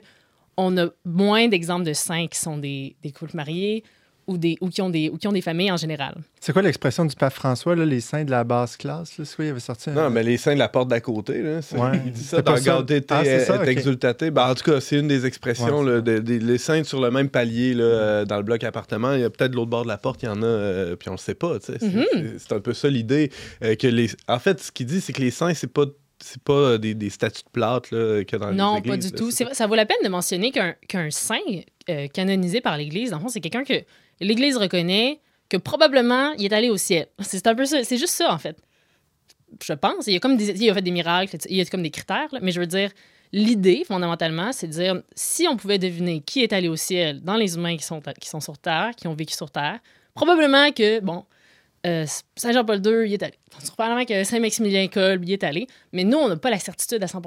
on 0.58 0.78
a 0.78 0.88
moins 1.06 1.48
d'exemples 1.48 1.86
de 1.86 1.94
saints 1.94 2.28
qui 2.28 2.38
sont 2.40 2.58
des, 2.58 2.96
des 3.02 3.12
couples 3.12 3.36
mariés 3.36 3.84
ou, 4.30 4.38
des, 4.38 4.56
ou, 4.62 4.70
qui 4.70 4.82
ont 4.82 4.90
des, 4.90 5.10
ou 5.10 5.18
qui 5.18 5.28
ont 5.28 5.32
des 5.32 5.42
familles 5.42 5.72
en 5.72 5.78
général. 5.78 6.16
C'est 6.40 6.54
quoi 6.54 6.62
l'expression 6.62 7.04
du 7.06 7.16
pape 7.16 7.34
François, 7.34 7.76
là, 7.76 7.84
les 7.86 8.00
saints 8.00 8.24
de 8.24 8.32
la 8.32 8.44
basse 8.44 8.78
classe? 8.78 9.18
Là, 9.18 9.26
c'est 9.26 9.36
quoi, 9.36 9.46
il 9.46 9.50
avait 9.50 9.60
sorti 9.60 9.90
un- 9.90 9.94
Non, 9.94 10.10
mais 10.10 10.24
les 10.24 10.38
saints 10.38 10.54
de 10.54 10.60
la 10.60 10.70
porte 10.70 10.88
d'à 10.88 11.02
côté, 11.02 11.42
là. 11.42 11.62
c'est- 11.62 11.78
Ouais. 11.78 12.00
Il 12.06 12.12
dit 12.12 12.24
ça 12.24 12.38
C'est 12.38 12.44
dans. 12.44 12.78
Gaudete 12.78 13.12
Ah, 13.12 13.22
c'est 13.24 13.40
ça, 13.46 13.56
et 13.56 13.60
ok. 13.60 13.68
Exultate. 13.68 14.24
Ben, 14.26 14.50
en 14.50 14.56
tout 14.56 14.64
cas, 14.72 14.80
c'est 14.80 14.98
une 15.00 15.08
des 15.08 15.26
expressions. 15.26 15.82
Ouais, 15.82 15.92
là, 15.96 16.02
de- 16.02 16.20
des- 16.20 16.40
les 16.40 16.58
saints 16.58 16.84
sur 16.84 17.02
le 17.02 17.12
même 17.12 17.30
palier 17.30 17.74
là, 17.74 17.84
euh, 17.84 18.26
dans 18.26 18.38
le 18.38 18.44
bloc 18.44 18.64
appartement. 18.64 19.14
Il 19.14 19.22
y 19.22 19.24
a 19.24 19.30
peut-être 19.30 19.52
de 19.52 19.56
l'autre 19.58 19.70
bord 19.72 19.84
de 19.84 19.88
la 19.90 19.98
porte, 19.98 20.22
il 20.24 20.28
y 20.28 20.30
en 20.30 20.42
a, 20.42 20.46
euh, 20.46 20.96
puis 20.96 21.10
on 21.10 21.14
le 21.14 21.18
sait 21.18 21.36
pas. 21.36 21.60
tu 21.60 21.66
sais. 21.74 21.78
C'est 21.80 21.88
Mhm. 21.88 22.06
c'est- 22.38 22.54
un 22.54 22.60
peu 22.60 22.74
ça 22.74 22.88
l'idée. 22.90 23.32
euh, 23.64 23.76
que 23.76 23.88
les... 23.88 24.10
En 24.28 24.40
fait, 24.40 24.60
ce 24.62 24.72
qu'il 24.72 24.86
dit, 24.86 25.02
c'est 25.02 25.12
que 25.14 25.22
les 25.22 25.32
saints, 25.32 25.54
c'est 25.54 25.72
pas. 25.74 25.86
C'est 26.22 26.42
pas 26.44 26.78
des, 26.78 26.94
des 26.96 27.10
statues 27.10 27.44
de 27.46 27.50
plâtre 27.50 27.96
là, 27.96 28.26
que 28.26 28.36
dans 28.36 28.52
Non, 28.52 28.76
les 28.76 28.82
pas 28.82 28.98
du 28.98 29.08
là, 29.08 29.18
tout. 29.18 29.32
Ça 29.32 29.68
vaut 29.68 29.76
la 29.76 29.86
peine 29.86 29.96
de 30.04 30.10
mentionner 30.10 30.52
qu'un 30.52 30.76
qu'un 30.90 31.10
saint 31.12 31.38
euh, 31.90 32.08
canonisé 32.08 32.60
par 32.60 32.76
l'Église, 32.78 33.12
dans 33.12 33.18
le 33.20 33.22
fond, 33.24 33.30
c'est 33.30 33.40
quelqu'un 33.40 33.64
que 33.64 33.82
l'Église 34.20 34.58
reconnaît 34.58 35.20
que 35.50 35.58
probablement 35.58 36.32
il 36.34 36.46
est 36.46 36.54
allé 36.54 36.70
au 36.70 36.78
ciel. 36.78 37.08
C'est 37.20 37.48
un 37.48 37.56
peu 37.56 37.66
ça. 37.66 37.84
C'est 37.84 37.98
juste 37.98 38.14
ça, 38.14 38.34
en 38.34 38.38
fait. 38.38 38.58
Je 39.64 39.74
pense. 39.74 40.08
Il 40.08 40.14
y 40.14 40.16
a 40.16 40.20
comme 40.20 40.38
des, 40.38 40.50
il 40.62 40.70
a 40.70 40.74
fait 40.74 40.82
des 40.82 40.92
miracles, 40.92 41.36
il 41.50 41.58
y 41.58 41.62
a 41.62 41.66
comme 41.66 41.82
des 41.82 41.90
critères, 41.90 42.30
mais 42.42 42.52
je 42.52 42.60
veux 42.60 42.68
dire, 42.68 42.92
l'idée, 43.34 43.84
fondamentalement, 43.86 44.52
c'est 44.52 44.68
de 44.68 44.74
dire 44.74 45.02
si 45.16 45.48
on 45.48 45.58
pouvait 45.58 45.80
deviner 45.80 46.22
qui 46.22 46.44
est 46.44 46.54
allé 46.54 46.68
au 46.68 46.76
ciel 46.76 47.22
dans 47.22 47.36
les 47.36 47.56
humains 47.56 47.76
qui 47.76 47.84
sont, 47.84 48.00
qui 48.20 48.30
sont 48.30 48.40
sur 48.40 48.58
Terre, 48.60 48.92
qui 48.96 49.08
ont 49.08 49.16
vécu 49.16 49.34
sur 49.34 49.50
Terre, 49.50 49.80
probablement 50.14 50.72
que, 50.72 51.00
bon, 51.00 51.26
euh, 51.86 52.06
Saint 52.36 52.52
Jean-Paul 52.52 52.82
II 52.86 53.10
y 53.10 53.14
est 53.14 53.24
allé. 53.24 53.36
Probablement 53.76 54.06
que 54.06 54.24
Saint-Maximilien 54.24 54.88
Kolb 54.88 55.28
y 55.28 55.34
est 55.34 55.44
allé. 55.44 55.68
Mais 55.94 56.04
nous, 56.04 56.18
on 56.18 56.28
n'a 56.28 56.38
pas 56.38 56.50
la 56.50 56.60
certitude 56.60 57.04
à 57.04 57.08
100 57.08 57.22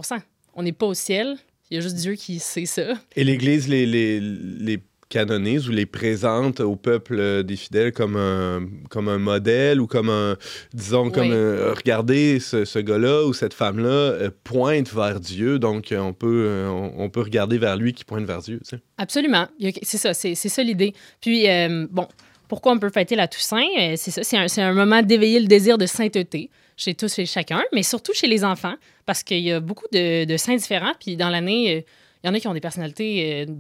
On 0.55 0.63
n'est 0.63 0.73
pas 0.73 0.87
au 0.87 0.95
ciel. 0.95 1.39
Il 1.71 1.77
y 1.77 1.79
a 1.79 1.81
juste 1.81 1.97
Dieu 1.97 2.15
qui 2.15 2.39
sait 2.39 2.67
ça. 2.67 2.93
Et 3.17 3.25
l'Église 3.25 3.67
les, 3.67 3.87
les 3.87 4.79
canonise 5.13 5.69
ou 5.69 5.73
les 5.73 5.85
présente 5.85 6.61
au 6.61 6.75
peuple 6.75 7.17
euh, 7.19 7.43
des 7.43 7.57
fidèles 7.57 7.93
comme 7.93 8.17
un, 8.17 8.67
comme 8.89 9.09
un 9.09 9.19
modèle 9.19 9.79
ou 9.81 9.87
comme 9.87 10.09
un, 10.09 10.37
disons, 10.73 11.11
comme 11.11 11.31
un- 11.31 11.75
regardez, 11.75 12.41
ce, 12.41 12.65
ce 12.65 12.79
gars-là 12.79 13.25
ou 13.27 13.35
cette 13.35 13.53
femme-là 13.53 13.89
euh, 13.91 14.31
pointe 14.43 14.91
vers 14.93 15.21
Dieu, 15.21 15.59
donc 15.59 15.93
euh, 15.93 15.99
on 15.99 16.15
peut, 16.15 16.47
euh, 16.49 16.69
on, 16.69 17.05
on 17.05 17.11
peut 17.11 17.21
regarder 17.21 17.59
vers 17.59 17.77
lui 17.77 17.93
qui 17.93 18.05
pointe 18.05 18.25
vers 18.25 18.41
Dieu. 18.41 18.59
tu 18.65 18.71
sais. 18.77 18.83
Absolument. 18.97 19.47
C'est 19.83 19.99
ça, 19.99 20.15
c'est 20.15 20.35
c'est 20.35 20.49
ça 20.49 20.63
l'idée. 20.63 20.95
Puis, 21.21 21.49
euh, 21.49 21.87
bon, 21.91 22.09
pourquoi 22.49 22.73
on 22.73 22.79
peut 22.79 22.91
fêter 22.91 23.15
la 23.15 23.29
Toussaint? 23.29 23.67
Euh, 23.79 23.95
C'est 23.97 24.11
ça, 24.11 24.23
c'est 24.23 24.37
un, 24.39 24.49
c'est 24.49 24.63
un 24.63 24.73
moment 24.73 25.03
d'éveiller 25.03 25.41
le 25.41 25.47
désir 25.47 25.77
de 25.77 25.87
sainteté 25.87 26.49
chez 26.77 26.95
tous 26.95 27.19
et 27.19 27.27
chacun, 27.27 27.63
mais 27.75 27.83
surtout 27.83 28.13
chez 28.15 28.27
les 28.29 28.45
enfants, 28.45 28.75
parce 29.05 29.23
qu'il 29.23 29.41
y 29.41 29.53
a 29.53 29.61
beaucoup 29.61 29.87
de, 29.93 30.25
de 30.25 30.37
saints 30.39 30.57
différents. 30.57 30.93
Puis, 30.99 31.17
dans 31.17 31.29
l'année, 31.29 31.77
euh, 31.77 31.81
il 32.25 32.27
y 32.29 32.31
en 32.31 32.35
a 32.35 32.41
qui 32.41 32.49
ont 32.49 32.55
des 32.55 32.61
personnalités 32.61 33.45
euh, 33.49 33.53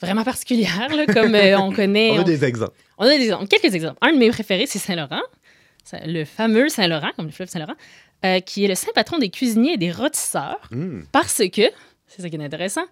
vraiment 0.00 0.24
particulières, 0.24 0.88
là, 0.94 1.06
comme 1.06 1.34
euh, 1.34 1.58
on 1.58 1.72
connaît. 1.72 2.10
On 2.14 2.18
a 2.18 2.20
on- 2.20 2.24
des 2.24 2.44
exemples. 2.44 2.76
On 2.98 3.04
a 3.04 3.16
des 3.16 3.24
exemples, 3.24 3.46
quelques 3.48 3.74
exemples. 3.74 3.98
Un 4.02 4.12
de 4.12 4.18
mes 4.18 4.30
préférés, 4.30 4.66
c'est 4.66 4.78
Saint-Laurent, 4.78 5.22
le 6.06 6.24
fameux 6.24 6.68
Saint-Laurent, 6.68 7.10
comme 7.16 7.26
le 7.26 7.32
fleuve 7.32 7.48
Saint-Laurent, 7.48 7.74
euh, 8.24 8.40
qui 8.40 8.64
est 8.64 8.68
le 8.68 8.74
saint 8.74 8.92
patron 8.94 9.18
des 9.18 9.30
cuisiniers 9.30 9.72
et 9.74 9.76
des 9.78 9.90
rôtisseurs, 9.92 10.60
Hmm. 10.70 11.00
parce 11.12 11.38
que, 11.52 11.62
c'est 12.06 12.22
ça 12.22 12.28
qui 12.28 12.36
est 12.36 12.44
intéressant, 12.44 12.84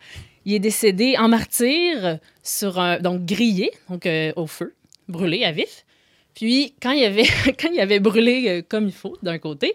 il 0.44 0.54
est 0.54 0.58
décédé 0.60 1.16
en 1.18 1.28
martyr 1.28 2.18
sur 2.42 2.78
un, 2.80 2.98
donc 3.00 3.24
grillé, 3.26 3.70
donc 3.90 4.06
euh, 4.06 4.32
au 4.36 4.46
feu, 4.46 4.74
brûlé 5.08 5.44
à 5.44 5.52
vif. 5.52 5.84
Puis 6.34 6.74
quand 6.80 6.92
il 6.92 7.04
avait, 7.04 7.24
quand 7.60 7.68
il 7.72 7.80
avait 7.80 8.00
brûlé 8.00 8.64
comme 8.68 8.86
il 8.86 8.92
faut 8.94 9.16
d'un 9.22 9.38
côté, 9.38 9.74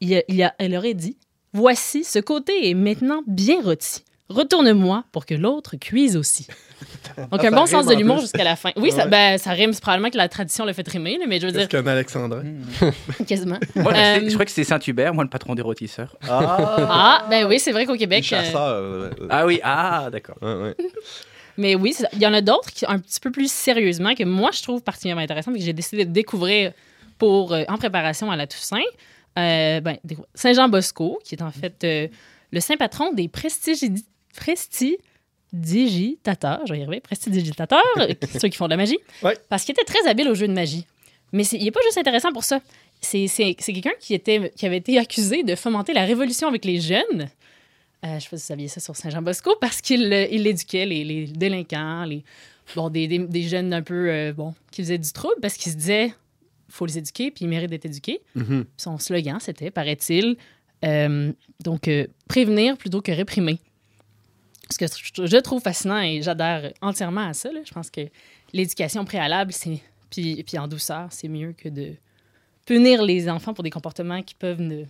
il, 0.00 0.14
a- 0.16 0.22
il 0.28 0.42
a, 0.42 0.54
elle 0.58 0.76
aurait 0.76 0.94
dit 0.94 1.16
Voici, 1.52 2.02
ce 2.04 2.18
côté 2.18 2.68
est 2.68 2.74
maintenant 2.74 3.22
bien 3.26 3.60
rôti. 3.62 4.02
Retourne-moi 4.30 5.04
pour 5.12 5.26
que 5.26 5.34
l'autre 5.34 5.76
cuise 5.76 6.16
aussi. 6.16 6.46
Donc, 7.30 7.44
un 7.44 7.50
Ça 7.50 7.50
bon 7.50 7.66
sens 7.66 7.86
de 7.86 7.94
l'humour 7.94 8.20
jusqu'à 8.20 8.42
la 8.44 8.56
fin. 8.56 8.70
Oui, 8.76 8.90
ça, 8.90 9.06
ben, 9.06 9.36
ça 9.38 9.50
rime. 9.50 9.72
C'est 9.74 9.82
probablement 9.82 10.08
que 10.10 10.16
la 10.16 10.28
tradition 10.30 10.64
l'a 10.64 10.72
fait 10.72 10.86
rimer, 10.88 11.18
là, 11.18 11.26
mais 11.28 11.38
je 11.40 11.46
veux 11.46 11.52
dire, 11.52 11.68
qu'un 11.68 11.86
Alexandrin? 11.86 12.42
quasiment. 13.28 13.58
Moi, 13.76 13.92
je, 13.94 13.98
Euh, 14.00 14.20
sais- 14.20 14.28
je 14.30 14.32
crois 14.34 14.44
que 14.46 14.50
c'était 14.50 14.64
Saint-Hubert, 14.64 15.12
moi, 15.12 15.24
le 15.24 15.30
patron 15.30 15.54
des 15.54 15.60
rôtisseurs. 15.62 16.16
Ah! 16.26 16.76
Ah, 16.88 17.26
ben 17.28 17.46
oui, 17.46 17.58
c'est 17.58 17.72
vrai 17.72 17.84
qu'au 17.84 17.92
Les 17.92 17.98
Québec. 17.98 18.24
euh, 18.24 18.26
chasseurs. 18.42 18.62
euh, 18.62 19.10
Ah 19.28 19.44
oui, 19.44 19.60
ah, 19.62 20.08
d'accord. 20.10 20.36
ouais, 20.40 20.54
ouais. 20.54 20.76
Mais 21.56 21.74
oui, 21.76 21.92
c'est 21.92 22.04
ça. 22.04 22.08
il 22.14 22.20
y 22.22 22.26
en 22.26 22.34
a 22.34 22.40
d'autres 22.40 22.70
qui, 22.72 22.84
un 22.88 22.98
petit 22.98 23.20
peu 23.20 23.30
plus 23.30 23.52
sérieusement, 23.52 24.14
que 24.14 24.24
moi, 24.24 24.50
je 24.52 24.62
trouve 24.62 24.82
particulièrement 24.82 25.22
intéressant 25.22 25.52
et 25.54 25.58
que 25.58 25.64
j'ai 25.64 25.72
décidé 25.72 26.04
de 26.06 26.10
découvrir 26.10 26.72
pour, 27.18 27.52
euh, 27.52 27.62
en 27.68 27.76
préparation 27.76 28.30
à 28.30 28.36
la 28.36 28.46
Toussaint. 28.48 28.80
Euh, 29.38 29.80
ben, 29.80 29.98
Saint-Jean 30.34 30.68
Bosco, 30.68 31.20
qui 31.24 31.34
est 31.36 31.42
en 31.42 31.50
fait 31.52 31.84
euh, 31.84 32.08
le 32.52 32.60
saint 32.60 32.76
patron 32.76 33.12
des 33.12 33.28
prestigi- 34.34 34.96
prestidigitateurs. 35.52 36.60
Je 36.66 36.72
vais 36.72 36.80
y 36.80 36.82
arriver. 36.82 37.00
Prestidigitateurs, 37.00 37.82
euh, 37.98 38.08
ceux 38.40 38.48
qui 38.48 38.56
font 38.56 38.66
de 38.66 38.70
la 38.70 38.76
magie. 38.76 38.98
Ouais. 39.22 39.36
Parce 39.48 39.64
qu'il 39.64 39.72
était 39.72 39.84
très 39.84 40.06
habile 40.08 40.28
au 40.28 40.34
jeu 40.34 40.48
de 40.48 40.52
magie. 40.52 40.84
Mais 41.32 41.44
c'est- 41.44 41.56
il 41.56 41.64
n'est 41.64 41.70
pas 41.70 41.80
juste 41.84 41.98
intéressant 41.98 42.32
pour 42.32 42.44
ça. 42.44 42.60
C'est 43.00 43.26
quelqu'un 43.58 43.92
qui, 44.00 44.14
était, 44.14 44.50
qui 44.56 44.64
avait 44.66 44.78
été 44.78 44.98
accusé 44.98 45.42
de 45.42 45.54
fomenter 45.56 45.92
la 45.92 46.04
révolution 46.04 46.48
avec 46.48 46.64
les 46.64 46.80
jeunes. 46.80 47.28
Euh, 48.04 48.08
je 48.08 48.14
ne 48.14 48.20
sais 48.20 48.28
pas 48.30 48.36
si 48.36 48.42
vous 48.42 48.46
saviez 48.48 48.68
ça 48.68 48.80
sur 48.80 48.96
Saint-Jean-Bosco, 48.96 49.56
parce 49.60 49.80
qu'il 49.80 50.12
euh, 50.12 50.26
il 50.30 50.46
éduquait 50.46 50.86
les, 50.86 51.04
les 51.04 51.26
délinquants, 51.26 52.04
les, 52.04 52.22
bon, 52.76 52.88
des, 52.90 53.06
des- 53.08 53.18
des 53.18 53.42
jeunes 53.42 53.72
un 53.74 53.82
peu 53.82 54.08
euh, 54.10 54.32
bon, 54.32 54.54
qui 54.70 54.82
faisaient 54.82 54.98
du 54.98 55.12
trouble, 55.12 55.34
parce 55.42 55.54
qu'il 55.54 55.70
se 55.72 55.76
disait 55.76 56.14
faut 56.70 56.86
les 56.86 56.98
éduquer, 56.98 57.30
puis 57.30 57.44
ils 57.44 57.48
méritent 57.48 57.70
d'être 57.70 57.84
éduqués. 57.84 58.20
Mhm. 58.34 58.64
Son 58.76 58.98
slogan, 58.98 59.38
c'était, 59.40 59.70
paraît-il, 59.70 60.36
euh, 60.84 61.32
donc 61.62 61.88
prévenir 62.26 62.76
plutôt 62.76 63.00
que 63.00 63.12
réprimer. 63.12 63.58
Ce 64.70 64.78
que 64.78 64.86
je 65.26 65.36
trouve 65.38 65.62
fascinant 65.62 66.00
et 66.00 66.22
j'adhère 66.22 66.72
entièrement 66.80 67.28
à 67.28 67.34
ça. 67.34 67.52
là. 67.52 67.60
Je 67.64 67.72
pense 67.72 67.90
que 67.90 68.02
l'éducation 68.52 69.04
préalable, 69.04 69.52
c'est 69.52 69.80
puis, 70.10 70.42
puis 70.44 70.58
en 70.58 70.68
douceur, 70.68 71.08
c'est 71.10 71.28
mieux 71.28 71.52
que 71.52 71.68
de 71.68 71.94
punir 72.66 73.02
les 73.02 73.28
enfants 73.28 73.52
pour 73.52 73.64
des 73.64 73.70
comportements 73.70 74.22
qui 74.22 74.34
peuvent 74.34 74.60
ne- 74.60 74.84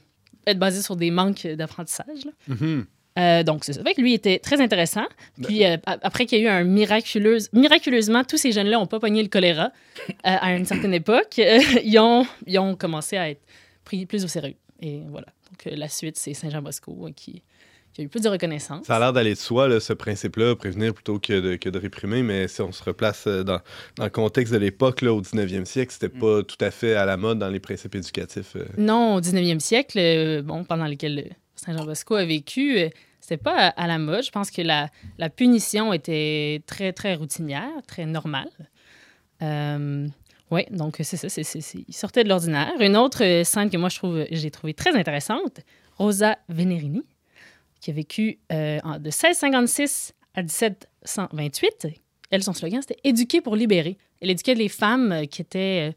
être 0.47 0.59
basés 0.59 0.83
sur 0.83 0.97
des 0.97 1.11
manques 1.11 1.47
d'apprentissage. 1.47 2.27
Euh, 3.19 3.43
donc, 3.45 3.65
c'est 3.65 3.73
ça. 3.73 3.83
Fait 3.83 3.95
que 3.95 4.01
lui 4.01 4.13
était 4.13 4.39
très 4.39 4.61
intéressant. 4.61 5.07
Puis, 5.43 5.65
euh, 5.65 5.77
après 5.87 6.27
qu'il 6.27 6.41
y 6.41 6.43
a 6.43 6.45
eu 6.45 6.49
un 6.49 6.65
miraculeuse... 6.65 7.49
Miraculeusement, 7.53 8.25
tous 8.25 8.39
ces 8.39 8.51
jeunes-là 8.53 8.77
n'ont 8.77 8.87
pas 8.87 8.99
pogné 9.01 9.23
le 9.23 9.29
choléra 9.29 9.67
euh, 9.67 10.11
à 10.23 10.55
une 10.55 10.67
certaine 10.67 10.93
époque. 10.95 11.39
Ils, 11.85 11.99
ont, 11.99 12.27
ils 12.47 12.59
ont 12.59 12.75
commencé 12.75 13.17
à 13.17 13.31
être 13.31 13.41
pris 13.85 14.05
plus 14.05 14.25
au 14.25 14.29
sérieux. 14.29 14.57
Et 14.83 15.01
voilà. 15.09 15.29
Donc, 15.51 15.73
la 15.77 15.89
suite, 15.89 16.17
c'est 16.17 16.35
Saint-Jean-Bosco 16.35 17.07
euh, 17.07 17.11
qui, 17.95 17.97
qui 17.97 18.01
a 18.01 18.05
eu 18.05 18.09
plus 18.09 18.21
de 18.23 18.29
reconnaissance. 18.29 18.87
Ça 18.87 18.97
a 18.97 18.99
l'air 18.99 19.13
d'aller 19.13 19.35
de 19.35 19.39
soi, 19.39 19.69
là, 19.69 19.81
ce 19.81 19.93
principe-là, 19.93 20.57
prévenir 20.57 20.93
plutôt 20.95 21.19
que 21.19 21.41
de, 21.41 21.57
que 21.57 21.69
de 21.69 21.79
réprimer, 21.79 22.23
mais 22.23 22.49
si 22.49 22.61
on 22.61 22.73
se 22.73 22.83
replace 22.83 23.27
euh, 23.27 23.43
dans, 23.45 23.61
dans 23.97 24.05
le 24.05 24.11
contexte 24.11 24.53
de 24.53 24.59
l'époque, 24.59 25.03
au 25.03 25.21
19e 25.23 25.65
siècle, 25.65 25.93
c'était 25.93 26.09
pas 26.09 26.43
tout 26.43 26.57
à 26.61 26.71
fait 26.71 26.95
à 26.95 27.05
la 27.07 27.17
mode 27.17 27.39
dans 27.39 27.49
les 27.49 27.61
principes 27.61 27.95
éducatifs. 27.95 28.57
euh. 28.57 28.65
Non, 28.79 29.15
au 29.17 29.21
19e 29.21 29.61
siècle, 29.61 29.99
euh, 29.99 30.43
bon, 30.43 30.65
pendant 30.65 30.87
lequel 30.87 31.19
euh, 31.19 31.35
Saint-Jean-Bosco 31.57 32.15
a 32.17 32.25
vécu, 32.25 32.79
euh, 32.79 32.89
c'était 33.21 33.37
pas 33.43 33.57
à, 33.69 33.83
à 33.85 33.87
la 33.87 33.99
mode. 33.99 34.23
Je 34.25 34.31
pense 34.31 34.51
que 34.51 34.61
la, 34.63 34.89
la 35.19 35.31
punition 35.31 35.93
était 35.93 36.63
très, 36.67 36.93
très 36.93 37.15
routinière, 37.15 37.71
très 37.87 38.05
normale. 38.07 38.49
Euh, 39.43 40.07
oui, 40.51 40.63
donc 40.71 40.97
c'est 41.03 41.17
ça. 41.17 41.29
c'est- 41.29 41.43
c'est- 41.43 41.61
c'est- 41.61 41.85
il 41.89 41.95
sortait 41.95 42.23
de 42.25 42.29
l'ordinaire. 42.29 42.73
Une 42.81 42.97
autre 42.97 43.25
euh, 43.25 43.45
scène 43.45 43.71
que 43.71 43.77
moi, 43.77 43.89
je 43.89 43.97
trouve, 43.97 44.25
j'ai 44.31 44.51
trouvé 44.51 44.75
très 44.75 44.95
intéressante, 44.95 45.61
Rosa 45.97 46.37
Venerini, 46.49 47.03
qui 47.85 47.91
a 47.91 47.95
vécu 47.95 48.39
euh, 48.53 48.79
de 48.99 49.11
1656 49.11 50.15
à 50.35 50.43
1728. 50.43 51.89
Elle, 52.31 52.43
son 52.43 52.53
slogan, 52.53 52.81
c'était 52.81 53.01
Éduquer 53.05 53.41
pour 53.41 53.57
libérer. 53.57 53.99
Elle 54.21 54.31
éduquait 54.31 54.55
les 54.55 54.69
femmes 54.69 55.13
euh, 55.13 55.25
qui 55.27 55.43
étaient 55.43 55.91
euh, 55.91 55.93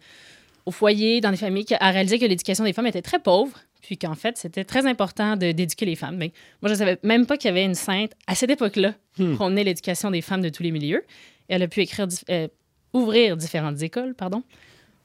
au 0.66 0.72
foyer, 0.72 1.22
dans 1.22 1.32
des 1.32 1.38
familles, 1.38 1.66
qui 1.66 1.76
a 1.76 1.92
réalisé 1.92 2.20
que 2.20 2.26
l'éducation 2.26 2.64
des 2.64 2.74
femmes 2.74 2.88
était 2.88 3.02
très 3.02 3.20
pauvre, 3.20 3.58
puis 3.82 3.98
qu'en 3.98 4.16
fait, 4.16 4.38
c'était 4.38 4.66
très 4.66 4.86
important 4.86 5.38
d'éduquer 5.38 5.86
les 5.86 5.96
femmes. 5.96 6.18
Mais 6.18 6.34
moi, 6.62 6.70
je 6.70 6.74
ne 6.74 6.78
savais 6.78 6.98
même 7.04 7.26
pas 7.26 7.38
qu'il 7.38 7.48
y 7.48 7.52
avait 7.52 7.64
une 7.64 7.76
sainte 7.76 8.12
à 8.28 8.36
cette 8.36 8.50
époque-là 8.50 8.94
Hmm. 9.18 9.36
prônait 9.36 9.64
l'éducation 9.64 10.12
des 10.12 10.22
femmes 10.22 10.42
de 10.42 10.50
tous 10.50 10.64
les 10.64 10.72
milieux. 10.72 11.04
Et 11.50 11.56
elle 11.56 11.64
a 11.64 11.68
pu 11.68 11.82
écrire, 11.82 12.08
euh, 12.30 12.48
ouvrir 12.94 13.38
différentes 13.38 13.82
écoles, 13.82 14.14
pardon, 14.14 14.44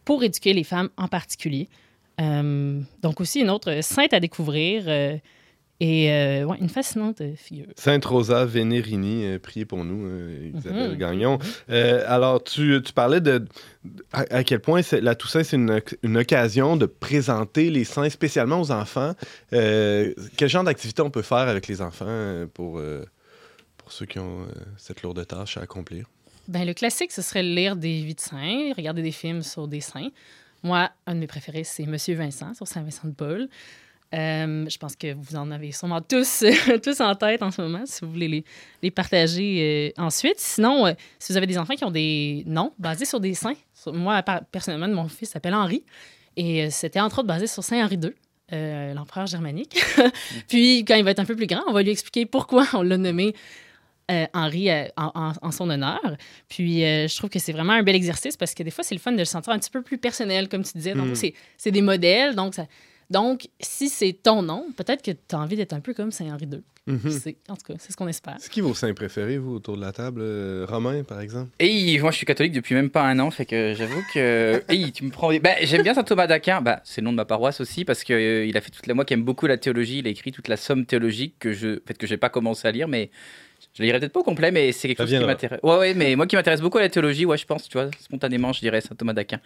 pour 0.05 0.23
éduquer 0.23 0.53
les 0.53 0.65
femmes 0.65 0.91
en 0.97 1.09
particulier. 1.09 1.69
Euh, 2.21 2.81
donc 3.01 3.21
aussi 3.21 3.41
une 3.41 3.51
autre 3.51 3.81
sainte 3.83 4.13
à 4.13 4.21
découvrir 4.21 4.85
euh, 4.87 5.17
et 5.85 6.13
euh, 6.13 6.45
ouais, 6.45 6.59
une 6.61 6.69
fascinante 6.69 7.21
figure. 7.35 7.67
Sainte 7.77 8.05
Rosa 8.05 8.45
Venerini, 8.45 9.27
euh, 9.27 9.39
priez 9.41 9.65
pour 9.65 9.85
nous, 9.85 10.07
euh, 10.07 10.53
Isabelle 10.57 10.93
Mhm. 10.93 10.97
Gagnon. 10.97 11.39
Euh, 11.71 12.05
alors, 12.07 12.45
tu, 12.45 12.81
tu 12.85 12.93
parlais 12.93 13.21
de 13.21 13.45
à, 14.13 14.21
à 14.31 14.45
quel 14.45 14.61
point 14.61 14.81
la 15.01 15.17
Toussaint, 15.17 15.43
c'est 15.43 15.57
une, 15.57 15.81
une 16.05 16.17
occasion 16.19 16.77
de 16.77 16.87
présenter 16.87 17.69
les 17.71 17.83
saints 17.83 18.11
spécialement 18.11 18.61
aux 18.61 18.71
enfants. 18.71 19.15
Euh, 19.53 20.15
quel 20.37 20.49
genre 20.49 20.63
d'activité 20.63 21.03
on 21.03 21.11
peut 21.11 21.23
faire 21.23 21.39
avec 21.49 21.67
les 21.67 21.83
enfants 21.83 22.47
pour, 22.55 22.81
pour 23.77 23.91
ceux 23.93 24.07
qui 24.07 24.21
ont 24.21 24.47
cette 24.77 25.03
lourde 25.03 25.27
tâche 25.27 25.57
à 25.57 25.63
accomplir? 25.63 26.07
Ben, 26.47 26.65
le 26.65 26.75
classique, 26.75 27.11
ce 27.13 27.23
serait 27.23 27.43
lire 27.43 27.75
des 27.75 28.03
vies 28.03 28.15
de 28.15 28.21
saints, 28.21 28.73
regarder 28.77 29.03
des 29.03 29.13
films 29.13 29.43
sur 29.43 29.67
des 29.67 29.81
saints. 29.81 30.11
Moi, 30.63 30.91
un 31.09 31.15
de 31.17 31.21
mes 31.21 31.27
préférés, 31.27 31.65
c'est 31.65 31.87
Monsieur 31.87 32.15
Vincent 32.15 32.55
sur 32.55 32.69
Saint-Vincent 32.69 33.09
de 33.09 33.15
Paul. 33.15 33.49
Euh, 34.15 34.69
je 34.69 34.77
pense 34.79 34.95
que 34.95 35.15
vous 35.15 35.37
en 35.37 35.51
avez 35.51 35.73
sûrement 35.73 36.01
tous, 36.03 36.45
tous 36.83 37.01
en 37.01 37.15
tête 37.15 37.43
en 37.43 37.51
ce 37.51 37.63
moment, 37.63 37.83
si 37.87 38.05
vous 38.05 38.11
voulez 38.11 38.29
les, 38.29 38.45
les 38.83 38.91
partager 38.91 39.93
euh, 39.99 40.03
ensuite. 40.03 40.39
Sinon, 40.39 40.87
euh, 40.87 40.93
si 41.19 41.33
vous 41.33 41.37
avez 41.39 41.47
des 41.47 41.57
enfants 41.59 41.75
qui 41.75 41.85
ont 41.85 41.91
des 41.91 42.43
noms 42.47 42.73
basés 42.79 43.07
sur 43.07 43.21
des 43.21 43.35
saints, 43.35 43.55
sur- 43.75 43.95
moi, 43.95 44.23
personnellement, 44.51 44.89
mon 44.89 45.09
fils 45.09 45.31
s'appelle 45.31 45.55
Henri, 45.55 45.83
et 46.37 46.69
c'était 46.71 47.01
entre 47.01 47.21
autres 47.21 47.29
basé 47.29 47.47
sur 47.47 47.65
Saint 47.65 47.83
Henri 47.85 47.97
II. 48.03 48.13
l'empereur 48.95 49.27
germanique. 49.27 49.83
Puis, 50.49 50.85
quand 50.87 50.95
il 50.95 51.05
va 51.05 51.13
être 51.13 51.21
un 51.21 51.25
peu 51.25 51.37
plus 51.37 51.47
grand, 51.47 51.63
on 51.69 51.73
va 51.73 51.83
lui 51.83 51.91
expliquer 51.91 52.27
pourquoi 52.27 52.67
on 52.75 52.83
l'a 52.83 52.99
nommé 52.99 53.35
euh, 54.11 54.27
Henri 54.35 54.69
euh, 54.71 54.85
en, 54.97 55.51
son 55.53 55.71
honneur. 55.71 56.01
Puis, 56.49 56.85
euh, 56.85 57.09
je 57.09 57.17
trouve 57.17 57.31
que 57.31 57.39
c'est 57.39 57.53
vraiment 57.53 57.73
un 57.73 57.83
bel 57.83 57.95
exercice 57.97 58.37
parce 58.37 58.53
que 58.53 58.63
des 58.63 58.71
fois, 58.71 58.85
c'est 58.85 58.95
le 58.95 59.01
fun 59.01 59.13
de 59.13 59.19
le 59.19 59.25
sentir 59.25 59.53
un 59.55 59.59
petit 59.59 59.71
peu 59.71 59.81
plus 59.81 59.97
personnel, 59.97 60.49
comme 60.51 60.65
tu 60.65 60.73
disais. 60.75 60.93
Donc, 60.95 61.09
Mm. 61.11 61.15
c'est- 61.15 61.35
c'est 61.57 61.71
des 61.71 61.81
modèles. 61.83 62.35
Donc, 62.35 62.55
ça- 62.55 62.67
donc, 63.13 63.49
si 63.61 63.89
c'est 63.89 64.13
ton 64.23 64.43
nom, 64.43 64.67
peut-être 64.77 65.03
que 65.03 65.11
tu 65.13 65.35
as 65.35 65.39
envie 65.39 65.57
d'être 65.57 65.73
un 65.73 65.81
peu 65.81 65.95
comme 65.95 66.11
Saint-Henri 66.11 66.47
II. 66.47 66.63
Mhm. 66.89 67.11
C'est- 67.13 67.37
En 67.49 67.55
tout 67.55 67.63
cas, 67.69 67.75
c'est 67.79 67.93
ce 67.93 67.97
qu'on 67.97 68.09
espère. 68.09 68.35
C'est 68.41 68.51
qui 68.51 68.61
vos 68.61 68.75
saints 68.75 68.93
préférés, 68.93 69.39
vous, 69.39 69.55
autour 69.55 69.77
de 69.77 69.81
la 69.83 69.93
table? 69.93 70.21
Euh, 70.21 70.67
Romain, 70.69 71.05
par 71.05 71.21
exemple? 71.21 71.51
Et 71.61 71.97
moi, 72.01 72.11
je 72.11 72.17
suis 72.17 72.27
catholique 72.27 72.53
depuis 72.53 72.75
même 72.75 72.91
pas 72.91 73.03
un 73.05 73.21
an, 73.21 73.31
fait 73.31 73.47
que 73.47 73.75
j'avoue 73.77 74.03
que. 74.13 74.65
Hey, 74.69 74.91
tu 74.91 75.05
me 75.05 75.11
prends. 75.11 75.31
des- 75.31 75.39
Bah, 75.39 75.51
j'aime 75.63 75.83
bien 75.83 75.95
saint 75.95 76.03
Thomas 76.03 76.27
d'Aquin. 76.27 76.61
Bah, 76.61 76.81
c'est 76.85 77.01
le 77.01 77.05
nom 77.05 77.13
de 77.13 77.17
ma 77.19 77.25
paroisse 77.25 77.61
aussi 77.61 77.85
parce 77.85 78.03
que 78.03 78.13
euh, 78.13 78.47
il 78.47 78.57
a 78.57 78.61
fait 78.61 78.71
toute 78.71 78.87
la. 78.89 78.95
Moi, 78.95 79.05
qui 79.05 79.15
aime 79.15 79.23
beaucoup 79.23 79.47
la 79.47 79.59
théologie, 79.59 79.99
il 79.99 80.07
a 80.09 80.11
écrit 80.11 80.33
toute 80.33 80.49
la 80.49 80.57
somme 80.57 80.85
théologique 80.85 81.37
que 81.39 81.53
je, 81.53 81.77
en 81.77 81.87
fait, 81.87 81.97
que 81.97 82.07
j'ai 82.09 82.17
pas 82.17 82.31
commencé 82.31 82.67
à 82.67 82.73
lire, 82.73 82.89
mais 82.89 83.11
je 83.75 83.83
la 83.83 83.87
lirai 83.87 84.01
peut-être 84.01 84.13
pas 84.13 84.21
au 84.21 84.25
complet, 84.25 84.51
mais 84.51 84.71
c'est 84.73 84.89
quelque 84.89 84.99
Ça 84.99 85.07
chose 85.07 85.19
qui 85.19 85.25
m'intéresse. 85.25 85.61
Ouais, 85.63 85.79
ouais, 85.79 85.95
mais 85.95 86.15
moi 86.15 86.27
qui 86.27 86.37
m'intéresse 86.37 86.61
beaucoup 86.61 86.79
à 86.79 86.83
la 86.83 86.89
théologie, 86.91 87.25
ouais, 87.25 87.39
je 87.39 87.47
pense, 87.47 87.69
tu 87.69 87.79
vois, 87.79 87.89
spontanément, 88.01 88.53
je 88.53 88.61
dirais 88.61 88.81
saint 88.83 88.95
Thomas 88.95 89.15
d'Aquin. 89.15 89.39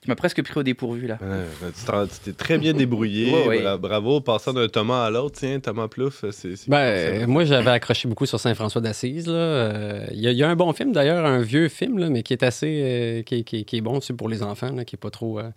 Tu 0.00 0.08
m'as 0.08 0.14
presque 0.14 0.42
pris 0.42 0.58
au 0.58 0.62
dépourvu 0.62 1.06
là. 1.06 1.18
Ouais, 1.20 1.68
tu 1.72 2.18
t'es 2.24 2.32
très 2.32 2.58
bien 2.58 2.72
débrouillé. 2.72 3.32
Ouais, 3.32 3.46
ouais. 3.46 3.54
Voilà, 3.60 3.76
bravo. 3.76 4.20
Passant 4.20 4.52
d'un 4.54 4.68
Thomas 4.68 5.04
à 5.04 5.10
l'autre, 5.10 5.36
tiens, 5.38 5.60
Thomas 5.60 5.88
Plouffe, 5.88 6.24
c'est... 6.30 6.56
c'est- 6.56 6.68
Ben, 6.70 6.76
euh, 6.78 7.26
moi, 7.26 7.44
j'avais 7.44 7.70
accroché 7.70 8.08
beaucoup 8.08 8.26
sur 8.26 8.40
Saint-François 8.40 8.80
d'Assise. 8.80 9.26
là. 9.26 9.32
Euh, 9.34 10.06
Il 10.12 10.20
y, 10.20 10.28
a- 10.28 10.30
il 10.32 10.38
y 10.38 10.42
a 10.42 10.48
un 10.48 10.56
bon 10.56 10.72
film, 10.72 10.92
d'ailleurs, 10.92 11.24
un 11.26 11.40
vieux 11.40 11.68
film, 11.68 11.98
là, 11.98 12.08
mais 12.08 12.22
qui 12.22 12.32
est 12.32 12.42
assez. 12.42 12.80
euh, 12.82 13.22
qui, 13.22 13.36
est- 13.36 13.42
qui 13.44 13.58
est- 13.58 13.64
qui 13.64 13.76
est 13.76 13.80
bon 13.80 14.00
tu 14.00 14.06
sais, 14.06 14.14
pour 14.14 14.28
les 14.28 14.42
enfants, 14.42 14.72
là, 14.72 14.84
qui 14.84 14.96
est 14.96 14.98
pas 14.98 15.10
trop. 15.10 15.38
euh, 15.40 15.50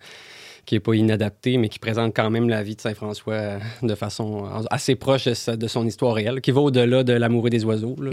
qui 0.68 0.74
est 0.74 0.80
pas 0.80 0.94
inadapté, 0.94 1.56
mais 1.56 1.68
qui 1.68 1.78
présente 1.78 2.14
quand 2.14 2.28
même 2.30 2.48
la 2.48 2.62
vie 2.62 2.76
de 2.76 2.80
Saint-François 2.80 3.32
euh, 3.32 3.58
de 3.82 3.94
façon 3.94 4.44
assez 4.70 4.94
proche 4.96 5.24
de, 5.24 5.34
sa- 5.34 5.56
de 5.56 5.66
son 5.66 5.86
histoire 5.86 6.14
réelle, 6.14 6.40
qui 6.42 6.50
va 6.50 6.60
au-delà 6.60 7.02
de 7.04 7.12
l'amoureux 7.14 7.48
des 7.50 7.64
oiseaux 7.64 7.96
là, 8.00 8.10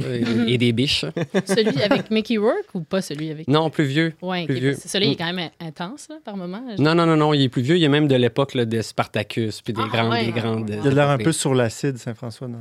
et, 0.47 0.53
et 0.53 0.57
des 0.57 0.71
biches. 0.71 1.03
celui 1.45 1.81
avec 1.83 2.09
Mickey 2.11 2.37
Rourke 2.37 2.73
ou 2.73 2.79
pas 2.81 3.01
celui 3.01 3.29
avec. 3.29 3.47
Non, 3.49 3.69
plus 3.69 3.83
vieux. 3.83 4.11
Que 4.21 4.73
Celui-là, 4.73 4.99
il 4.99 5.03
est 5.03 5.13
Mm. 5.13 5.17
quand 5.17 5.33
même 5.33 5.49
intense 5.59 6.07
là, 6.09 6.15
par 6.23 6.37
moment. 6.37 6.61
Non, 6.79 6.95
non, 6.95 7.05
non, 7.05 7.17
non, 7.17 7.33
il 7.33 7.41
est 7.43 7.49
plus 7.49 7.61
vieux. 7.61 7.77
Il 7.77 7.83
est 7.83 7.89
même 7.89 8.07
de 8.07 8.15
l'époque 8.15 8.53
là, 8.53 8.63
de 8.65 8.81
Spartacus, 8.81 9.61
puis 9.61 9.73
des 9.73 9.81
Ah, 9.83 9.89
grandes, 9.91 10.11
ouais. 10.11 10.25
des 10.25 10.31
grandes. 10.31 10.69
Il 10.69 10.87
a 10.87 10.91
l'air 10.91 11.09
un 11.09 11.17
peu 11.17 11.31
sur 11.33 11.53
l'acide, 11.53 11.97
Saint-François. 11.97 12.47
dans- 12.47 12.59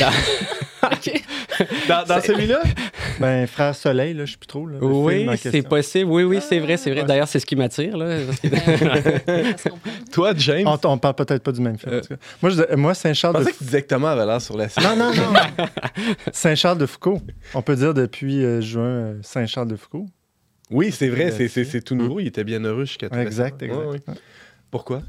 Dans, 1.88 2.04
dans 2.04 2.20
celui-là? 2.20 2.60
Ben, 3.20 3.46
Frère 3.46 3.74
Soleil, 3.74 4.14
là, 4.14 4.24
je 4.24 4.32
sais 4.32 4.36
plus 4.38 4.46
trop. 4.46 4.66
là, 4.66 4.78
Oui, 4.80 5.28
c'est 5.36 5.66
possible. 5.66 6.10
Oui, 6.10 6.24
oui, 6.24 6.40
c'est 6.40 6.58
vrai, 6.58 6.76
c'est 6.76 6.90
vrai. 6.90 7.02
Ouais. 7.02 7.06
D'ailleurs, 7.06 7.28
c'est 7.28 7.38
ce 7.38 7.46
qui 7.46 7.54
m'attire. 7.56 7.96
Là, 7.96 8.18
que-. 8.42 10.10
Toi, 10.12 10.32
James? 10.36 10.66
On, 10.66 10.78
on 10.88 10.98
parle 10.98 11.14
peut-être 11.14 11.42
pas 11.42 11.52
du 11.52 11.60
même 11.60 11.78
film. 11.78 11.92
Euh. 11.92 11.98
en 11.98 12.00
tout 12.00 12.08
cas. 12.08 12.16
Moi, 12.42 12.50
je- 12.50 12.74
moi 12.74 12.92
Je 12.94 12.98
Saint-Charles 12.98 13.34
de 13.34 13.38
pensais 13.40 13.52
que 13.52 13.58
tu 13.58 13.64
disais 13.64 13.82
que 13.82 13.88
Thomas 13.88 14.12
avait 14.12 14.26
l'air 14.26 14.40
sur 14.40 14.56
la 14.56 14.68
scène. 14.68 14.84
Non, 14.84 14.96
non, 14.96 15.12
non. 15.14 15.32
Saint-Charles 16.32 16.78
de 16.78 16.86
Foucault. 16.86 17.20
On 17.54 17.62
peut 17.62 17.76
dire 17.76 17.94
depuis 17.94 18.44
euh, 18.44 18.60
juin 18.60 18.82
euh, 18.84 19.14
Saint-Charles 19.22 19.68
de 19.68 19.76
Foucault. 19.76 20.06
Oui, 20.70 20.90
c'est 20.90 21.08
vrai, 21.08 21.30
c'est, 21.30 21.82
tout 21.82 21.94
nouveau. 21.94 22.18
Il 22.18 22.26
était 22.26 22.44
bien 22.44 22.60
heureux 22.64 22.86
jusqu'à 22.86 23.08
tout 23.08 23.18
Exact, 23.18 23.62
exact. 23.62 23.78
Ouais, 23.78 23.86
ouais. 23.86 24.00
Pourquoi? 24.70 25.02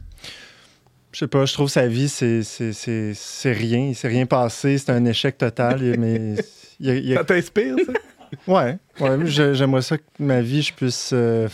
Je 1.13 1.19
sais 1.19 1.27
pas, 1.27 1.45
je 1.45 1.53
trouve 1.53 1.69
sa 1.69 1.87
vie, 1.87 2.09
c'est, 2.09 2.41
c'est, 2.43 2.73
c'est, 2.73 3.13
c'est 3.15 3.51
rien. 3.53 3.87
Il 3.89 3.95
s'est 3.95 4.07
rien 4.07 4.25
passé. 4.25 4.77
C'est 4.79 4.91
un 4.91 5.05
échec 5.05 5.37
total. 5.37 5.79
Il- 5.81 5.99
Mais 5.99 6.35
il 6.79 6.85
y 6.87 6.89
a- 6.89 6.95
il 6.95 7.05
y 7.07 7.13
a- 7.13 7.17
Ça 7.19 7.23
t'inspire, 7.23 7.75
ça? 7.85 7.93
Ouais, 8.47 8.77
ouais 8.99 9.19
je- 9.25 9.53
j'aimerais 9.53 9.83
ça 9.83 9.95
que 9.99 10.03
ma 10.17 10.41
vie, 10.41 10.63
je 10.63 10.73
puisse 10.73 11.11
euh, 11.13 11.47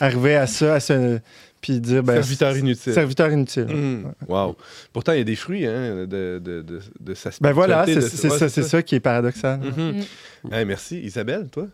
arriver 0.00 0.34
à 0.36 0.46
ça, 0.46 0.76
à 0.76 0.80
ce, 0.80 1.18
puis 1.60 1.78
dire... 1.78 2.02
Ben, 2.02 2.22
Serviteur 2.22 2.56
inutile. 2.56 2.94
Serviteur 2.94 3.30
inutile. 3.32 3.66
Mmh. 3.66 4.12
Wow. 4.26 4.56
Pourtant, 4.94 5.12
il 5.12 5.18
y 5.18 5.20
a 5.20 5.24
des 5.24 5.36
fruits 5.36 5.66
hein, 5.66 6.06
de, 6.06 6.40
de, 6.42 6.62
de, 6.62 6.80
de 7.00 7.14
sa 7.14 7.28
Ben 7.42 7.52
voilà, 7.52 7.84
c'est, 7.84 8.00
spiritualité, 8.00 8.16
de- 8.16 8.20
c'est 8.22 8.30
ouais, 8.32 8.38
ça, 8.38 8.48
c'est 8.48 8.62
ça 8.62 8.82
qui 8.82 8.94
est 8.94 9.00
paradoxal. 9.00 9.60
Mhm. 9.60 10.04
Hey, 10.50 10.64
merci. 10.64 11.00
Isabelle, 11.00 11.48
toi? 11.52 11.66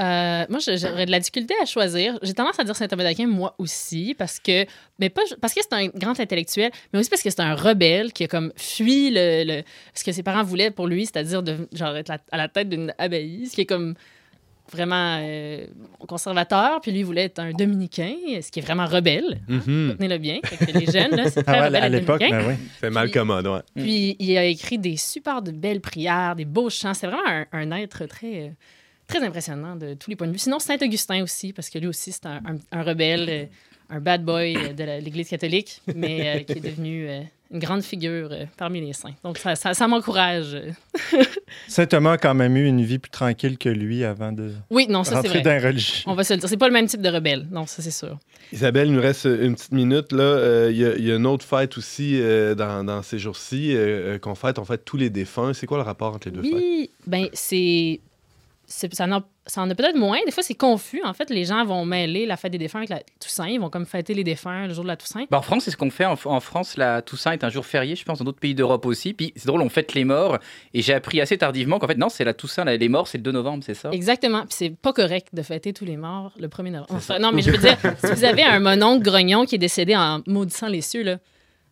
Euh, 0.00 0.46
moi, 0.48 0.58
j'aurais 0.66 1.04
de 1.06 1.10
la 1.10 1.18
difficulté 1.18 1.54
à 1.62 1.66
choisir. 1.66 2.18
J'ai 2.22 2.32
tendance 2.32 2.58
à 2.58 2.64
dire 2.64 2.74
Saint-Thomas 2.74 3.02
d'Aquin, 3.04 3.26
moi 3.26 3.54
aussi, 3.58 4.14
parce 4.18 4.40
que, 4.40 4.64
mais 4.98 5.10
pas 5.10 5.22
parce 5.40 5.52
que 5.52 5.60
c'est 5.62 5.74
un 5.74 5.88
grand 5.88 6.18
intellectuel, 6.18 6.70
mais 6.92 6.98
aussi 7.00 7.10
parce 7.10 7.22
que 7.22 7.28
c'est 7.30 7.40
un 7.40 7.54
rebelle 7.54 8.12
qui 8.12 8.24
a 8.24 8.28
comme 8.28 8.52
fui 8.56 9.10
le, 9.10 9.44
le- 9.44 9.62
ce 9.94 10.02
que 10.02 10.12
ses 10.12 10.22
parents 10.22 10.42
voulaient 10.42 10.70
pour 10.70 10.86
lui, 10.86 11.04
c'est-à-dire 11.04 11.42
de 11.42 11.68
genre 11.72 11.94
être 11.96 12.08
la- 12.08 12.18
à 12.32 12.36
la 12.38 12.48
tête 12.48 12.68
d'une 12.70 12.94
abbaye, 12.98 13.46
ce 13.46 13.54
qui 13.54 13.60
est 13.60 13.66
comme 13.66 13.94
vraiment 14.72 15.18
euh, 15.20 15.66
conservateur. 16.08 16.80
Puis 16.80 16.92
lui 16.92 17.00
il 17.00 17.04
voulait 17.04 17.24
être 17.24 17.40
un 17.40 17.50
dominicain, 17.52 18.14
ce 18.40 18.50
qui 18.50 18.60
est 18.60 18.62
vraiment 18.62 18.86
rebelle. 18.86 19.40
Mhm. 19.48 19.96
Tenez-le 19.98 20.18
bien. 20.18 20.38
Fait 20.44 20.66
que 20.72 20.78
les 20.78 20.86
jeunes, 20.86 21.10
là, 21.16 21.28
c'est 21.28 21.42
très 21.42 21.56
Ah 21.56 21.60
ouais, 21.62 21.66
rebelle 21.66 21.82
à 21.84 21.88
l'époque, 21.88 22.20
ben 22.20 22.44
oui. 22.48 22.54
C'est 22.80 22.90
mal 22.90 23.10
commode, 23.10 23.46
ouais. 23.48 23.60
Puis 23.76 24.16
il 24.18 24.38
a 24.38 24.44
écrit 24.44 24.78
des 24.78 24.96
super 24.96 25.42
de 25.42 25.50
belles 25.50 25.80
prières, 25.80 26.36
des 26.36 26.44
beaux 26.44 26.70
chants. 26.70 26.94
C'est 26.94 27.06
vraiment 27.06 27.26
un, 27.26 27.46
un 27.52 27.70
être 27.72 28.06
très, 28.06 28.40
euh, 28.42 28.48
très 29.10 29.22
impressionnant 29.24 29.76
de 29.76 29.94
tous 29.94 30.10
les 30.10 30.16
points 30.16 30.26
de 30.26 30.32
vue. 30.32 30.38
Sinon, 30.38 30.58
Saint-Augustin 30.58 31.22
aussi, 31.22 31.52
parce 31.52 31.68
que 31.70 31.78
lui 31.78 31.86
aussi, 31.88 32.12
c'est 32.12 32.26
un, 32.26 32.40
un- 32.46 32.58
un 32.78 32.82
rebelle, 32.82 33.26
euh, 33.28 33.44
un 33.90 34.00
bad 34.00 34.24
boy 34.24 34.56
euh, 34.56 34.72
de 34.72 34.84
l'Église 35.04 35.28
catholique, 35.28 35.80
mais 35.94 36.28
euh, 36.28 36.38
qui 36.44 36.52
est 36.52 36.60
devenu 36.60 37.08
euh, 37.08 37.20
une 37.52 37.58
grande 37.58 37.82
figure 37.82 38.28
euh, 38.30 38.44
parmi 38.56 38.80
les 38.80 38.92
saints. 38.92 39.14
Donc 39.24 39.36
ça, 39.38 39.56
ça, 39.56 39.74
ça 39.74 39.88
m'encourage. 39.88 40.56
Saint 41.68 41.86
Thomas 41.86 42.12
a 42.12 42.18
quand 42.18 42.34
même 42.34 42.56
eu 42.56 42.66
une 42.66 42.82
vie 42.84 42.98
plus 43.00 43.10
tranquille 43.10 43.58
que 43.58 43.68
lui 43.68 44.04
avant 44.04 44.30
de 44.32 44.52
Oui, 44.70 44.86
non, 44.88 45.02
ça 45.04 45.16
rentrer 45.16 45.28
vrai. 45.40 45.42
dans 45.42 45.50
la 45.50 45.68
religion. 45.68 46.10
On 46.10 46.14
va 46.14 46.22
se 46.24 46.32
le 46.34 46.38
dire. 46.40 46.48
C'est 46.48 46.56
pas 46.56 46.68
le 46.68 46.72
même 46.72 46.86
type 46.86 47.02
de 47.02 47.08
rebelle. 47.08 47.46
Non, 47.50 47.66
ça 47.66 47.82
c'est 47.82 47.90
sûr. 47.90 48.18
Isabelle, 48.52 48.88
il 48.88 48.94
nous 48.94 49.00
reste 49.02 49.24
une 49.24 49.54
petite 49.56 49.72
minute. 49.72 50.12
là. 50.12 50.22
Euh, 50.22 50.68
Il 50.72 50.78
y, 50.78 50.84
a- 50.84 50.94
il 50.96 51.04
y 51.04 51.10
a 51.12 51.16
une 51.16 51.26
autre 51.26 51.44
fête 51.44 51.76
aussi 51.76 52.20
euh, 52.20 52.54
dans, 52.54 52.84
dans 52.84 53.02
ces 53.02 53.18
jours-ci 53.18 53.74
qu'on 54.22 54.34
fête. 54.36 54.58
On 54.60 54.64
fête 54.64 54.84
tous 54.84 54.96
les 54.96 55.10
défunts. 55.10 55.52
C'est 55.52 55.66
quoi 55.66 55.78
le 55.78 55.84
rapport 55.84 56.14
entre 56.14 56.28
les 56.28 56.34
deux 56.36 56.42
fêtes? 56.42 56.52
Oui, 56.54 56.90
ben 57.06 57.26
c'est. 57.32 58.00
Ça 58.72 58.86
en, 59.06 59.20
ça 59.48 59.62
en 59.62 59.68
a 59.68 59.74
peut-être 59.74 59.96
moins. 59.96 60.18
Des 60.24 60.30
fois, 60.30 60.44
c'est 60.44 60.54
confus. 60.54 61.02
En 61.04 61.12
fait, 61.12 61.28
les 61.28 61.44
gens 61.44 61.64
vont 61.64 61.84
mêler 61.84 62.24
la 62.24 62.36
fête 62.36 62.52
des 62.52 62.58
défunts 62.58 62.78
avec 62.78 62.88
la 62.90 63.00
Toussaint. 63.18 63.48
Ils 63.48 63.58
vont 63.58 63.68
comme 63.68 63.84
fêter 63.84 64.14
les 64.14 64.22
défunts 64.22 64.68
le 64.68 64.74
jour 64.74 64.84
de 64.84 64.88
la 64.88 64.96
Toussaint. 64.96 65.24
Bah, 65.28 65.38
en 65.38 65.42
France, 65.42 65.64
c'est 65.64 65.72
ce 65.72 65.76
qu'on 65.76 65.90
fait. 65.90 66.04
En, 66.04 66.14
en 66.24 66.38
France, 66.38 66.76
la 66.76 67.02
Toussaint 67.02 67.32
est 67.32 67.42
un 67.42 67.48
jour 67.50 67.66
férié, 67.66 67.96
je 67.96 68.04
pense, 68.04 68.18
dans 68.20 68.24
d'autres 68.24 68.38
pays 68.38 68.54
d'Europe 68.54 68.86
aussi. 68.86 69.12
Puis 69.12 69.32
c'est 69.34 69.46
drôle, 69.48 69.60
on 69.62 69.68
fête 69.68 69.92
les 69.94 70.04
morts. 70.04 70.38
Et 70.72 70.82
j'ai 70.82 70.94
appris 70.94 71.20
assez 71.20 71.36
tardivement 71.36 71.80
qu'en 71.80 71.88
fait, 71.88 71.96
non, 71.98 72.08
c'est 72.08 72.22
la 72.22 72.32
Toussaint. 72.32 72.62
la- 72.64 72.76
Les 72.76 72.88
morts, 72.88 73.08
c'est 73.08 73.18
le 73.18 73.24
2 73.24 73.32
novembre, 73.32 73.64
c'est 73.66 73.74
ça? 73.74 73.90
Exactement. 73.90 74.42
Puis 74.42 74.54
c'est 74.56 74.70
pas 74.70 74.92
correct 74.92 75.28
de 75.32 75.42
fêter 75.42 75.72
tous 75.72 75.84
les 75.84 75.96
morts 75.96 76.32
le 76.38 76.46
1er 76.46 76.70
novembre. 76.70 76.90
Enfin, 76.94 77.18
non, 77.18 77.32
mais 77.32 77.42
je 77.42 77.50
veux 77.50 77.58
dire, 77.58 77.76
si 78.04 78.12
vous 78.12 78.22
avez 78.24 78.44
un 78.44 78.60
mononcle 78.60 79.02
grognon 79.02 79.46
qui 79.46 79.56
est 79.56 79.58
décédé 79.58 79.96
en 79.96 80.20
maudissant 80.28 80.68
les 80.68 80.80
cieux, 80.80 81.02
là, 81.02 81.16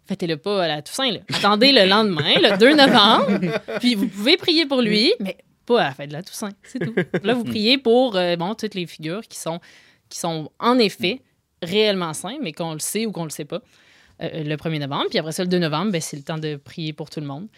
fêtez-le 0.09 0.37
pas 0.37 0.65
à 0.65 0.67
la 0.67 0.83
Toussaint. 0.83 1.13
là. 1.13 1.21
Attendez 1.33 1.71
le 1.71 1.87
lendemain, 1.89 2.35
le 2.43 2.59
2 2.59 2.75
novembre, 2.75 3.61
puis 3.79 3.95
vous 3.95 4.09
pouvez 4.09 4.37
prier 4.37 4.67
pour 4.67 4.81
lui, 4.83 5.13
mais 5.21 5.37
pas 5.69 5.83
à 5.83 5.85
la 5.85 5.95
fête 5.95 6.09
de 6.09 6.15
la 6.15 6.23
Toussaint. 6.23 6.53
C'est 6.63 6.79
tout. 6.79 6.95
là, 7.23 7.35
vous 7.35 7.45
priez 7.55 7.79
pour 7.79 8.17
euh, 8.17 8.37
bon, 8.37 8.55
toutes 8.55 8.75
les 8.75 8.87
figures 8.87 9.23
qui 9.23 9.39
sont, 9.39 9.61
qui 10.09 10.19
sont 10.19 10.51
en 10.59 10.79
effet 10.79 11.21
réellement 11.63 12.15
saints, 12.15 12.39
mais 12.43 12.53
qu'on 12.53 12.73
le 12.73 12.79
sait 12.79 13.07
ou 13.07 13.13
qu'on 13.13 13.25
le 13.25 13.31
sait 13.31 13.45
pas, 13.45 13.61
euh, 14.23 14.45
le 14.45 14.57
1er 14.57 14.81
novembre. 14.81 15.07
Puis 15.11 15.19
après 15.19 15.33
ça, 15.33 15.43
le 15.43 15.49
2 15.49 15.59
novembre, 15.59 15.93
ben, 15.93 16.01
c'est 16.01 16.17
le 16.17 16.23
temps 16.23 16.39
de 16.39 16.57
prier 16.57 16.93
pour 16.93 17.11
tout 17.11 17.21
le 17.21 17.27
monde. 17.27 17.49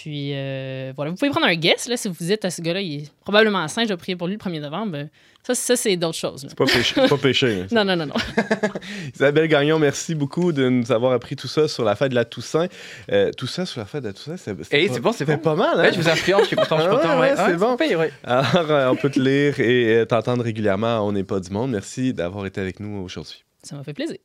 Puis 0.00 0.30
euh, 0.34 0.92
voilà, 0.94 1.10
vous 1.10 1.16
pouvez 1.16 1.30
prendre 1.30 1.46
un 1.46 1.54
guess 1.56 1.88
là, 1.88 1.96
si 1.96 2.06
vous 2.08 2.14
vous 2.18 2.26
dites 2.26 2.44
à 2.44 2.50
ce 2.50 2.62
gars-là, 2.62 2.80
il 2.80 3.02
est 3.04 3.10
probablement 3.22 3.66
saint, 3.68 3.82
je 3.84 3.88
vais 3.88 3.96
prier 3.96 4.16
pour 4.16 4.28
lui 4.28 4.34
le 4.34 4.38
1er 4.38 4.60
novembre. 4.60 5.08
ça, 5.42 5.54
ça 5.56 5.74
c'est 5.76 5.96
d'autres 5.96 6.16
choses. 6.18 6.46
C'est 6.48 6.56
pas 6.56 6.66
péché. 6.66 6.94
pas 7.08 7.16
péché 7.16 7.62
hein. 7.62 7.66
Non, 7.72 7.84
non, 7.84 7.96
non, 7.96 8.06
non. 8.06 8.14
Isabelle 9.14 9.48
Gagnon, 9.48 9.78
merci 9.78 10.14
beaucoup 10.14 10.52
de 10.52 10.68
nous 10.68 10.92
avoir 10.92 11.12
appris 11.12 11.34
tout 11.36 11.48
ça 11.48 11.66
sur 11.68 11.84
la 11.84 11.96
fête 11.96 12.10
de 12.10 12.14
la 12.14 12.24
Toussaint. 12.24 12.68
Euh, 13.10 13.32
tout 13.32 13.46
ça 13.46 13.66
sur 13.66 13.80
la 13.80 13.86
fête 13.86 14.02
de 14.02 14.08
la 14.08 14.12
Toussaint, 14.12 14.36
c'est 14.36 14.52
Et 14.72 14.86
pas- 14.88 14.94
c'est 14.94 15.00
bon, 15.00 15.12
c'est 15.12 15.24
bon. 15.24 15.38
pas 15.38 15.54
mal. 15.56 15.80
Hein? 15.80 15.82
Ouais, 15.84 15.92
je 15.92 15.98
vous 16.00 16.08
influence, 16.08 16.42
je 16.42 16.46
suis 16.48 16.56
content, 16.56 16.76
je 16.76 16.82
suis 16.82 16.90
Ah 16.92 16.96
content. 16.96 17.20
ouais, 17.20 17.32
Ouais, 17.32 17.38
ouais, 17.38 17.44
c'est 17.48 17.56
bon. 17.56 17.76
paye, 17.76 17.96
ouais. 17.96 18.12
Alors, 18.24 18.70
euh, 18.70 18.90
on 18.90 18.96
peut 18.96 19.10
te 19.10 19.18
lire 19.20 19.58
et 19.58 19.96
euh, 19.98 20.04
t'entendre 20.04 20.44
régulièrement 20.44 21.00
On 21.06 21.12
n'est 21.12 21.24
pas 21.24 21.40
du 21.40 21.50
monde. 21.50 21.70
Merci 21.72 22.12
d'avoir 22.12 22.46
été 22.46 22.60
avec 22.60 22.78
nous 22.80 23.02
aujourd'hui. 23.02 23.42
Ça 23.64 23.74
m'a 23.76 23.82
fait 23.82 23.94
plaisir. 23.94 24.16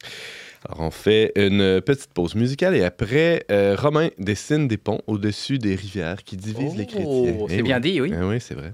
Alors, 0.66 0.80
on 0.88 0.91
fait 0.91 1.32
une 1.36 1.82
petite 1.82 2.14
pause 2.14 2.36
musicale 2.36 2.76
et 2.76 2.84
après, 2.84 3.45
euh, 3.51 3.76
Romain 3.78 4.09
dessine 4.18 4.68
des 4.68 4.78
ponts 4.78 5.01
au-dessus 5.07 5.57
des 5.59 5.76
rivières 5.76 6.24
qui 6.24 6.38
divisent 6.38 6.78
les 6.78 6.86
chrétiens. 6.86 7.36
Oh, 7.38 7.47
Eh 7.49 7.55
c'est 7.57 7.61
bien 7.64 7.78
oui. 7.78 7.91
dit, 7.91 8.01
oui. 8.01 8.14
Eh 8.18 8.24
oui, 8.24 8.39
c'est 8.39 8.53
vrai. 8.55 8.74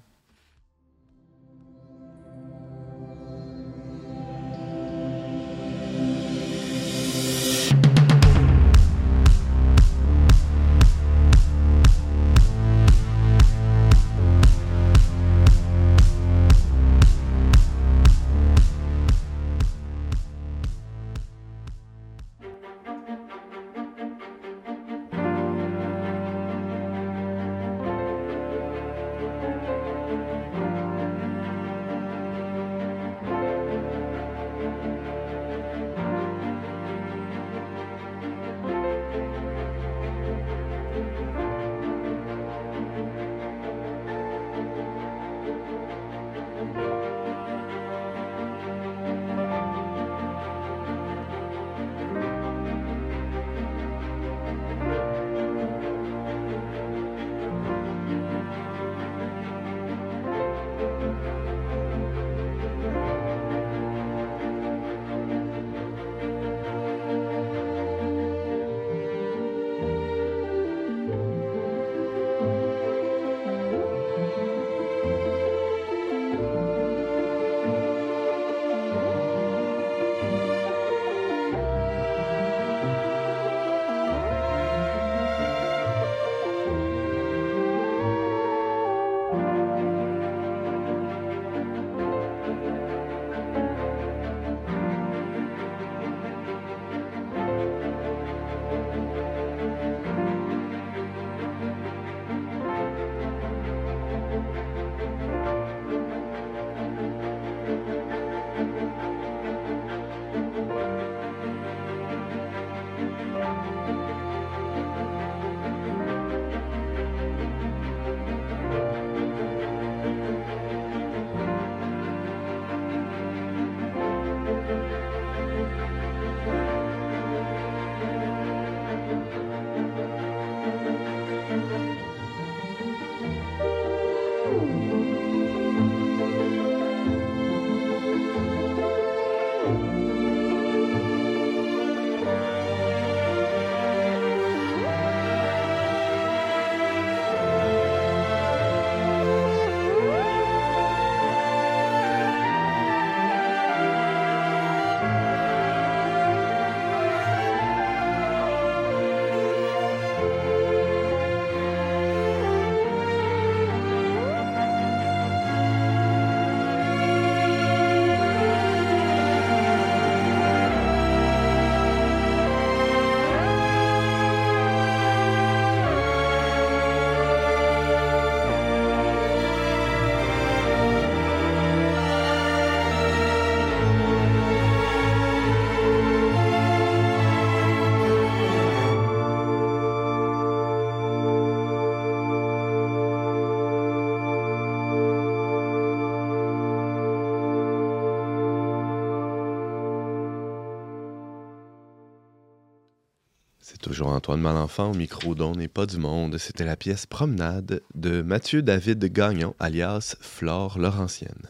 Toujours 203.90 204.10
Antoine 204.10 204.40
Malenfant 204.40 204.92
au 204.92 204.94
micro 204.94 205.34
d'On 205.34 205.56
n'est 205.56 205.68
pas 205.68 205.88
du 205.88 205.98
monde. 205.98 206.38
C'était 206.38 206.64
la 206.64 206.76
pièce 206.76 207.08
Promenade 207.08 207.82
de 207.96 208.22
Mathieu 208.22 208.62
David 208.62 209.04
Gagnon, 209.12 209.56
alias 209.58 210.16
Flore 210.22 210.78
Laurentienne. 210.78 211.50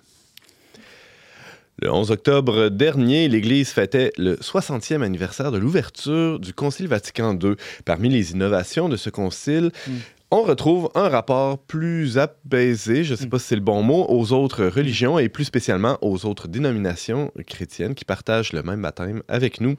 Le 1.81 1.91
11 1.91 2.11
octobre 2.11 2.69
dernier, 2.69 3.27
l'Église 3.27 3.71
fêtait 3.71 4.13
le 4.17 4.37
60e 4.37 5.01
anniversaire 5.01 5.51
de 5.51 5.57
l'ouverture 5.57 6.39
du 6.39 6.53
Concile 6.53 6.87
Vatican 6.87 7.37
II. 7.37 7.55
Parmi 7.83 8.07
les 8.07 8.31
innovations 8.31 8.87
de 8.87 8.95
ce 8.95 9.09
concile, 9.09 9.71
Mm. 9.87 9.91
On 10.31 10.43
retrouve 10.43 10.89
un 10.95 11.09
rapport 11.09 11.57
plus 11.57 12.17
apaisé, 12.17 13.03
je 13.03 13.13
ne 13.13 13.17
sais 13.17 13.25
Mm. 13.25 13.29
pas 13.29 13.39
si 13.39 13.47
c'est 13.47 13.55
le 13.55 13.61
bon 13.61 13.81
mot, 13.81 14.05
aux 14.09 14.31
autres 14.31 14.65
religions 14.65 15.17
et 15.17 15.27
plus 15.29 15.45
spécialement 15.45 15.97
aux 16.01 16.25
autres 16.25 16.47
dénominations 16.47 17.31
chrétiennes 17.47 17.95
qui 17.95 18.05
partagent 18.05 18.53
le 18.53 18.61
même 18.61 18.81
baptême 18.81 19.23
avec 19.27 19.59
nous. 19.59 19.75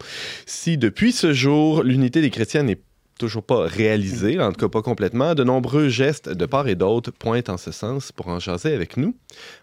Si 0.46 0.76
depuis 0.76 1.12
ce 1.12 1.32
jour, 1.32 1.82
l'unité 1.84 2.20
des 2.20 2.30
chrétiens 2.30 2.64
n'est 2.64 2.80
toujours 3.20 3.42
pas 3.42 3.60
réalisé, 3.66 4.40
en 4.40 4.50
tout 4.52 4.66
cas 4.66 4.68
pas 4.68 4.82
complètement. 4.82 5.34
De 5.34 5.44
nombreux 5.44 5.88
gestes 5.88 6.28
de 6.30 6.46
part 6.46 6.66
et 6.68 6.74
d'autre 6.74 7.10
pointent 7.12 7.50
en 7.50 7.58
ce 7.58 7.70
sens. 7.70 8.10
Pour 8.12 8.28
en 8.28 8.38
jaser 8.40 8.74
avec 8.74 8.96
nous, 8.96 9.14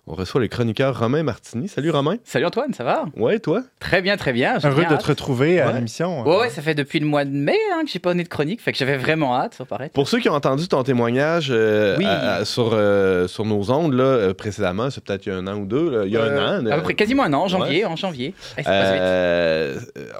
on 0.05 0.13
reçoit 0.13 0.39
le 0.39 0.47
chroniqueur 0.47 0.97
Romain 0.97 1.23
Martini. 1.23 1.67
Salut 1.67 1.89
Romain. 1.89 2.17
Salut 2.23 2.45
Antoine, 2.45 2.73
ça 2.73 2.83
va? 2.83 3.05
Ouais, 3.17 3.39
toi? 3.39 3.63
Très 3.79 4.01
bien, 4.01 4.15
très 4.15 4.31
bien. 4.31 4.59
Heureux 4.63 4.75
bien 4.81 4.89
de 4.89 4.93
hâte. 4.93 5.01
te 5.01 5.07
retrouver 5.07 5.59
à 5.59 5.67
Ouais. 5.67 5.73
l'émission. 5.73 6.21
Ouais, 6.23 6.37
ouais, 6.41 6.49
ça 6.49 6.61
fait 6.61 6.75
depuis 6.75 6.99
le 6.99 7.07
mois 7.07 7.25
de 7.25 7.31
mai 7.31 7.57
hein, 7.73 7.81
que 7.83 7.89
j'ai 7.91 7.99
pas 7.99 8.11
donné 8.11 8.23
de 8.23 8.29
chronique, 8.29 8.61
fait 8.61 8.71
que 8.71 8.77
j'avais 8.77 8.97
vraiment 8.97 9.35
hâte, 9.35 9.55
ça 9.55 9.65
paraît. 9.65 9.89
Pour 9.93 10.07
ceux 10.07 10.19
qui 10.19 10.29
ont 10.29 10.33
entendu 10.35 10.67
ton 10.67 10.83
témoignage 10.83 11.47
euh, 11.49 11.95
Oui. 11.97 12.05
à- 12.05 12.35
à- 12.35 12.45
sur, 12.45 12.69
euh, 12.73 13.27
sur 13.27 13.43
nos 13.45 13.71
ondes 13.71 13.93
là, 13.93 14.03
euh, 14.03 14.33
précédemment, 14.35 14.89
c'est 14.91 15.03
peut-être 15.03 15.25
il 15.25 15.29
y 15.29 15.31
a 15.31 15.37
un 15.37 15.47
an 15.47 15.55
ou 15.57 15.65
deux, 15.65 15.89
là, 15.89 16.05
il 16.05 16.11
y 16.11 16.17
a 16.17 16.21
Euh, 16.21 16.47
un 16.59 16.67
an. 16.67 16.71
À 16.71 16.75
peu 16.75 16.83
près 16.83 16.93
quasiment 16.93 17.23
un 17.23 17.33
an, 17.33 17.43
en 17.43 17.47
janvier, 17.47 17.85
en 17.85 17.95
janvier. 17.95 18.33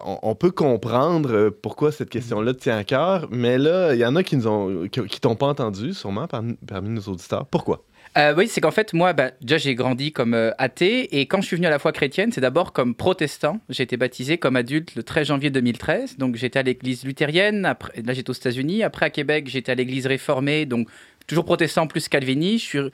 On, 0.05 0.17
on 0.23 0.35
peut 0.35 0.51
comprendre 0.51 1.49
pourquoi 1.61 1.91
cette 1.91 2.09
question-là 2.09 2.53
tient 2.53 2.77
à 2.77 2.83
cœur, 2.83 3.26
mais 3.32 3.57
là, 3.57 3.93
il 3.93 3.99
y 3.99 4.05
en 4.05 4.15
a 4.15 4.23
qui 4.23 4.36
nous 4.38 4.47
ont, 4.47 4.88
qui, 4.88 5.19
t'ont 5.19 5.36
pas 5.36 5.47
entendu, 5.47 5.93
sûrement 5.93 6.28
parmi, 6.28 6.55
parmi 6.67 6.89
nos 6.89 7.01
auditeurs. 7.01 7.45
Pourquoi? 7.47 7.84
Euh, 8.17 8.34
oui, 8.36 8.47
c'est 8.47 8.61
qu'en 8.61 8.71
fait, 8.71 8.93
moi, 8.93 9.13
bah, 9.13 9.32
déjà, 9.41 9.57
j'ai 9.57 9.75
grandi 9.75 10.11
comme 10.11 10.34
euh, 10.34 10.51
athée, 10.57 11.19
et 11.19 11.28
quand 11.28 11.41
je 11.41 11.47
suis 11.47 11.55
venu 11.55 11.67
à 11.67 11.69
la 11.69 11.78
foi 11.78 11.91
chrétienne, 11.91 12.32
c'est 12.32 12.41
d'abord 12.41 12.73
comme 12.73 12.95
protestant. 12.95 13.59
J'ai 13.69 13.84
été 13.84 13.95
baptisé 13.97 14.38
comme 14.38 14.55
adulte 14.55 14.95
le 14.95 15.03
13 15.03 15.28
janvier 15.28 15.49
2013, 15.51 16.17
donc 16.17 16.36
j'étais 16.36 16.59
à 16.59 16.63
l'église 16.63 17.03
luthérienne, 17.03 17.65
après, 17.65 18.01
là 18.01 18.13
j'étais 18.13 18.30
aux 18.30 18.34
États-Unis, 18.34 18.82
après 18.82 19.05
à 19.05 19.09
Québec, 19.09 19.47
j'étais 19.47 19.71
à 19.71 19.75
l'église 19.75 20.07
réformée, 20.07 20.65
donc 20.65 20.88
toujours 21.28 21.45
protestant 21.45 21.86
plus 21.86 22.07
calviniste. 22.07 22.63
Je 22.65 22.69
suis- 22.69 22.91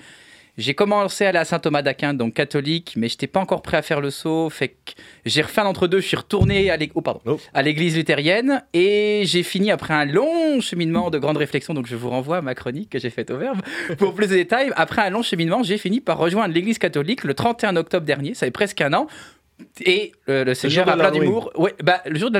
J'ai 0.58 0.76
commencé 0.76 1.26
à 1.26 1.30
aller 1.30 1.40
à 1.40 1.46
Saint-Thomas 1.46 1.82
d'Aquin, 1.82 2.14
donc 2.14 2.36
catholique, 2.36 2.94
mais 2.96 3.08
je 3.08 3.16
n'étais 3.16 3.26
pas 3.28 3.40
encore 3.40 3.64
prêt 3.64 3.78
à 3.78 3.82
faire 3.82 4.02
le 4.02 4.12
saut. 4.12 4.52
Fait 4.52 4.70
que 4.70 4.92
j'ai 5.26 5.42
refait 5.42 5.62
un 5.62 5.66
entre-deux. 5.66 6.00
Je 6.00 6.08
suis 6.08 6.18
retourné 6.18 6.70
à 6.70 6.78
oh, 6.94 7.04
Oh. 7.26 7.40
à 7.54 7.62
l'église 7.64 7.96
luthérienne 7.96 8.64
et 8.74 9.24
j'ai 9.26 9.42
fini 9.42 9.72
après 9.72 9.96
un 9.96 10.06
long 10.06 10.62
cheminement 10.62 11.10
de 11.10 11.18
grande 11.18 11.38
réflexion. 11.38 11.74
Donc 11.74 11.88
je 11.88 11.96
vous 11.96 12.10
renvoie 12.10 12.38
à 12.38 12.42
ma 12.42 12.54
chronique 12.54 12.92
que 12.92 13.00
j'ai 13.00 13.10
faite 13.10 13.32
au 13.32 13.38
Verbe 13.38 13.62
pour 13.98 14.14
plus 14.14 14.28
de 14.28 14.36
détails. 14.36 14.72
Après 14.76 15.02
un 15.02 15.10
long 15.10 15.24
cheminement, 15.24 15.64
j'ai 15.64 15.80
fini 15.80 16.02
par 16.02 16.20
rejoindre 16.20 16.54
l'église 16.54 16.78
catholique 16.78 17.24
le 17.24 17.34
31 17.34 17.76
octobre 17.76 18.06
dernier. 18.06 18.36
Ça 18.36 18.46
fait 18.46 18.52
presque 18.52 18.80
un 18.82 18.94
an. 18.94 19.08
Et 19.82 20.12
euh, 20.30 20.44
le 20.44 20.54
Seigneur 20.54 20.88
a 20.88 20.96
plein 20.96 21.12
d'humour. 21.12 21.52
Ouais, 21.56 21.74
bah, 21.84 22.02
le 22.06 22.20
jour 22.20 22.30
de 22.30 22.40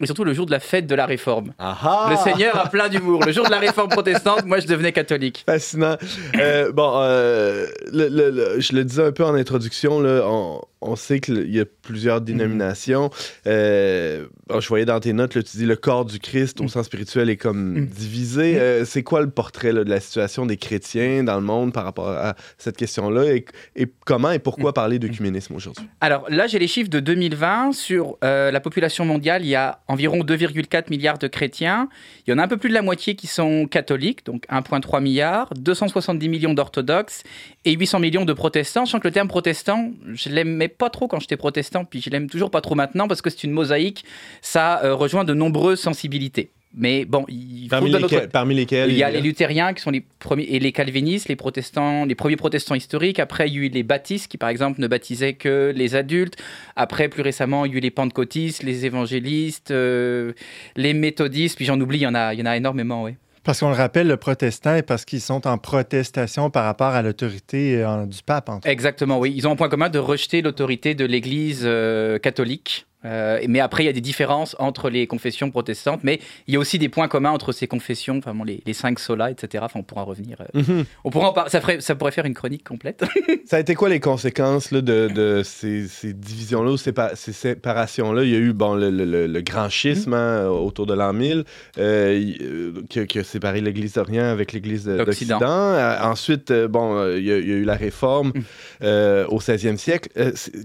Et 0.00 0.06
surtout 0.06 0.24
le 0.24 0.32
jour 0.32 0.46
de 0.46 0.50
la 0.50 0.60
fête 0.60 0.86
de 0.86 0.94
la 0.94 1.06
Réforme. 1.06 1.52
Le 1.58 2.16
Seigneur 2.16 2.56
a 2.58 2.68
plein 2.68 2.88
d'humour. 2.88 3.22
Le 3.24 3.32
jour 3.32 3.44
de 3.44 3.50
la 3.50 3.58
Réforme 3.58 3.88
protestante, 3.90 4.44
moi 4.46 4.58
je 4.60 4.66
devenais 4.66 4.92
catholique. 4.92 5.42
Fascinant. 5.46 5.96
Euh, 6.38 6.72
bon, 6.72 6.92
euh, 6.96 7.66
le- 7.92 8.08
le- 8.08 8.30
le- 8.30 8.60
je 8.60 8.72
le 8.74 8.84
disais 8.84 9.04
un 9.04 9.12
peu 9.12 9.24
en 9.24 9.34
introduction, 9.34 10.00
là, 10.00 10.22
on, 10.24 10.62
on 10.80 10.96
sait 10.96 11.20
qu'il 11.20 11.54
y 11.54 11.60
a 11.60 11.64
plusieurs 11.82 12.20
dénominations. 12.22 13.10
Euh, 13.46 14.26
bon, 14.48 14.60
je 14.60 14.68
voyais 14.68 14.84
dans 14.86 15.00
tes 15.00 15.12
notes, 15.12 15.34
là, 15.34 15.42
tu 15.42 15.56
dis 15.58 15.66
le 15.66 15.76
corps 15.76 16.04
du 16.06 16.18
Christ 16.18 16.60
au 16.60 16.68
sens 16.68 16.86
spirituel 16.86 17.28
est 17.28 17.36
comme 17.36 17.80
Mm. 17.80 17.86
divisé. 17.86 18.84
C'est 18.86 19.02
quoi 19.02 19.20
le 19.20 19.28
portrait 19.30 19.72
là, 19.72 19.84
de 19.84 19.90
la 19.90 20.00
situation 20.00 20.46
des 20.46 20.56
chrétiens 20.56 21.24
dans 21.24 21.34
le 21.36 21.42
monde 21.42 21.72
par 21.72 21.84
rapport 21.84 22.08
à 22.08 22.34
cette 22.58 22.76
question-là? 22.76 23.24
Et, 23.34 23.44
et 23.76 23.86
comment 24.06 24.30
et 24.30 24.38
pourquoi 24.38 24.72
parler 24.72 24.98
d'œcuménisme 24.98 25.54
aujourd'hui? 25.54 25.84
Alors 26.00 26.24
là, 26.30 26.46
j'ai 26.46 26.58
les 26.58 26.68
chiffres 26.68 26.90
de 26.90 27.00
2020. 27.00 27.72
Sur 27.72 28.16
la 28.22 28.60
population 28.60 29.04
mondiale, 29.04 29.42
il 29.44 29.48
y 29.48 29.54
a 29.56 29.80
environ 29.90 30.20
2,4 30.20 30.84
milliards 30.90 31.18
de 31.18 31.26
chrétiens. 31.26 31.88
Il 32.26 32.30
y 32.30 32.34
en 32.34 32.38
a 32.38 32.44
un 32.44 32.48
peu 32.48 32.56
plus 32.56 32.68
de 32.68 32.74
la 32.74 32.82
moitié 32.82 33.16
qui 33.16 33.26
sont 33.26 33.66
catholiques, 33.66 34.24
donc 34.24 34.46
1,3 34.48 35.02
milliard, 35.02 35.52
270 35.56 36.28
millions 36.28 36.54
d'orthodoxes 36.54 37.24
et 37.64 37.72
800 37.72 37.98
millions 37.98 38.24
de 38.24 38.32
protestants. 38.32 38.84
Je 38.84 38.92
sens 38.92 39.00
que 39.00 39.08
le 39.08 39.12
terme 39.12 39.28
protestant, 39.28 39.90
je 40.12 40.28
l'aimais 40.28 40.68
pas 40.68 40.90
trop 40.90 41.08
quand 41.08 41.20
j'étais 41.20 41.36
protestant, 41.36 41.84
puis 41.84 42.00
je 42.00 42.08
l'aime 42.08 42.30
toujours 42.30 42.50
pas 42.50 42.60
trop 42.60 42.76
maintenant 42.76 43.08
parce 43.08 43.20
que 43.20 43.30
c'est 43.30 43.44
une 43.44 43.52
mosaïque. 43.52 44.04
Ça 44.42 44.82
euh, 44.84 44.94
rejoint 44.94 45.24
de 45.24 45.34
nombreuses 45.34 45.80
sensibilités. 45.80 46.50
Mais 46.72 47.04
bon, 47.04 47.24
il 47.28 47.64
faut 47.64 47.70
Parmi, 47.70 47.90
lesquels, 47.90 48.28
parmi 48.28 48.54
lesquels 48.54 48.90
il 48.90 48.96
y 48.96 49.02
a 49.02 49.10
les 49.10 49.20
luthériens 49.20 49.74
qui 49.74 49.82
sont 49.82 49.90
les 49.90 50.04
premiers 50.20 50.44
et 50.44 50.60
les 50.60 50.70
calvinistes, 50.70 51.28
les 51.28 51.34
protestants, 51.34 52.04
les 52.04 52.14
premiers 52.14 52.36
protestants 52.36 52.76
historiques. 52.76 53.18
Après, 53.18 53.48
il 53.48 53.54
y 53.54 53.58
a 53.58 53.62
eu 53.62 53.68
les 53.68 53.82
baptistes 53.82 54.30
qui, 54.30 54.38
par 54.38 54.48
exemple, 54.48 54.80
ne 54.80 54.86
baptisaient 54.86 55.32
que 55.32 55.72
les 55.74 55.96
adultes. 55.96 56.36
Après, 56.76 57.08
plus 57.08 57.22
récemment, 57.22 57.64
il 57.64 57.72
y 57.72 57.74
a 57.74 57.78
eu 57.78 57.80
les 57.80 57.90
pentecôtistes, 57.90 58.62
les 58.62 58.86
évangélistes, 58.86 59.72
euh, 59.72 60.32
les 60.76 60.94
méthodistes. 60.94 61.56
Puis 61.56 61.64
j'en 61.64 61.80
oublie, 61.80 61.98
il 61.98 62.02
y 62.02 62.06
en 62.06 62.14
a, 62.14 62.34
il 62.34 62.40
y 62.40 62.42
en 62.42 62.46
a 62.46 62.56
énormément, 62.56 63.02
oui. 63.02 63.14
Parce 63.42 63.60
qu'on 63.60 63.70
le 63.70 63.74
rappelle, 63.74 64.06
le 64.06 64.16
protestant 64.16 64.74
est 64.74 64.82
parce 64.82 65.04
qu'ils 65.04 65.22
sont 65.22 65.46
en 65.46 65.58
protestation 65.58 66.50
par 66.50 66.64
rapport 66.64 66.88
à 66.94 67.02
l'autorité 67.02 67.82
euh, 67.82 68.06
du 68.06 68.22
pape. 68.22 68.48
entre 68.48 68.58
autres. 68.58 68.68
Exactement, 68.68 69.18
oui. 69.18 69.32
Ils 69.34 69.48
ont 69.48 69.52
un 69.52 69.56
point 69.56 69.68
commun 69.68 69.88
de 69.88 69.98
rejeter 69.98 70.42
l'autorité 70.42 70.94
de 70.94 71.04
l'Église 71.04 71.62
euh, 71.64 72.18
catholique. 72.18 72.86
Euh, 73.04 73.40
mais 73.48 73.60
après, 73.60 73.82
il 73.82 73.86
y 73.86 73.88
a 73.88 73.92
des 73.94 74.00
différences 74.00 74.54
entre 74.58 74.90
les 74.90 75.06
confessions 75.06 75.50
protestantes, 75.50 76.00
mais 76.04 76.20
il 76.46 76.54
y 76.54 76.56
a 76.56 76.60
aussi 76.60 76.78
des 76.78 76.88
points 76.88 77.08
communs 77.08 77.30
entre 77.30 77.52
ces 77.52 77.66
confessions, 77.66 78.18
enfin, 78.18 78.34
bon, 78.34 78.44
les, 78.44 78.62
les 78.66 78.72
cinq 78.74 78.98
solas, 78.98 79.30
etc. 79.30 79.64
Enfin, 79.66 79.80
on 79.80 79.82
pourra 79.82 80.02
revenir. 80.02 80.38
euh, 80.42 80.60
Mhm. 80.60 80.84
On 81.04 81.10
pourra 81.10 81.28
en 81.30 81.32
par- 81.32 81.48
ça, 81.50 81.60
ferait, 81.60 81.80
ça 81.80 81.94
pourrait 81.94 82.12
faire 82.12 82.26
une 82.26 82.34
chronique 82.34 82.64
complète. 82.64 83.02
Ça 83.46 83.56
a 83.56 83.60
été 83.60 83.74
quoi 83.74 83.88
les 83.88 83.98
conséquences 84.00 84.70
là, 84.70 84.80
de, 84.80 85.08
de 85.08 85.42
ces, 85.44 85.88
ces 85.88 86.12
divisions-là 86.12 86.76
sépa- 86.76 87.16
ces 87.16 87.32
séparations-là? 87.32 88.22
Il 88.22 88.30
y 88.30 88.34
a 88.36 88.38
eu 88.38 88.52
bon, 88.52 88.74
le, 88.74 88.90
le- 88.90 89.04
le- 89.04 89.26
le 89.26 89.40
grand 89.40 89.68
schisme 89.68 90.14
hein, 90.14 90.46
autour 90.48 90.86
de 90.86 90.94
l'an 90.94 91.12
1000 91.12 91.44
euh, 91.78 92.32
euh, 92.40 92.72
qui, 92.88 93.00
a- 93.00 93.06
qui 93.06 93.18
a 93.18 93.24
séparé 93.24 93.60
l'Église 93.60 93.94
d'Orient 93.94 94.24
avec 94.24 94.52
l'Église 94.52 94.84
de- 94.84 95.02
D'Occident. 95.02 95.40
ensuite, 96.02 96.52
bon, 96.52 97.14
il 97.16 97.24
y, 97.24 97.32
a, 97.32 97.38
il 97.38 97.48
y 97.48 97.52
a 97.52 97.56
eu 97.56 97.64
la 97.64 97.74
réforme 97.74 98.28
Mm. 98.34 98.40
euh, 98.84 99.26
au 99.28 99.40
16e 99.40 99.76
siècle. 99.76 100.08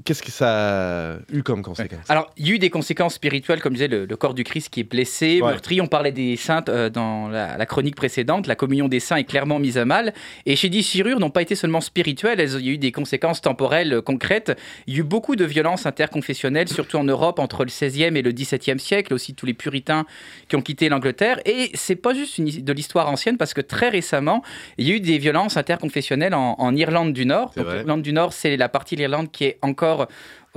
Qu'est-ce 0.06 0.22
que 0.24 0.32
ça 0.32 1.14
a 1.14 1.18
eu 1.34 1.42
comme 1.44 1.62
conséquence? 1.64 2.00
Alors, 2.10 2.25
il 2.38 2.48
y 2.48 2.52
a 2.52 2.56
eu 2.56 2.60
des 2.60 2.70
conséquences 2.70 3.16
spirituelles, 3.16 3.62
comme 3.62 3.74
je 3.74 3.78
disais, 3.86 3.88
le, 3.88 4.06
le 4.06 4.16
corps 4.18 4.34
du 4.34 4.44
Christ 4.44 4.70
qui 4.70 4.82
est 4.82 4.84
blessé, 4.84 5.42
Ouais. 5.42 5.52
meurtri. 5.52 5.82
On 5.82 5.88
parlait 5.88 6.12
des 6.12 6.36
saintes 6.38 6.70
euh, 6.70 6.90
dans 6.90 7.28
la, 7.30 7.58
la 7.58 7.66
chronique 7.66 7.96
précédente. 7.96 8.48
La 8.48 8.56
communion 8.56 8.88
des 8.88 9.00
saints 9.00 9.18
est 9.18 9.24
clairement 9.24 9.60
mise 9.60 9.78
à 9.78 9.86
mal. 9.86 10.14
Et 10.46 10.56
chez 10.56 10.70
Chirures 10.82 11.20
n'ont 11.20 11.30
pas 11.30 11.42
été 11.42 11.56
seulement 11.56 11.82
spirituelles, 11.82 12.40
elles, 12.40 12.54
il 12.60 12.66
y 12.66 12.70
a 12.70 12.74
eu 12.74 12.78
des 12.78 12.92
conséquences 12.92 13.42
temporelles 13.42 13.94
euh, 13.94 14.02
concrètes. 14.02 14.58
Il 14.88 14.94
y 14.94 14.98
a 14.98 15.00
eu 15.00 15.04
beaucoup 15.04 15.36
de 15.36 15.46
violences 15.46 15.86
interconfessionnelles, 15.86 16.68
surtout 16.70 16.98
en 16.98 17.04
Europe, 17.04 17.40
entre 17.40 17.64
le 17.64 17.70
16e 17.70 18.16
et 18.16 18.22
le 18.22 18.32
17e 18.32 18.78
siècle, 18.78 19.14
aussi 19.14 19.34
tous 19.34 19.46
les 19.46 19.54
puritains 19.54 20.06
qui 20.48 20.56
ont 20.56 20.62
quitté 20.62 20.90
l'Angleterre. 20.90 21.40
Et 21.46 21.72
c'est 21.74 21.96
pas 21.96 22.14
juste 22.14 22.38
une, 22.38 22.46
de 22.46 22.74
l'histoire 22.74 23.10
ancienne, 23.10 23.38
parce 23.38 23.54
que 23.54 23.62
très 23.62 23.90
récemment, 23.90 24.44
il 24.78 24.88
y 24.88 24.92
a 24.92 24.96
eu 24.96 25.00
des 25.00 25.18
violences 25.18 25.58
interconfessionnelles 25.58 26.34
en, 26.34 26.56
en 26.58 26.76
Irlande 26.76 27.14
du 27.14 27.26
Nord. 27.26 27.52
Donc, 27.56 27.68
l'Irlande 27.74 28.02
du 28.02 28.14
Nord, 28.14 28.34
c'est 28.34 28.58
la 28.58 28.70
partie 28.70 28.96
de 28.96 29.02
l'Irlande 29.02 29.32
qui 29.32 29.46
est 29.46 29.58
encore 29.62 30.08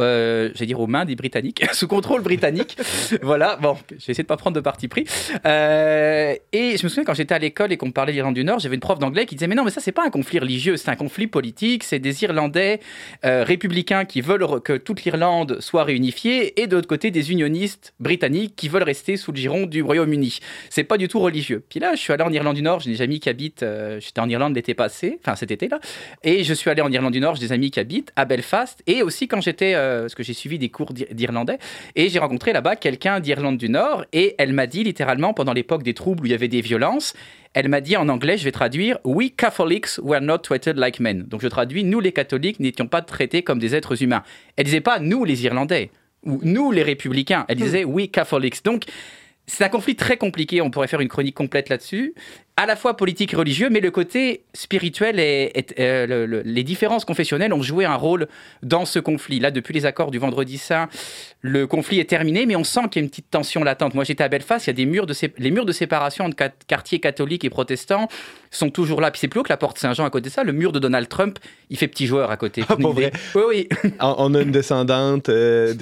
euh, 0.01 0.51
je 0.55 0.61
vais 0.61 0.66
dire 0.66 0.80
aux 0.80 0.86
mains 0.86 1.05
des 1.05 1.16
Britanniques, 1.16 1.64
sous 1.72 1.88
contrôle 1.88 2.22
britannique. 2.22 2.76
voilà, 3.22 3.57
bon, 3.57 3.76
j'ai 3.90 4.12
essayé 4.12 4.22
de 4.22 4.28
pas 4.28 4.36
prendre 4.36 4.57
de 4.57 4.61
parti 4.61 4.88
pris. 4.88 5.05
Euh, 5.46 6.34
et 6.53 6.76
je 6.76 6.84
me 6.84 6.88
souviens 6.88 7.05
quand 7.05 7.14
j'étais 7.14 7.34
à 7.34 7.38
l'école 7.38 7.72
et 7.72 7.76
qu'on 7.76 7.86
me 7.86 7.92
parlait 7.92 8.12
de 8.12 8.16
l'Irlande 8.16 8.34
du 8.34 8.44
Nord, 8.44 8.59
j'avais 8.59 8.74
une 8.74 8.80
prof 8.80 8.99
d'anglais 8.99 9.26
qui 9.26 9.34
disait 9.34 9.46
mais 9.46 9.55
non, 9.55 9.64
mais 9.64 9.70
ça 9.70 9.80
c'est 9.80 9.92
pas 9.92 10.05
un 10.05 10.11
conflit 10.11 10.38
religieux, 10.38 10.76
c'est 10.76 10.90
un 10.90 10.96
conflit 10.96 11.26
politique. 11.26 11.84
C'est 11.84 11.99
des 11.99 12.22
Irlandais 12.22 12.80
euh, 13.24 13.44
républicains 13.44 14.05
qui 14.05 14.20
veulent 14.20 14.61
que 14.62 14.76
toute 14.76 15.05
l'Irlande 15.05 15.61
soit 15.61 15.84
réunifiée 15.84 16.61
et 16.61 16.66
de 16.66 16.76
l'autre 16.76 16.88
côté 16.88 17.11
des 17.11 17.32
unionistes 17.32 17.94
britanniques 18.01 18.55
qui 18.57 18.68
veulent 18.68 18.82
rester 18.82 19.16
sous 19.16 19.32
le 19.32 19.38
giron 19.38 19.66
du 19.66 19.82
Royaume-Uni. 19.82 20.38
C'est 20.70 20.84
pas 20.84 20.99
du 20.99 21.09
tout 21.09 21.20
religieux. 21.20 21.62
Puis 21.68 21.80
là, 21.80 21.94
je 21.94 22.01
suis 22.01 22.12
allé 22.12 22.22
en 22.22 22.32
Irlande 22.32 22.57
du 22.57 22.62
Nord, 22.62 22.80
j'ai 22.80 22.90
des 22.90 23.03
amis 23.03 23.20
qui 23.20 23.28
habitent, 23.28 23.62
euh, 23.62 24.01
j'étais 24.01 24.20
en 24.20 24.28
Irlande 24.28 24.55
l'été 24.55 24.74
passé, 24.74 25.18
enfin 25.20 25.36
cet 25.36 25.51
été 25.51 25.68
là, 25.68 25.80
et 26.22 26.44
je 26.44 26.55
suis 26.55 26.70
allé 26.70 26.82
en 26.82 26.90
Irlande 26.90 27.12
du 27.12 27.20
Nord, 27.20 27.36
j'ai 27.36 27.46
des 27.46 27.53
amis 27.53 27.70
qui 27.70 27.80
habitent 27.80 28.12
à 28.16 28.24
Belfast, 28.24 28.82
et 28.86 29.03
aussi 29.03 29.28
quand 29.28 29.40
j'étais, 29.40 29.74
euh, 29.89 30.01
parce 30.03 30.14
que 30.14 30.22
j'ai 30.22 30.34
suivi 30.34 30.59
des 30.59 30.68
cours 30.68 30.93
d'ir- 30.93 31.09
d'irlandais, 31.12 31.59
et 31.97 32.09
j'ai 32.09 32.18
rencontré 32.18 32.53
là-bas 32.53 32.76
quelqu'un 32.76 33.20
d'Irlande 33.20 33.57
du 33.57 33.68
Nord, 33.68 34.05
et 34.12 34.34
elle 34.39 34.53
m'a 34.53 34.66
dit 34.66 34.84
littéralement 34.84 35.34
pendant 35.34 35.53
l'époque 35.53 35.82
des 35.82 35.95
troubles 35.95 36.22
où 36.22 36.26
il 36.26 36.30
y 36.32 36.34
avait 36.34 36.49
des 36.49 36.61
violences, 36.61 37.14
elle 37.55 37.68
m'a 37.68 37.80
dit 37.80 37.97
en 37.97 38.09
anglais, 38.09 38.36
je 38.36 38.45
vais 38.45 38.53
traduire, 38.53 38.99
We 39.05 39.30
Catholics 39.36 39.99
were 40.03 40.20
not 40.20 40.39
treated 40.39 40.76
like 40.76 41.01
men. 41.01 41.22
Donc 41.22 41.41
je 41.41 41.49
traduis, 41.49 41.82
nous 41.82 41.99
les 41.99 42.12
catholiques 42.12 42.61
n'étions 42.61 42.86
pas 42.86 43.03
traités 43.03 43.43
comme 43.43 43.59
des 43.59 43.74
êtres 43.74 44.03
humains. 44.03 44.22
Elle 44.57 44.66
disait 44.66 44.80
pas 44.82 45.01
nous 45.01 45.24
les 45.24 45.45
Irlandais 45.45 45.91
ou 46.24 46.41
nous 46.43 46.70
les 46.70 46.82
républicains. 46.82 47.47
Elle 47.49 47.57
disait 47.57 47.84
We 47.84 48.11
Catholics. 48.11 48.62
Donc 48.64 48.84
c'est 49.47 49.64
un 49.64 49.70
conflit 49.70 49.97
très 49.97 50.18
compliqué, 50.18 50.61
on 50.61 50.70
pourrait 50.70 50.89
faire 50.89 51.01
une 51.01 51.09
chronique 51.09 51.34
complète 51.34 51.70
là-dessus, 51.70 52.12
à 52.61 52.66
la 52.66 52.74
fois 52.74 52.96
politique 52.96 53.32
et 53.32 53.36
religieux, 53.36 53.68
mais 53.70 53.78
le 53.78 53.92
côté 53.92 54.42
spirituel 54.52 55.20
et, 55.20 55.52
et, 55.54 55.64
euh, 55.78 56.06
le- 56.09 56.26
le- 56.26 56.42
les 56.44 56.64
différences 56.64 57.04
confessionnelles 57.04 57.52
ont 57.52 57.62
joué 57.62 57.84
un 57.84 57.94
rôle 57.94 58.26
dans 58.64 58.84
ce 58.84 58.98
conflit. 58.98 59.38
Là, 59.38 59.52
depuis 59.52 59.72
les 59.72 59.86
accords 59.86 60.11
du 60.11 60.18
Vendredi 60.18 60.59
Saint, 60.59 60.88
le 61.40 61.68
conflit 61.68 62.00
est 62.00 62.11
terminé, 62.11 62.46
mais 62.46 62.56
on 62.56 62.64
sent 62.64 62.80
qu'il 62.90 63.00
y 63.00 63.02
a 63.02 63.04
une 63.04 63.11
petite 63.11 63.30
tension 63.30 63.62
latente. 63.62 63.94
Moi, 63.94 64.02
j'étais 64.02 64.24
à 64.24 64.28
Belfast, 64.28 64.66
il 64.66 64.70
y 64.70 64.72
a 64.72 64.74
des 64.74 64.86
murs 64.86 65.06
de 65.06 65.14
les 65.38 65.50
murs 65.52 65.66
de 65.66 65.72
séparation 65.72 66.24
entre 66.24 66.36
quartiers 66.66 66.98
catholiques 66.98 67.44
et 67.44 67.50
protestants 67.50 68.09
sont 68.50 68.70
toujours 68.70 69.00
là. 69.00 69.11
Puis 69.12 69.20
c'est 69.20 69.28
plus 69.28 69.38
haut 69.38 69.44
que 69.44 69.50
la 69.52 69.56
porte 69.56 69.78
Saint-Jean 69.78 70.04
à 70.04 70.11
côté 70.11 70.28
de 70.28 70.34
ça. 70.34 70.42
Le 70.42 70.52
mur 70.52 70.72
de 70.72 70.80
Donald 70.80 71.09
Trump, 71.09 71.38
il 71.70 71.76
fait 71.78 71.86
petit 71.86 72.06
joueur 72.06 72.30
à 72.32 72.36
côté. 72.36 72.64
Ah, 72.68 72.76
pour 72.76 72.92
vrai? 72.92 73.12
Oui, 73.36 73.42
oui. 73.48 73.68
On, 74.00 74.34
a 74.34 74.40
une 74.40 74.50
descendante 74.50 75.28
euh. 75.28 75.74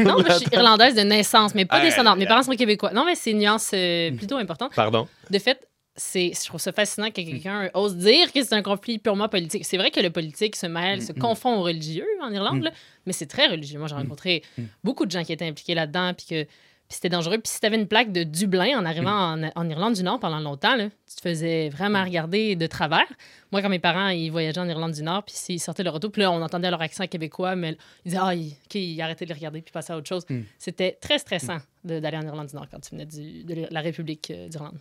Non, 0.00 0.14
moi, 0.14 0.24
je 0.30 0.34
suis 0.38 0.46
irlandaise 0.52 0.94
de 0.94 1.02
naissance, 1.02 1.54
mais 1.54 1.66
pas 1.66 1.76
Ah, 1.80 1.84
descendante. 1.84 2.18
Mes 2.18 2.26
parents 2.26 2.42
sont 2.42 2.52
québécois. 2.52 2.92
Non, 2.94 3.04
mais 3.04 3.14
c'est 3.16 3.32
une 3.32 3.38
nuance 3.40 3.70
euh, 3.74 4.10
plutôt 4.12 4.36
importante. 4.36 4.72
Pardon? 4.74 5.06
De 5.30 5.38
fait, 5.38 5.58
c'est, 5.96 6.32
je 6.34 6.44
trouve 6.46 6.60
ça 6.60 6.72
fascinant 6.72 7.08
que 7.10 7.14
quelqu'un 7.22 7.70
ose 7.74 7.96
dire 7.96 8.32
que 8.32 8.42
c'est 8.42 8.54
un 8.54 8.62
conflit 8.62 8.98
purement 8.98 9.28
politique. 9.28 9.64
C'est 9.64 9.76
vrai 9.76 9.90
que 9.90 10.00
le 10.00 10.10
politique 10.10 10.56
se 10.56 10.66
mêle, 10.66 11.00
se 11.02 11.12
confond 11.12 11.56
au 11.56 11.62
religieux 11.62 12.06
en 12.22 12.32
Irlande, 12.32 12.62
là, 12.64 12.72
mais 13.06 13.12
c'est 13.12 13.26
très 13.26 13.46
religieux. 13.46 13.78
Moi, 13.78 13.88
j'ai 13.88 13.94
rencontré 13.94 14.42
beaucoup 14.82 15.06
de 15.06 15.10
gens 15.10 15.22
qui 15.22 15.32
étaient 15.32 15.46
impliqués 15.46 15.74
là-dedans, 15.74 16.12
puis 16.14 16.26
que 16.26 16.46
c'était 16.88 17.08
dangereux. 17.08 17.38
Puis 17.38 17.50
si 17.50 17.60
tu 17.60 17.66
avais 17.66 17.76
une 17.76 17.86
plaque 17.88 18.12
de 18.12 18.24
Dublin 18.24 18.78
en 18.78 18.84
arrivant 18.84 19.34
en, 19.34 19.50
en 19.54 19.68
Irlande 19.70 19.94
du 19.94 20.02
Nord 20.02 20.20
pendant 20.20 20.38
longtemps, 20.40 20.76
là, 20.76 20.88
tu 21.08 21.16
te 21.16 21.20
faisais 21.22 21.68
vraiment 21.70 22.04
regarder 22.04 22.56
de 22.56 22.66
travers. 22.66 23.06
Moi, 23.52 23.62
quand 23.62 23.68
mes 23.70 23.78
parents, 23.78 24.08
ils 24.08 24.30
voyageaient 24.30 24.60
en 24.60 24.68
Irlande 24.68 24.92
du 24.92 25.02
Nord, 25.02 25.24
puis 25.24 25.34
ils 25.48 25.58
sortaient 25.60 25.82
leur 25.84 25.94
auto, 25.94 26.10
puis 26.10 26.22
là, 26.22 26.30
on 26.32 26.42
entendait 26.42 26.70
leur 26.70 26.82
accent 26.82 27.06
québécois, 27.06 27.56
mais 27.56 27.76
ils 28.04 28.10
disaient, 28.10 28.20
ah, 28.20 28.34
OK, 28.34 28.74
ils 28.74 29.00
arrêtaient 29.00 29.24
de 29.24 29.30
les 29.30 29.34
regarder, 29.36 29.62
puis 29.62 29.72
passaient 29.72 29.92
à 29.92 29.96
autre 29.96 30.08
chose. 30.08 30.24
Mm. 30.28 30.40
C'était 30.58 30.98
très 31.00 31.18
stressant 31.18 31.58
d'aller 31.84 32.16
en 32.18 32.22
Irlande 32.26 32.48
du 32.48 32.54
Nord 32.56 32.66
quand 32.70 32.80
tu 32.80 32.90
venais 32.90 33.06
du- 33.06 33.44
de 33.44 33.66
la 33.70 33.80
République 33.80 34.30
euh, 34.30 34.48
d'Irlande. 34.48 34.78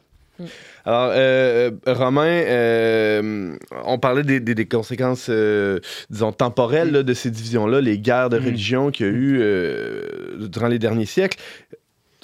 Alors, 0.86 1.12
euh, 1.16 1.72
Romain, 1.86 2.26
euh, 2.28 3.56
on 3.86 3.98
parlait 4.00 4.24
des, 4.24 4.40
des- 4.40 4.56
des 4.56 4.66
conséquences, 4.68 5.28
euh, 5.30 5.80
disons, 6.10 6.32
temporelles 6.32 6.92
là, 6.92 7.04
de 7.04 7.14
ces 7.14 7.30
divisions-là, 7.32 7.82
les 7.82 7.98
guerres 8.00 8.30
de 8.30 8.40
Mm. 8.40 8.46
religion 8.46 8.92
qu'il 8.92 9.06
y 9.06 9.10
a 9.10 9.12
eu 9.12 9.38
euh, 9.42 10.48
durant 10.48 10.68
les 10.68 10.80
derniers 10.80 11.06
siècles. 11.06 11.38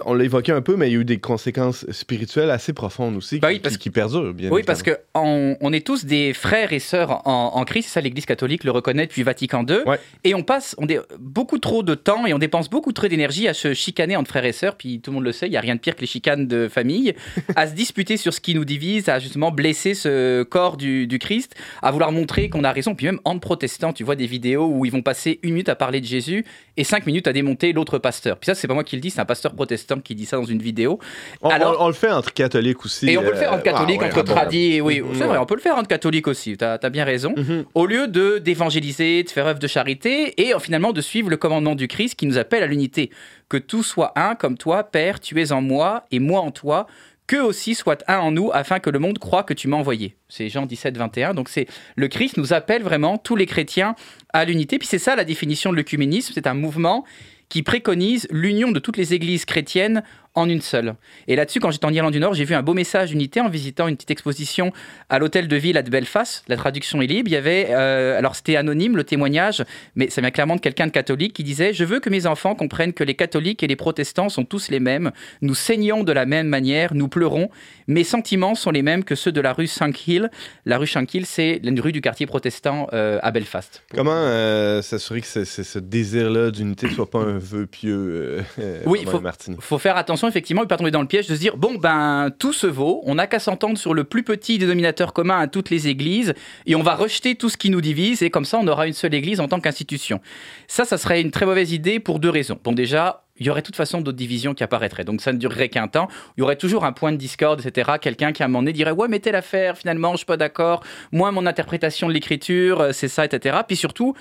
On 0.06 0.14
l'a 0.14 0.24
évoqué 0.24 0.52
un 0.52 0.62
peu, 0.62 0.76
mais 0.76 0.90
il 0.90 0.94
y 0.94 0.96
a 0.98 1.00
eu 1.00 1.06
des 1.06 1.20
conséquences 1.20 1.86
spirituelles 1.92 2.52
assez 2.52 2.74
profondes 2.74 3.16
aussi 3.18 3.40
Bah 3.40 3.50
oui, 3.50 3.56
qui, 3.56 3.60
parce 3.62 3.78
qui- 3.78 3.84
qui 3.84 3.90
perdurent, 3.90 4.34
bien 4.34 4.50
Oui, 4.52 4.64
parce 4.64 4.80
évidemment. 4.82 4.98
que 5.14 5.20
on, 5.20 5.58
on 5.62 5.74
est 5.74 5.86
tous 5.86 6.06
des 6.06 6.34
frères 6.34 6.74
et 6.74 6.80
sœurs 6.80 7.22
en, 7.28 7.52
en 7.56 7.64
Christ, 7.66 7.90
ça 7.90 8.02
l'Église 8.02 8.26
catholique 8.26 8.64
le 8.64 8.72
reconnaît 8.72 9.08
depuis 9.08 9.24
Vatican 9.24 9.66
II, 9.68 9.78
Ouais. 9.86 10.00
et 10.24 10.34
on 10.36 10.44
passe 10.44 10.76
on 10.78 10.86
dé- 10.86 11.00
beaucoup 11.20 11.58
trop 11.60 11.84
de 11.84 11.96
temps 11.96 12.26
et 12.26 12.34
on 12.34 12.40
dépense 12.40 12.70
beaucoup 12.70 12.92
trop 12.94 13.08
d'énergie 13.08 13.48
à 13.48 13.54
se 13.54 13.74
chicaner 13.74 14.16
entre 14.16 14.30
frères 14.30 14.46
et 14.46 14.52
sœurs, 14.52 14.76
puis 14.76 15.00
tout 15.02 15.12
le 15.12 15.16
monde 15.16 15.24
le 15.26 15.32
sait, 15.32 15.48
il 15.48 15.52
n'y 15.52 15.58
a 15.58 15.62
rien 15.62 15.76
de 15.76 15.80
pire 15.80 15.96
que 15.96 16.02
les 16.02 16.08
chicanes 16.08 16.48
de 16.48 16.68
famille, 16.68 17.14
à 17.56 17.68
se 17.68 17.74
disputer 17.74 18.18
sur 18.18 18.34
ce 18.34 18.40
qui 18.42 18.56
nous 18.56 18.66
divise, 18.66 19.10
à 19.10 19.20
justement 19.20 19.52
blesser 19.52 19.94
ce 19.94 20.44
corps 20.44 20.78
du, 20.78 21.08
du 21.08 21.20
Christ, 21.20 21.56
à 21.82 21.92
vouloir 21.92 22.12
montrer 22.12 22.50
qu'on 22.50 22.64
a 22.64 22.72
raison, 22.72 22.96
puis 22.96 23.06
même 23.06 23.20
entre 23.26 23.40
protestants, 23.42 23.94
tu 23.94 24.04
vois 24.04 24.16
des 24.16 24.28
vidéos 24.28 24.68
où 24.68 24.86
ils 24.86 24.92
vont 24.92 25.02
passer 25.02 25.40
une 25.44 25.52
minute 25.54 25.70
à 25.70 25.76
parler 25.76 26.02
de 26.02 26.06
Jésus 26.06 26.46
et 26.78 26.84
cinq 26.84 27.06
minutes 27.06 27.28
à 27.28 27.34
démonter 27.34 27.74
l'autre 27.74 27.98
pasteur. 27.98 28.38
Puis 28.38 28.46
ça, 28.48 28.56
c'est 28.56 28.68
pas 28.68 28.74
moi 28.74 28.84
qui 28.84 28.96
le 28.96 29.02
dis, 29.02 29.10
c'est 29.10 29.20
un 29.20 29.26
pasteur 29.26 29.54
protestant 29.54 29.89
qui 29.98 30.16
dit 30.16 30.26
ça 30.26 30.38
dans 30.38 30.44
une 30.46 30.62
vidéo. 30.62 31.00
On, 31.42 31.50
Alors- 31.50 31.78
on- 31.80 31.86
on 31.86 31.88
le 31.88 31.94
fait 31.94 32.12
entre 32.12 32.34
catholiques 32.34 32.86
aussi. 32.86 33.10
Et 33.10 33.18
on 33.18 33.22
peut 33.22 33.32
le 33.32 33.36
faire 33.38 33.52
entre 33.52 33.62
euh, 33.68 33.72
catholiques, 33.72 34.00
ah 34.02 34.06
ouais, 34.06 34.10
entre 34.12 34.20
ah 34.20 34.24
bon. 34.24 34.34
tradis, 34.34 34.82
oui, 34.82 35.02
Mhm. 35.02 35.16
c'est 35.16 35.24
vrai, 35.26 35.38
on 35.38 35.46
peut 35.46 35.56
le 35.56 35.62
faire 35.62 35.76
entre 35.78 35.88
catholiques 35.88 36.28
aussi, 36.28 36.56
tu 36.58 36.64
as, 36.64 36.78
bien 36.90 37.04
raison. 37.06 37.34
Mhm. 37.36 37.66
Au 37.74 37.86
lieu 37.86 38.08
de 38.08 38.38
d'évangéliser, 38.38 39.24
de 39.24 39.30
faire 39.30 39.48
œuvre 39.48 39.60
de 39.60 39.68
charité 39.68 40.34
et 40.42 40.54
euh, 40.54 40.60
finalement 40.60 40.94
de 40.94 41.02
suivre 41.02 41.30
le 41.30 41.38
commandement 41.38 41.76
du 41.76 41.88
Christ 41.88 42.16
qui 42.16 42.26
nous 42.26 42.38
appelle 42.38 42.64
à 42.64 42.68
l'unité. 42.68 43.10
Que 43.50 43.58
tout 43.58 43.84
soit 43.84 44.12
un 44.16 44.36
comme 44.36 44.58
toi, 44.58 44.84
Père, 44.84 45.20
tu 45.20 45.42
es 45.42 45.52
en 45.52 45.62
moi 45.62 46.06
et 46.12 46.20
moi 46.20 46.42
en 46.42 46.52
toi. 46.52 46.86
Que 47.28 47.36
aussi 47.38 47.76
soit 47.76 48.04
un 48.08 48.18
en 48.18 48.32
nous 48.32 48.50
afin 48.54 48.80
que 48.80 48.90
le 48.90 48.98
monde 48.98 49.20
croit 49.20 49.44
que 49.44 49.54
tu 49.54 49.68
m'as 49.68 49.78
envoyé. 49.78 50.16
C'est 50.30 50.50
Jean 50.50 50.66
17, 50.66 50.98
21. 50.98 51.36
Donc 51.36 51.48
c'est 51.50 51.68
le 51.96 52.08
Christ 52.08 52.38
nous 52.38 52.54
appelle 52.54 52.82
vraiment 52.82 53.20
tous 53.20 53.36
les 53.36 53.46
chrétiens 53.46 53.94
à 54.34 54.46
l'unité. 54.46 54.80
Puis 54.80 54.88
c'est 54.88 54.98
ça 54.98 55.16
la 55.16 55.24
définition 55.24 55.70
de 55.72 55.76
l'œcuménisme. 55.76 56.32
C'est 56.34 56.48
un 56.48 56.56
mouvement 56.56 57.06
qui 57.50 57.64
préconise 57.64 58.28
l'union 58.30 58.72
de 58.72 58.80
toutes 58.80 58.98
les 58.98 59.14
églises 59.14 59.46
chrétiennes 59.46 60.04
en 60.36 60.48
une 60.48 60.62
seule. 60.62 60.96
Et 61.28 61.36
là-dessus, 61.36 61.60
quand 61.60 61.72
j'étais 61.72 61.86
en 61.86 61.94
Irlande 61.94 62.14
du 62.14 62.20
Nord, 62.20 62.34
j'ai 62.34 62.46
vu 62.46 62.54
un 62.56 62.62
beau 62.62 62.74
message 62.74 63.10
d'unité 63.10 63.42
en 63.42 63.50
visitant 63.50 63.88
une 63.88 63.96
petite 63.96 64.12
exposition 64.12 64.72
à 65.10 65.20
l'hôtel 65.20 65.48
de 65.48 65.56
ville 65.56 65.78
à 65.78 65.82
de 65.82 65.90
Belfast. 65.90 66.44
La 66.48 66.56
traduction 66.56 67.02
est 67.02 67.08
libre. 67.08 67.30
Il 67.30 67.34
y 67.34 67.36
avait, 67.36 67.68
euh, 67.72 68.18
alors 68.18 68.36
c'était 68.36 68.56
anonyme 68.56 68.96
le 68.96 69.04
témoignage, 69.04 69.64
mais 69.96 70.10
ça 70.10 70.22
vient 70.22 70.32
clairement 70.32 70.56
de 70.56 70.62
quelqu'un 70.62 70.88
de 70.88 70.92
catholique 70.92 71.34
qui 71.34 71.44
disait 71.44 71.74
Je 71.74 71.84
veux 71.84 72.00
que 72.00 72.10
mes 72.10 72.26
enfants 72.28 72.56
comprennent 72.56 72.94
que 72.94 73.04
les 73.04 73.16
catholiques 73.16 73.64
et 73.64 73.68
les 73.68 73.76
protestants 73.76 74.30
sont 74.30 74.46
tous 74.46 74.70
les 74.70 74.80
mêmes. 74.80 75.12
Nous 75.42 75.56
saignons 75.56 76.04
de 76.04 76.12
la 76.12 76.26
même 76.26 76.48
manière, 76.48 76.94
nous 76.94 77.08
pleurons. 77.08 77.50
Mes 77.88 78.04
sentiments 78.04 78.54
sont 78.56 78.72
les 78.72 78.84
mêmes 78.84 79.04
que 79.04 79.16
ceux 79.16 79.32
de 79.32 79.42
la 79.42 79.52
rue 79.54 79.68
Shankill. 79.68 80.30
La 80.66 80.78
rue 80.78 80.86
Shankill, 80.88 81.26
c'est 81.26 81.60
une 81.64 81.80
rue 81.80 81.92
du 81.92 82.02
quartier 82.02 82.28
protestant 82.28 82.88
euh, 82.94 83.20
à 83.24 83.32
Belfast. 83.32 83.84
Comment 83.96 84.12
euh, 84.14 84.82
s'assurer 84.82 85.22
que 85.22 85.28
ce, 85.28 85.80
désir-là 85.80 86.52
d'unité 86.52 86.88
ne 86.88 86.92
soit 86.92 87.10
pas 87.10 87.20
un 87.20 87.38
vœu 87.38 87.66
pieux, 87.66 88.44
euh, 88.60 88.82
Oui, 88.86 89.06
faut- 89.06 89.20
Martini? 89.20 89.58
faut 89.60 89.80
faire 89.80 89.98
attention 89.98 90.19
effectivement 90.28 90.64
et 90.64 90.68
pas 90.68 90.78
tomber 90.78 90.92
dans 90.92 91.02
le 91.02 91.08
piège 91.08 91.28
de 91.28 91.36
se 91.36 91.40
dire 91.40 91.58
bon 91.58 91.76
ben 91.76 92.30
tout 92.38 92.54
se 92.54 92.68
vaut, 92.68 93.02
on 93.06 93.16
n'a 93.16 93.28
qu'à 93.28 93.40
s'entendre 93.40 93.78
sur 93.78 93.94
le 93.94 94.04
plus 94.04 94.24
petit 94.24 94.58
dénominateur 94.58 95.14
commun 95.14 95.40
à 95.40 95.48
toutes 95.48 95.70
les 95.70 95.88
églises 95.88 96.34
et 96.66 96.76
on 96.76 96.84
va 96.84 96.96
rejeter 96.96 97.36
tout 97.36 97.50
ce 97.50 97.58
qui 97.58 97.70
nous 97.70 97.82
divise 97.82 98.22
et 98.22 98.30
comme 98.30 98.46
ça 98.46 98.60
on 98.62 98.68
aura 98.68 98.88
une 98.88 98.94
seule 98.94 99.14
église 99.14 99.40
en 99.40 99.48
tant 99.48 99.60
qu'institution. 99.60 100.20
Ça, 100.68 100.86
ça 100.86 100.98
serait 100.98 101.22
une 101.22 101.32
très 101.32 101.46
mauvaise 101.46 101.72
idée 101.72 102.00
pour 102.00 102.20
deux 102.20 102.30
raisons. 102.30 102.60
Bon 102.64 102.72
déjà, 102.72 103.24
il 103.40 103.46
y 103.46 103.50
aurait 103.50 103.62
de 103.62 103.66
toute 103.66 103.76
façon 103.76 104.02
d'autres 104.02 104.18
divisions 104.18 104.54
qui 104.54 104.64
apparaîtraient, 104.64 105.06
donc 105.06 105.22
ça 105.22 105.32
ne 105.32 105.38
durerait 105.38 105.70
qu'un 105.70 105.88
temps. 105.88 106.10
Il 106.38 106.42
y 106.42 106.44
aurait 106.44 106.58
toujours 106.58 106.84
un 106.84 106.92
point 106.92 107.12
de 107.12 107.18
discorde, 107.18 107.66
etc. 107.66 107.92
Quelqu'un 108.02 108.32
qui 108.32 108.44
à 108.44 108.46
un 108.46 108.50
moment 108.50 108.62
donné 108.62 108.74
dirait 108.74 108.92
ouais 108.92 109.08
mais 109.08 109.20
telle 109.20 109.36
affaire 109.36 109.78
finalement 109.78 110.12
je 110.12 110.18
suis 110.18 110.26
pas 110.26 110.38
d'accord, 110.38 110.84
moi 111.12 111.32
mon 111.32 111.46
interprétation 111.46 112.08
de 112.08 112.14
l'écriture 112.14 112.82
euh, 112.82 112.92
c'est 112.92 113.08
ça, 113.08 113.26
etc. 113.26 113.60
Puis 113.68 113.78
surtout 113.78 114.16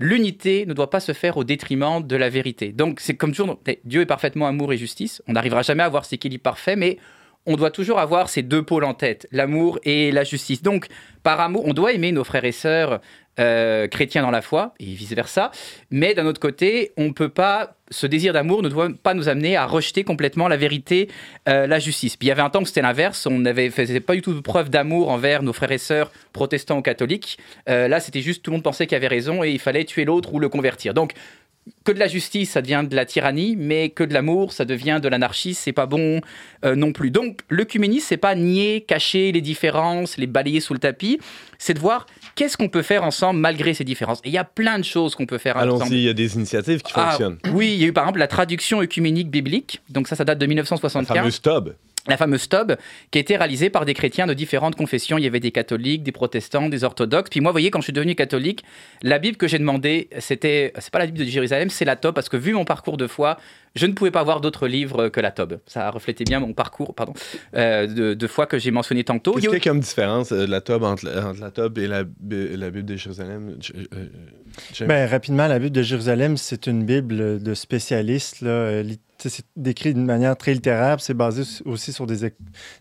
L'unité 0.00 0.66
ne 0.66 0.74
doit 0.74 0.90
pas 0.90 1.00
se 1.00 1.12
faire 1.12 1.36
au 1.36 1.44
détriment 1.44 2.04
de 2.04 2.16
la 2.16 2.28
vérité. 2.28 2.72
Donc, 2.72 3.00
c'est 3.00 3.14
comme 3.14 3.32
toujours, 3.32 3.60
Dieu 3.84 4.00
est 4.00 4.06
parfaitement 4.06 4.46
amour 4.46 4.72
et 4.72 4.76
justice. 4.76 5.22
On 5.28 5.34
n'arrivera 5.34 5.62
jamais 5.62 5.84
à 5.84 5.86
avoir 5.86 6.04
cet 6.04 6.14
équilibre 6.14 6.42
parfait, 6.42 6.74
mais 6.74 6.98
on 7.46 7.56
doit 7.56 7.70
toujours 7.70 7.98
avoir 7.98 8.28
ces 8.28 8.42
deux 8.42 8.62
pôles 8.62 8.84
en 8.84 8.94
tête, 8.94 9.28
l'amour 9.30 9.78
et 9.84 10.10
la 10.10 10.24
justice. 10.24 10.62
Donc, 10.62 10.88
par 11.22 11.40
amour, 11.40 11.64
on 11.66 11.74
doit 11.74 11.92
aimer 11.92 12.10
nos 12.10 12.24
frères 12.24 12.44
et 12.44 12.52
sœurs 12.52 13.00
euh, 13.40 13.88
chrétiens 13.88 14.22
dans 14.22 14.30
la 14.30 14.42
foi 14.42 14.74
et 14.78 14.84
vice-versa. 14.84 15.50
Mais 15.90 16.14
d'un 16.14 16.26
autre 16.26 16.40
côté, 16.40 16.92
on 16.96 17.12
peut 17.12 17.28
pas, 17.28 17.74
ce 17.90 18.06
désir 18.06 18.32
d'amour 18.32 18.62
ne 18.62 18.68
doit 18.68 18.88
pas 19.02 19.14
nous 19.14 19.28
amener 19.28 19.56
à 19.56 19.66
rejeter 19.66 20.04
complètement 20.04 20.46
la 20.46 20.56
vérité, 20.56 21.08
euh, 21.48 21.66
la 21.66 21.78
justice. 21.78 22.16
Puis 22.16 22.26
il 22.26 22.28
y 22.28 22.32
avait 22.32 22.42
un 22.42 22.50
temps 22.50 22.62
où 22.62 22.66
c'était 22.66 22.82
l'inverse, 22.82 23.26
on 23.26 23.38
n'avait 23.38 23.70
faisait 23.70 24.00
pas 24.00 24.14
du 24.14 24.22
tout 24.22 24.34
de 24.34 24.40
preuve 24.40 24.70
d'amour 24.70 25.10
envers 25.10 25.42
nos 25.42 25.52
frères 25.52 25.72
et 25.72 25.78
sœurs 25.78 26.12
protestants 26.32 26.78
ou 26.78 26.82
catholiques. 26.82 27.38
Euh, 27.68 27.88
là, 27.88 28.00
c'était 28.00 28.20
juste 28.20 28.44
tout 28.44 28.50
le 28.50 28.56
monde 28.56 28.64
pensait 28.64 28.86
qu'il 28.86 28.96
avait 28.96 29.08
raison 29.08 29.42
et 29.42 29.50
il 29.50 29.58
fallait 29.58 29.84
tuer 29.84 30.04
l'autre 30.04 30.32
ou 30.32 30.38
le 30.38 30.48
convertir. 30.48 30.94
Donc, 30.94 31.12
que 31.84 31.92
de 31.92 31.98
la 31.98 32.08
justice, 32.08 32.50
ça 32.52 32.62
devient 32.62 32.84
de 32.88 32.94
la 32.96 33.04
tyrannie, 33.06 33.56
mais 33.58 33.88
que 33.90 34.04
de 34.04 34.12
l'amour, 34.14 34.52
ça 34.52 34.64
devient 34.64 35.00
de 35.02 35.08
l'anarchie, 35.08 35.54
c'est 35.54 35.72
pas 35.72 35.86
bon 35.86 36.20
euh, 36.64 36.74
non 36.74 36.92
plus. 36.92 37.10
Donc, 37.10 37.40
l'œcuménisme, 37.48 38.06
c'est 38.08 38.16
pas 38.16 38.34
nier, 38.34 38.82
cacher 38.86 39.32
les 39.32 39.40
différences, 39.40 40.16
les 40.18 40.26
balayer 40.26 40.60
sous 40.60 40.72
le 40.74 40.78
tapis, 40.78 41.18
c'est 41.58 41.74
de 41.74 41.78
voir 41.78 42.06
qu'est-ce 42.34 42.56
qu'on 42.56 42.68
peut 42.68 42.82
faire 42.82 43.04
ensemble 43.04 43.40
malgré 43.40 43.74
ces 43.74 43.84
différences. 43.84 44.18
Et 44.24 44.28
il 44.28 44.32
y 44.32 44.38
a 44.38 44.44
plein 44.44 44.78
de 44.78 44.84
choses 44.84 45.14
qu'on 45.14 45.26
peut 45.26 45.38
faire 45.38 45.56
ensemble. 45.56 45.82
Allons-y, 45.82 45.94
il 45.96 46.02
y 46.02 46.08
a 46.08 46.12
des 46.14 46.34
initiatives 46.34 46.82
qui 46.82 46.92
Ah, 46.96 47.10
fonctionnent. 47.10 47.38
oui, 47.52 47.72
il 47.74 47.80
y 47.80 47.84
a 47.84 47.88
eu 47.88 47.92
par 47.92 48.04
exemple 48.04 48.18
la 48.18 48.28
traduction 48.28 48.80
œcuménique 48.82 49.30
biblique, 49.30 49.80
donc 49.88 50.08
ça, 50.08 50.16
ça 50.16 50.24
date 50.24 50.38
de 50.38 50.44
La 50.44 50.48
1975 50.48 51.16
fameuse 51.16 51.40
TOB. 51.40 51.74
La 52.06 52.16
fameuse 52.18 52.48
TOB, 52.48 52.76
qui 53.10 53.18
a 53.18 53.20
été 53.20 53.36
réalisée 53.36 53.70
par 53.70 53.84
des 53.86 53.94
chrétiens 53.94 54.26
de 54.26 54.34
différentes 54.34 54.76
confessions. 54.76 55.16
Il 55.16 55.24
y 55.24 55.26
avait 55.26 55.40
des 55.40 55.52
catholiques, 55.52 56.02
des 56.02 56.12
protestants, 56.12 56.68
des 56.68 56.84
orthodoxes. 56.84 57.30
Puis 57.30 57.40
moi, 57.40 57.50
vous 57.50 57.54
voyez, 57.54 57.70
quand 57.70 57.80
je 57.80 57.84
suis 57.84 57.92
devenu 57.94 58.14
catholique, 58.14 58.62
la 59.02 59.18
Bible 59.18 59.36
que 59.38 59.48
j'ai 59.48 59.58
demandée, 59.58 60.08
c'était, 60.18 60.72
c'est 60.78 60.90
pas 60.90 60.98
la 60.98 61.06
Bible 61.06 61.18
de 61.18 61.24
Jérusalem, 61.24 61.70
c'est 61.70 61.84
la 61.86 61.96
TOB, 61.96 62.14
parce 62.14 62.28
que 62.28 62.36
vu 62.36 62.52
mon 62.52 62.64
parcours 62.66 62.96
de 62.98 63.06
foi, 63.06 63.38
je 63.74 63.86
ne 63.86 63.92
pouvais 63.92 64.10
pas 64.10 64.22
voir 64.22 64.40
d'autres 64.40 64.68
livres 64.68 65.08
que 65.08 65.20
la 65.20 65.30
TOB. 65.30 65.58
Ça 65.66 65.90
reflétait 65.90 66.24
bien 66.24 66.40
mon 66.40 66.52
parcours, 66.52 66.94
pardon, 66.94 67.14
euh, 67.56 67.86
de, 67.86 68.14
de 68.14 68.26
foi 68.26 68.46
que 68.46 68.58
j'ai 68.58 68.70
mentionné 68.70 69.02
tantôt. 69.02 69.32
Qu'est-ce 69.32 69.46
a- 69.46 69.50
qu'il 69.58 69.66
y 69.66 69.68
a 69.68 69.72
comme 69.72 69.80
différence 69.80 70.30
euh, 70.30 70.46
de 70.46 70.50
la 70.50 70.60
TOB 70.60 70.82
entre, 70.84 71.06
la- 71.06 71.26
entre 71.28 71.40
la 71.40 71.50
TOB 71.50 71.78
et 71.78 71.86
la, 71.86 72.04
Bi- 72.04 72.56
la 72.56 72.70
Bible 72.70 72.84
de 72.86 72.96
Jérusalem? 72.96 73.56
Je- 73.60 73.72
euh? 73.96 74.86
Ben, 74.86 75.08
rapidement, 75.08 75.48
la 75.48 75.58
Bible 75.58 75.72
de 75.74 75.82
Jérusalem, 75.82 76.36
c'est 76.36 76.66
une 76.68 76.84
Bible 76.84 77.42
de 77.42 77.54
spécialistes. 77.54 78.40
Là, 78.42 78.82
c'est 79.18 79.44
décrit 79.56 79.94
d'une 79.94 80.04
manière 80.06 80.36
très 80.36 80.52
littéraire. 80.54 80.96
C'est 81.00 81.14
basé 81.14 81.42
aussi- 81.64 81.92
sur 81.92 82.06
des, 82.06 82.32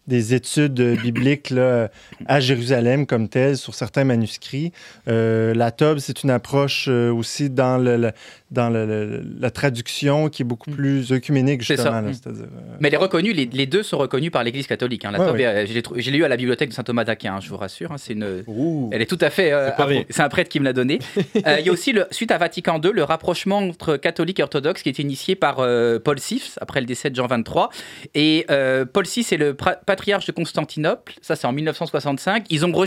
des 0.07 0.33
études 0.33 0.79
euh, 0.79 0.95
bibliques 0.95 1.49
là, 1.49 1.89
à 2.25 2.39
Jérusalem 2.39 3.05
comme 3.05 3.29
telles, 3.29 3.57
sur 3.57 3.75
certains 3.75 4.03
manuscrits. 4.03 4.71
Euh, 5.07 5.53
la 5.53 5.71
Tob, 5.71 5.99
c'est 5.99 6.23
une 6.23 6.29
approche 6.31 6.87
euh, 6.89 7.11
aussi 7.11 7.49
dans, 7.49 7.77
le, 7.77 7.97
le- 7.97 8.11
dans 8.51 8.69
le- 8.69 8.85
le- 8.85 9.23
la 9.39 9.51
traduction 9.51 10.29
qui 10.29 10.41
est 10.41 10.45
beaucoup 10.45 10.71
plus 10.71 11.11
œcuménique, 11.11 11.61
Mm. 11.61 11.65
C'est 11.65 11.77
ça. 11.77 12.03
justement. 12.07 12.33
là, 12.33 12.39
Mm. 12.39 12.43
euh, 12.43 12.75
Mais 12.79 12.87
elle 12.89 12.93
est 12.95 12.97
reconnue, 12.97 13.33
les, 13.33 13.45
les 13.45 13.65
deux 13.65 13.83
sont 13.83 13.97
reconnus 13.97 14.31
par 14.31 14.43
l'Église 14.43 14.67
catholique. 14.67 15.05
hein. 15.05 15.11
La 15.11 15.19
Ouais, 15.19 15.27
TOB, 15.27 15.95
l'ai 15.97 16.11
lu 16.11 16.23
à 16.25 16.27
la 16.27 16.37
bibliothèque 16.37 16.69
de 16.69 16.73
saint 16.73 16.83
Thomas 16.83 17.03
d'Aquin, 17.03 17.35
hein, 17.35 17.39
je 17.41 17.49
vous 17.49 17.57
rassure. 17.57 17.91
hein, 17.91 17.97
c'est 17.97 18.13
une, 18.13 18.43
Ouh. 18.47 18.89
Elle 18.91 19.01
est 19.01 19.05
tout 19.05 19.17
à 19.21 19.29
fait. 19.29 19.51
euh, 19.51 19.69
C'est 20.09 20.21
un 20.21 20.29
prêtre 20.29 20.49
qui 20.49 20.59
me 20.59 20.65
l'a 20.65 20.73
donné. 20.73 20.99
Euh, 21.47 21.57
Il 21.59 21.65
y 21.65 21.69
a 21.69 21.71
aussi, 21.71 21.91
le, 21.93 22.05
suite 22.11 22.31
à 22.31 22.37
Vatican 22.37 22.79
II, 22.81 22.91
le 22.93 23.03
rapprochement 23.03 23.57
entre 23.57 23.97
catholiques 23.97 24.39
et 24.39 24.43
orthodoxes 24.43 24.81
qui 24.83 24.89
a 24.89 24.91
été 24.91 25.01
initié 25.01 25.35
par 25.35 25.59
euh, 25.59 25.99
Paul 25.99 26.19
Après 26.61 26.79
le 26.79 26.85
décès 26.85 27.09
de 27.09 27.15
Jean 27.15 27.27
XXIII. 27.27 27.67
Et 28.13 28.45
euh, 28.49 28.85
Paul 28.85 29.05
VI 29.05 29.25
est 29.31 29.37
le 29.37 29.53
patriarche 29.53 30.25
de 30.25 30.31
Constantinople. 30.31 31.13
Ça, 31.21 31.35
c'est 31.35 31.47
en 31.47 31.51
1965. 31.51 32.45
Ils 32.49 32.65
ont, 32.65 32.85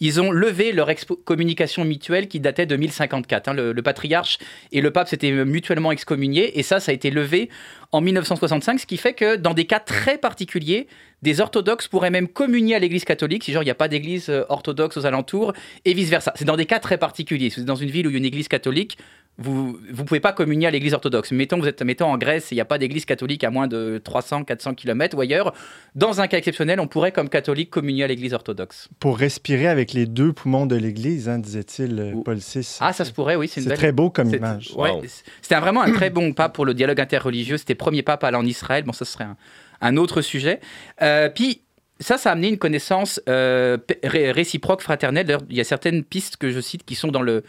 ils 0.00 0.20
ont 0.20 0.30
levé 0.30 0.72
leur 0.72 0.90
excommunication 0.90 1.84
mutuelle 1.84 2.28
qui 2.28 2.40
datait 2.40 2.66
de 2.66 2.76
1054. 2.76 3.48
hein. 3.48 3.54
Le, 3.54 3.72
le 3.72 3.82
patriarche 3.82 4.38
et 4.72 4.80
le 4.80 4.90
pape 4.90 5.08
s'étaient 5.08 5.32
mutuellement 5.32 5.92
excommuniés. 5.92 6.58
Et 6.58 6.62
ça, 6.62 6.80
ça 6.80 6.90
a 6.90 6.94
été 6.94 7.10
levé 7.10 7.50
en 7.92 8.00
1965, 8.00 8.80
ce 8.80 8.86
qui 8.86 8.96
fait 8.96 9.12
que 9.14 9.36
dans 9.36 9.54
des 9.54 9.66
cas 9.66 9.78
très 9.78 10.18
particuliers, 10.18 10.88
des 11.22 11.40
orthodoxes 11.40 11.86
pourraient 11.86 12.10
même 12.10 12.26
communier 12.26 12.74
à 12.74 12.80
l'église 12.80 13.04
catholique, 13.04 13.44
si 13.44 13.52
genre 13.52 13.62
il 13.62 13.66
n'y 13.66 13.70
a 13.70 13.76
pas 13.76 13.86
d'église 13.86 14.28
euh, 14.30 14.42
orthodoxe 14.48 14.96
aux 14.96 15.06
alentours, 15.06 15.52
et 15.84 15.94
vice-versa. 15.94 16.32
C'est 16.34 16.44
dans 16.44 16.56
des 16.56 16.66
cas 16.66 16.80
très 16.80 16.98
particuliers. 16.98 17.50
Si 17.50 17.56
vous 17.56 17.62
êtes 17.62 17.68
dans 17.68 17.76
une 17.76 17.90
ville 17.90 18.08
où 18.08 18.10
il 18.10 18.14
y 18.14 18.16
a 18.16 18.18
une 18.18 18.24
église 18.24 18.48
catholique, 18.48 18.98
vous 19.36 19.78
vous 19.92 20.04
pouvez 20.04 20.20
pas 20.20 20.32
communier 20.32 20.66
à 20.68 20.70
l'église 20.70 20.94
orthodoxe. 20.94 21.32
Mettons 21.32 21.58
vous 21.58 21.66
êtes 21.66 21.82
mettons 21.82 22.06
en 22.06 22.16
Grèce, 22.18 22.48
il 22.52 22.54
n'y 22.54 22.60
a 22.60 22.64
pas 22.64 22.78
d'église 22.78 23.04
catholique 23.04 23.42
à 23.42 23.50
moins 23.50 23.66
de 23.66 24.00
300 24.02 24.44
400 24.44 24.74
km 24.74 25.16
ou 25.16 25.20
ailleurs. 25.20 25.52
Dans 25.96 26.20
un 26.20 26.28
cas 26.28 26.38
exceptionnel, 26.38 26.78
on 26.78 26.86
pourrait 26.86 27.10
comme 27.12 27.28
catholique 27.28 27.70
communier 27.70 28.04
à 28.04 28.06
l'église 28.06 28.32
orthodoxe. 28.32 28.88
Pour 29.00 29.18
respirer 29.18 29.66
avec 29.66 29.92
les 29.92 30.06
deux 30.06 30.32
poumons 30.32 30.66
de 30.66 30.76
l'Église, 30.76 31.28
hein, 31.28 31.38
disait-il 31.40 31.98
euh, 31.98 32.12
Ou- 32.12 32.22
Paul 32.22 32.36
VI. 32.36 32.76
Ah, 32.80 32.92
ça 32.92 33.04
se 33.04 33.10
pourrait, 33.12 33.34
oui, 33.36 33.48
c'est 33.48 33.64
belle 33.66 33.76
très 33.76 33.90
beau 33.92 34.08
comme 34.10 34.32
image. 34.32 34.72
ouais, 34.76 34.90
Wow. 34.90 35.02
C'était 35.42 35.58
vraiment 35.58 35.82
un 35.82 35.92
très 35.92 36.10
bon 36.10 36.32
pape 36.32 36.54
pour 36.54 36.64
le 36.64 36.74
dialogue 36.74 37.00
interreligieux. 37.00 37.56
C'était 37.56 37.72
le 37.74 37.78
premier 37.78 38.02
pape 38.02 38.22
à 38.22 38.28
aller 38.28 38.36
en 38.36 38.46
Israël. 38.46 38.84
Bon, 38.84 38.92
ça 38.92 39.04
serait 39.04 39.24
un, 39.24 39.36
un 39.80 39.96
autre 39.96 40.22
sujet. 40.22 40.60
Euh, 41.02 41.28
puis, 41.28 41.62
ça, 42.00 42.18
ça 42.18 42.30
a 42.30 42.32
amené 42.34 42.48
une 42.48 42.58
connaissance 42.58 43.20
euh, 43.28 43.78
ré- 44.04 44.30
réciproque, 44.32 44.80
fraternelle. 44.80 45.26
D'ailleurs, 45.26 45.42
il 45.50 45.56
y 45.56 45.60
a 45.60 45.64
certaines 45.64 46.04
pistes 46.04 46.36
que 46.36 46.50
je 46.50 46.60
cite 46.60 46.84
qui 46.84 46.94
sont 46.94 47.08
dans 47.08 47.22
le 47.22 47.42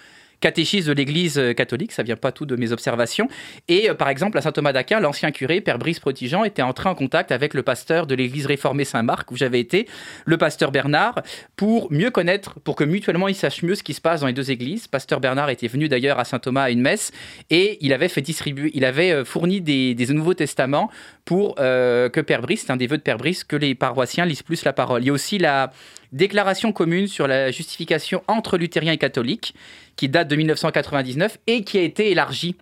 catéchisme 0.46 0.90
de 0.90 0.94
l'Église 0.94 1.40
euh, 1.40 1.54
catholique. 1.54 1.92
Ça 1.92 2.04
vient 2.04 2.16
pas 2.16 2.32
tout 2.32 2.46
de 2.46 2.56
mes 2.56 2.72
observations. 2.72 3.28
Et 3.68 3.90
euh, 3.90 3.96
par 3.96 4.10
exemple, 4.10 4.38
à 4.38 4.42
saint 4.42 4.52
Thomas 4.52 4.74
d'Aquin, 4.74 5.00
l'ancien 5.00 5.32
curé, 5.32 5.60
Père 5.60 5.80
Brice 5.80 6.00
Protigeant, 6.00 6.44
était 6.44 6.62
entré 6.62 6.88
en 6.88 6.94
contact 6.94 7.32
avec 7.32 7.56
le 7.56 7.64
pasteur 7.64 8.06
de 8.06 8.14
l'Église 8.14 8.46
réformée 8.46 8.86
Saint-Marc, 8.86 9.32
où 9.32 9.38
j'avais 9.38 9.60
été, 9.60 9.88
le 10.26 10.38
pasteur 10.38 10.72
Bernard, 10.72 11.24
pour 11.56 11.92
mieux 11.92 12.12
connaître, 12.12 12.60
pour 12.60 12.76
que 12.76 12.84
mutuellement 12.84 13.28
ils 13.28 13.36
sachent 13.36 13.64
mieux 13.64 13.74
ce 13.74 13.82
qui 13.82 13.96
se 13.96 14.02
passe 14.02 14.22
dans 14.22 14.28
les 14.28 14.34
deux 14.34 14.52
églises. 14.52 14.88
Pasteur 14.88 15.20
Bernard 15.20 15.50
était 15.50 15.68
venu 15.68 15.90
d'ailleurs 15.90 16.20
à 16.20 16.26
Saint 16.26 16.38
Thomas 16.38 16.66
à 16.66 16.70
une 16.70 16.82
messe 16.82 17.12
et 17.50 17.80
il 17.82 17.92
avait 17.92 18.08
fait 18.08 18.22
distribuer, 18.22 18.70
il 18.76 18.86
avait 18.86 19.12
euh, 19.12 19.26
fourni 19.26 19.62
des, 19.62 19.96
Nouveaux 20.06 20.36
Testaments 20.36 20.92
pour 21.26 21.56
que 21.56 22.22
Père 22.22 22.42
Brice, 22.42 22.66
c'est 22.66 22.72
un 22.72 22.78
des 22.78 22.86
vœux 22.86 22.98
de 22.98 23.02
Père 23.02 23.18
Brice, 23.18 23.44
que 23.44 23.56
les 23.56 23.74
paroissiens 23.74 24.26
lisent 24.26 24.44
plus 24.44 24.64
la 24.64 24.72
parole. 24.72 25.02
Il 25.02 25.08
y 25.08 25.10
a 25.10 25.14
aussi 25.14 25.40
la 25.40 25.72
déclaration 26.16 26.72
commune 26.72 27.08
sur 27.08 27.28
la 27.28 27.52
justification 27.52 28.24
entre 28.28 28.58
luthériens 28.58 28.94
et 28.94 28.98
catholiques 28.98 29.54
qui 29.96 30.10
date 30.10 30.28
de 30.28 30.36
1999 30.36 31.38
et 31.48 31.64
qui 31.64 31.78
a 31.78 31.82
été 31.82 32.10
élargie 32.10 32.56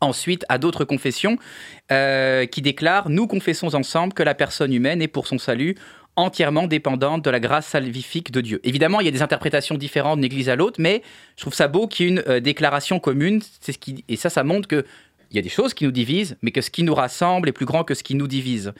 ensuite 0.00 0.44
à 0.48 0.58
d'autres 0.58 0.84
confessions 0.84 1.36
euh, 1.90 2.46
qui 2.46 2.62
déclarent 2.62 3.08
Nous 3.08 3.26
confessons 3.26 3.74
ensemble 3.74 4.12
que 4.12 4.22
la 4.22 4.34
personne 4.34 4.72
humaine 4.72 5.02
est 5.02 5.08
pour 5.08 5.26
son 5.26 5.38
salut 5.38 5.76
entièrement 6.16 6.66
dépendante 6.66 7.24
de 7.24 7.30
la 7.30 7.40
grâce 7.40 7.66
salvifique 7.66 8.30
de 8.32 8.42
Dieu. 8.42 8.60
Évidemment, 8.64 9.00
il 9.00 9.06
y 9.06 9.08
a 9.08 9.12
des 9.12 9.22
interprétations 9.22 9.76
différentes 9.76 10.16
d'une 10.16 10.24
église 10.26 10.50
à 10.50 10.56
l'autre, 10.56 10.78
mais 10.78 11.02
je 11.36 11.42
trouve 11.42 11.54
ça 11.54 11.68
beau 11.68 11.86
qu'il 11.86 12.06
y 12.06 12.08
ait 12.08 12.12
une 12.12 12.22
euh, 12.28 12.40
déclaration 12.40 13.00
commune. 13.00 13.40
Et 14.08 14.16
ça, 14.16 14.28
ça 14.28 14.44
montre 14.44 14.68
que 14.68 14.84
il 15.32 15.36
y 15.36 15.38
a 15.38 15.42
des 15.42 15.48
choses 15.48 15.74
qui 15.74 15.84
nous 15.84 15.90
divisent, 15.90 16.36
mais 16.42 16.50
que 16.50 16.60
ce 16.60 16.70
qui 16.70 16.82
nous 16.82 16.94
rassemble 16.94 17.48
est 17.48 17.52
plus 17.52 17.66
grand 17.66 17.84
que 17.84 17.94
ce 17.94 18.02
qui 18.02 18.14
nous 18.14 18.28
divise. 18.28 18.72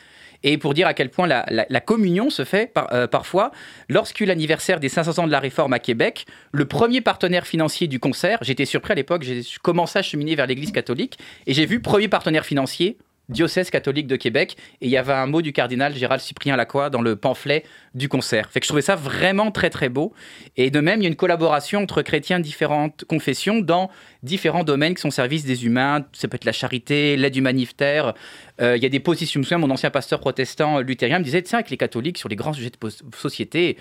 Et 0.42 0.58
pour 0.58 0.74
dire 0.74 0.86
à 0.86 0.94
quel 0.94 1.08
point 1.08 1.26
la, 1.26 1.80
communion 1.80 2.28
se 2.28 2.44
fait 2.44 2.72
euh, 2.92 3.06
parfois, 3.06 3.52
lorsqu'il 3.88 4.28
l'anniversaire 4.28 4.80
des 4.80 4.88
500 4.88 5.22
ans 5.22 5.26
de 5.26 5.32
la 5.32 5.40
Réforme 5.40 5.72
à 5.72 5.78
Québec, 5.78 6.26
le 6.52 6.66
premier 6.66 7.00
partenaire 7.00 7.46
financier 7.46 7.86
du 7.86 8.00
concert, 8.00 8.38
j'étais 8.42 8.64
surpris 8.64 8.92
à 8.92 8.96
l'époque, 8.96 9.22
j'ai 9.22 9.42
commencé 9.62 9.98
à 9.98 10.02
cheminer 10.02 10.34
vers 10.34 10.46
l'Église 10.46 10.72
catholique, 10.72 11.18
et 11.46 11.54
j'ai 11.54 11.64
vu 11.64 11.80
premier 11.80 12.08
partenaire 12.08 12.44
financier, 12.44 12.98
diocèse 13.32 13.70
catholique 13.70 14.06
de 14.06 14.16
Québec, 14.16 14.56
et 14.80 14.86
il 14.86 14.90
y 14.90 14.96
avait 14.96 15.12
un 15.12 15.26
mot 15.26 15.42
du 15.42 15.52
cardinal 15.52 15.94
Gérald 15.94 16.20
Cyprien 16.20 16.56
Lacroix 16.56 16.90
dans 16.90 17.02
le 17.02 17.16
pamphlet 17.16 17.64
du 17.94 18.08
concert. 18.08 18.50
Fait 18.50 18.60
que 18.60 18.64
je 18.64 18.68
trouvais 18.68 18.82
ça 18.82 18.94
vraiment 18.94 19.50
très 19.50 19.70
très 19.70 19.88
beau. 19.88 20.12
Et 20.56 20.70
de 20.70 20.80
même, 20.80 21.00
il 21.00 21.04
y 21.04 21.06
a 21.06 21.08
une 21.08 21.16
collaboration 21.16 21.80
entre 21.80 22.02
chrétiens 22.02 22.38
de 22.38 22.44
différentes 22.44 23.04
confessions 23.04 23.60
dans 23.60 23.90
différents 24.22 24.64
domaines 24.64 24.94
qui 24.94 25.00
sont 25.00 25.08
au 25.08 25.12
service 25.12 25.44
des 25.44 25.66
humains. 25.66 26.04
Ça 26.12 26.28
peut 26.28 26.36
être 26.36 26.44
la 26.44 26.52
charité, 26.52 27.16
l'aide 27.16 27.36
humanitaire. 27.36 28.14
Euh, 28.60 28.76
il 28.76 28.82
y 28.82 28.86
a 28.86 28.88
des 28.88 29.00
positions. 29.00 29.38
Je 29.38 29.38
me 29.40 29.44
souviens, 29.44 29.58
mon 29.58 29.70
ancien 29.70 29.90
pasteur 29.90 30.20
protestant 30.20 30.78
euh, 30.78 30.82
luthérien 30.82 31.18
me 31.18 31.24
disait, 31.24 31.42
tiens, 31.42 31.58
avec 31.58 31.70
les 31.70 31.76
catholiques 31.76 32.18
sur 32.18 32.28
les 32.28 32.36
grands 32.36 32.52
sujets 32.52 32.70
de 32.70 32.90
société, 33.16 33.76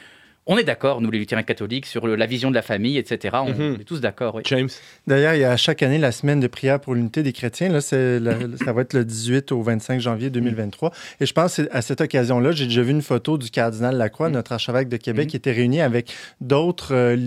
on 0.47 0.57
est 0.57 0.63
d'accord, 0.63 1.01
nous 1.01 1.11
les 1.11 1.19
luthériens 1.19 1.43
catholiques, 1.43 1.85
sur 1.85 2.07
le- 2.07 2.15
la 2.15 2.25
vision 2.25 2.49
de 2.49 2.55
la 2.55 2.61
famille, 2.63 2.97
etc. 2.97 3.37
On, 3.45 3.49
Mhm. 3.49 3.75
on 3.77 3.81
est 3.81 3.83
tous 3.83 4.01
d'accord, 4.01 4.35
oui. 4.35 4.41
James? 4.45 4.69
D'ailleurs, 5.07 5.35
il 5.35 5.41
y 5.41 5.45
a 5.45 5.55
chaque 5.55 5.83
année 5.83 5.97
la 5.99 6.11
semaine 6.11 6.39
de 6.39 6.47
prière 6.47 6.79
pour 6.79 6.95
l'unité 6.95 7.21
des 7.23 7.31
chrétiens. 7.31 7.69
Là, 7.69 7.79
la- 8.19 8.57
ça 8.63 8.73
va 8.73 8.81
être 8.81 8.93
le 8.93 9.05
18 9.05 9.51
au 9.51 9.61
25 9.61 9.99
janvier 10.01 10.29
2023. 10.29 10.91
Et 11.19 11.25
je 11.25 11.33
pense 11.33 11.59
à 11.71 11.81
cette 11.81 12.01
occasion-là, 12.01 12.51
j'ai 12.51 12.65
déjà 12.65 12.81
vu 12.81 12.91
une 12.91 13.01
photo 13.03 13.37
du 13.37 13.49
cardinal 13.51 13.95
Lacroix, 13.97 14.29
Mm. 14.29 14.33
notre 14.33 14.51
archevêque 14.51 14.89
de 14.89 14.97
Québec, 14.97 15.25
Mm. 15.27 15.29
qui 15.29 15.37
était 15.37 15.51
réuni 15.51 15.79
avec 15.81 16.11
d'autres 16.41 16.93
euh, 16.93 17.17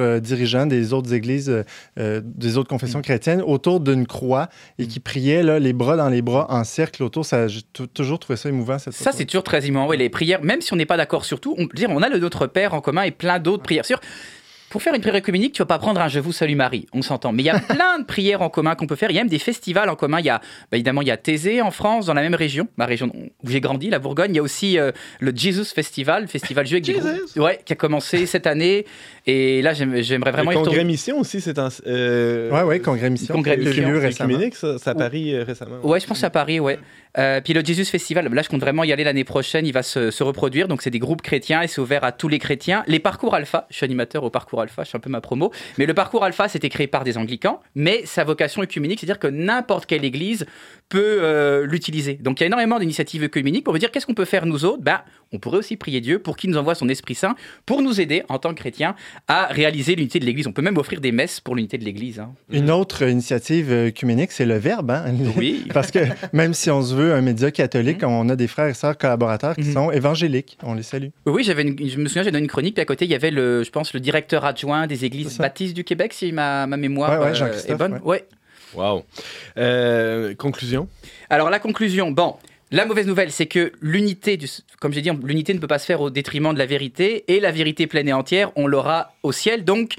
euh, 0.00 0.20
dirigeants 0.20 0.66
des 0.66 0.92
autres 0.92 1.12
églises, 1.12 1.64
euh, 1.98 2.20
des 2.24 2.56
autres 2.56 2.68
confessions 2.68 3.00
Mm. 3.00 3.02
chrétiennes, 3.02 3.42
autour 3.42 3.80
d'une 3.80 4.06
croix 4.06 4.48
et 4.78 4.86
qui 4.86 5.00
priaient 5.00 5.42
là, 5.42 5.58
les 5.58 5.72
bras 5.72 5.96
dans 5.96 6.08
les 6.08 6.22
bras 6.22 6.46
en 6.50 6.64
cercle 6.64 7.02
autour. 7.02 7.24
Ça, 7.26 7.48
J'ai 7.48 7.62
tou- 7.72 7.86
toujours 7.86 8.18
trouvé 8.18 8.36
ça 8.36 8.48
émouvant. 8.48 8.78
Cette 8.78 8.94
Ça, 8.94 9.12
c'est 9.12 9.24
toujours 9.26 9.42
très 9.44 9.66
émouvant. 9.66 9.86
Oui, 9.88 9.96
les 9.98 10.08
prières, 10.08 10.42
même 10.42 10.60
si 10.60 10.72
on 10.72 10.76
n'est 10.76 10.86
pas 10.86 10.96
d'accord 10.96 11.24
sur 11.24 11.40
tout, 11.40 11.54
on, 11.58 11.66
peut 11.66 11.76
dire, 11.76 11.90
on 11.90 12.00
a 12.02 12.08
le 12.08 12.18
Notre 12.18 12.46
Père 12.54 12.72
en 12.72 12.80
commun 12.80 13.02
et 13.02 13.10
plein 13.10 13.38
d'autres 13.38 13.62
prières. 13.62 13.84
Sur, 13.84 14.00
pour 14.74 14.82
faire 14.82 14.94
une 14.94 15.02
prière 15.02 15.22
communique, 15.22 15.52
tu 15.52 15.62
vas 15.62 15.66
pas 15.66 15.78
prendre 15.78 16.00
un 16.00 16.08
Je 16.08 16.18
vous 16.18 16.32
salue 16.32 16.56
Marie, 16.56 16.86
on 16.92 17.00
s'entend. 17.00 17.30
Mais 17.32 17.42
il 17.44 17.46
y 17.46 17.50
a 17.50 17.60
plein 17.74 18.00
de 18.00 18.04
prières 18.04 18.42
en 18.42 18.48
commun 18.48 18.74
qu'on 18.74 18.88
peut 18.88 18.96
faire. 18.96 19.08
Il 19.10 19.14
y 19.14 19.18
a 19.18 19.20
même 19.20 19.30
des 19.30 19.38
festivals 19.38 19.88
en 19.88 19.94
commun. 19.94 20.18
Il 20.18 20.26
y 20.26 20.30
a, 20.30 20.38
bah, 20.38 20.76
évidemment, 20.76 21.00
il 21.02 21.06
y 21.06 21.12
a 21.12 21.16
Thésée 21.16 21.62
en 21.62 21.70
France, 21.70 22.06
dans 22.06 22.14
la 22.14 22.22
même 22.22 22.34
région, 22.34 22.66
ma 22.76 22.86
région 22.86 23.12
où 23.14 23.48
j'ai 23.48 23.60
grandi, 23.60 23.88
la 23.88 24.00
Bourgogne. 24.00 24.32
Il 24.32 24.36
y 24.36 24.40
a 24.40 24.42
aussi 24.42 24.76
euh, 24.78 24.90
le 25.20 25.32
Jesus 25.32 25.66
Festival, 25.66 26.26
festival 26.26 26.66
groupes. 26.66 27.36
Ouais, 27.36 27.60
qui 27.64 27.72
a 27.72 27.76
commencé 27.76 28.26
cette 28.26 28.48
année. 28.48 28.84
Et 29.26 29.62
là, 29.62 29.72
j'aime- 29.72 30.02
j'aimerais 30.02 30.32
vraiment 30.32 30.50
y 30.50 30.54
le 30.54 30.60
congrès 30.60 30.84
mission 30.84 31.18
aussi, 31.18 31.40
c'est 31.40 31.58
en. 31.58 31.68
Euh, 31.86 32.50
Ouais, 32.50 32.62
ouais, 32.62 32.80
congrès 32.80 33.08
mission. 33.08 33.34
Congrès 33.34 33.54
qui 33.56 33.60
a 33.60 33.64
eu 33.64 33.68
mission, 33.68 33.88
lieu 33.88 34.00
c'est 34.00 34.06
récemment. 34.06 34.30
œcuménique, 34.34 34.54
ça, 34.56 34.76
c'est 34.78 34.90
à 34.90 34.94
Paris 34.94 35.34
euh, 35.34 35.44
récemment. 35.44 35.76
Ouais, 35.82 35.98
je 35.98 36.06
pense 36.06 36.22
à 36.24 36.30
Paris, 36.30 36.60
ouais. 36.60 36.78
Euh, 37.16 37.40
puis 37.40 37.52
le 37.54 37.64
Jesus 37.64 37.84
Festival, 37.84 38.28
là 38.28 38.42
je 38.42 38.48
compte 38.48 38.60
vraiment 38.60 38.82
y 38.82 38.92
aller 38.92 39.04
l'année 39.04 39.22
prochaine, 39.22 39.64
il 39.66 39.72
va 39.72 39.84
se, 39.84 40.10
se 40.10 40.24
reproduire, 40.24 40.66
donc 40.66 40.82
c'est 40.82 40.90
des 40.90 40.98
groupes 40.98 41.22
chrétiens 41.22 41.62
et 41.62 41.68
c'est 41.68 41.80
ouvert 41.80 42.02
à 42.02 42.10
tous 42.10 42.26
les 42.26 42.40
chrétiens. 42.40 42.82
Les 42.88 42.98
parcours 42.98 43.36
alpha, 43.36 43.68
je 43.70 43.76
suis 43.76 43.84
animateur 43.84 44.24
au 44.24 44.30
parcours 44.30 44.60
alpha, 44.60 44.82
je 44.82 44.88
suis 44.88 44.96
un 44.96 45.00
peu 45.00 45.10
ma 45.10 45.20
promo, 45.20 45.52
mais 45.78 45.86
le 45.86 45.94
parcours 45.94 46.24
alpha 46.24 46.48
c'était 46.48 46.68
créé 46.68 46.88
par 46.88 47.04
des 47.04 47.16
anglicans, 47.16 47.60
mais 47.76 48.02
sa 48.04 48.24
vocation 48.24 48.62
œcuménique, 48.62 48.98
c'est-à-dire 48.98 49.20
que 49.20 49.28
n'importe 49.28 49.86
quelle 49.86 50.04
église 50.04 50.44
peut 50.88 51.18
euh, 51.22 51.64
l'utiliser. 51.66 52.14
Donc 52.14 52.40
il 52.40 52.42
y 52.42 52.44
a 52.44 52.46
énormément 52.48 52.80
d'initiatives 52.80 53.22
œcuméniques 53.22 53.62
pour 53.62 53.72
me 53.74 53.78
dire 53.78 53.92
qu'est-ce 53.92 54.06
qu'on 54.06 54.14
peut 54.14 54.24
faire 54.24 54.44
nous 54.44 54.64
autres? 54.64 54.82
Ben, 54.82 55.00
on 55.32 55.38
pourrait 55.38 55.58
aussi 55.58 55.76
prier 55.76 56.00
Dieu 56.00 56.18
pour 56.18 56.36
qu'il 56.36 56.50
nous 56.50 56.56
envoie 56.58 56.74
son 56.74 56.88
Esprit 56.88 57.14
Saint 57.14 57.36
pour 57.64 57.80
nous 57.80 58.00
aider 58.00 58.24
en 58.28 58.40
tant 58.40 58.50
que 58.50 58.58
chrétiens 58.58 58.96
à 59.28 59.46
réaliser 59.46 59.94
l'unité 59.94 60.18
de 60.18 60.24
l'église. 60.24 60.46
On 60.46 60.52
peut 60.52 60.62
même 60.62 60.76
offrir 60.76 61.00
des 61.00 61.12
messes 61.12 61.40
pour 61.40 61.54
l'unité 61.56 61.78
de 61.78 61.84
l'église. 61.84 62.20
hein. 62.20 62.32
Une 62.50 62.70
autre 62.70 63.02
initiative 63.08 63.72
euh, 63.72 63.88
œcuménique, 63.88 64.32
c'est 64.32 64.44
le 64.46 64.56
Verbe. 64.56 64.90
hein. 64.90 65.04
Oui. 65.36 65.64
Parce 65.72 65.90
que 65.90 66.00
même 66.32 66.54
si 66.54 66.70
on 66.70 66.82
se 66.82 66.94
veut 66.94 67.14
un 67.14 67.20
média 67.20 67.50
catholique, 67.50 68.02
on 68.02 68.28
a 68.28 68.36
des 68.36 68.46
frères 68.46 68.66
et 68.68 68.74
sœurs 68.74 68.98
collaborateurs 68.98 69.54
qui 69.56 69.62
Mhm. 69.68 69.72
sont 69.72 69.90
évangéliques. 69.90 70.58
On 70.62 70.74
les 70.74 70.82
salue. 70.82 71.08
Oui, 71.26 71.42
j'avais 71.44 71.62
une- 71.62 71.88
je 71.88 71.98
me 71.98 72.06
souviens, 72.06 72.22
j'avais 72.22 72.38
une 72.38 72.46
chronique, 72.48 72.74
puis 72.74 72.82
à 72.82 72.86
côté, 72.86 73.04
il 73.04 73.10
y 73.10 73.14
avait, 73.14 73.30
le, 73.30 73.62
je 73.64 73.70
pense, 73.70 73.94
le 73.94 74.00
directeur 74.00 74.44
adjoint 74.44 74.86
des 74.86 75.04
églises 75.04 75.38
baptistes 75.38 75.74
du 75.74 75.84
Québec, 75.84 76.12
si 76.12 76.32
ma, 76.32 76.66
ma 76.66 76.76
mémoire 76.76 77.12
Ouais, 77.12 77.18
ouais, 77.26 77.30
euh, 77.30 77.34
Jean-Christophe, 77.34 77.70
est 77.70 77.74
bonne. 77.78 77.92
ouais. 77.94 78.00
Ouais. 78.04 78.24
Wow. 78.74 79.04
Euh, 79.56 80.34
conclusion? 80.34 80.88
Alors, 81.30 81.48
la 81.50 81.58
conclusion, 81.60 82.10
bon. 82.10 82.34
La 82.70 82.86
mauvaise 82.86 83.06
nouvelle, 83.06 83.30
c'est 83.30 83.46
que 83.46 83.72
l'unité, 83.80 84.38
comme 84.80 84.92
j'ai 84.92 85.02
dit, 85.02 85.10
l'unité 85.22 85.54
ne 85.54 85.58
peut 85.58 85.66
pas 85.66 85.78
se 85.78 85.86
faire 85.86 86.00
au 86.00 86.10
détriment 86.10 86.52
de 86.52 86.58
la 86.58 86.66
vérité, 86.66 87.24
et 87.28 87.40
la 87.40 87.52
vérité 87.52 87.86
pleine 87.86 88.08
et 88.08 88.12
entière, 88.12 88.50
on 88.56 88.66
l'aura 88.66 89.14
au 89.22 89.32
ciel. 89.32 89.64
Donc, 89.64 89.94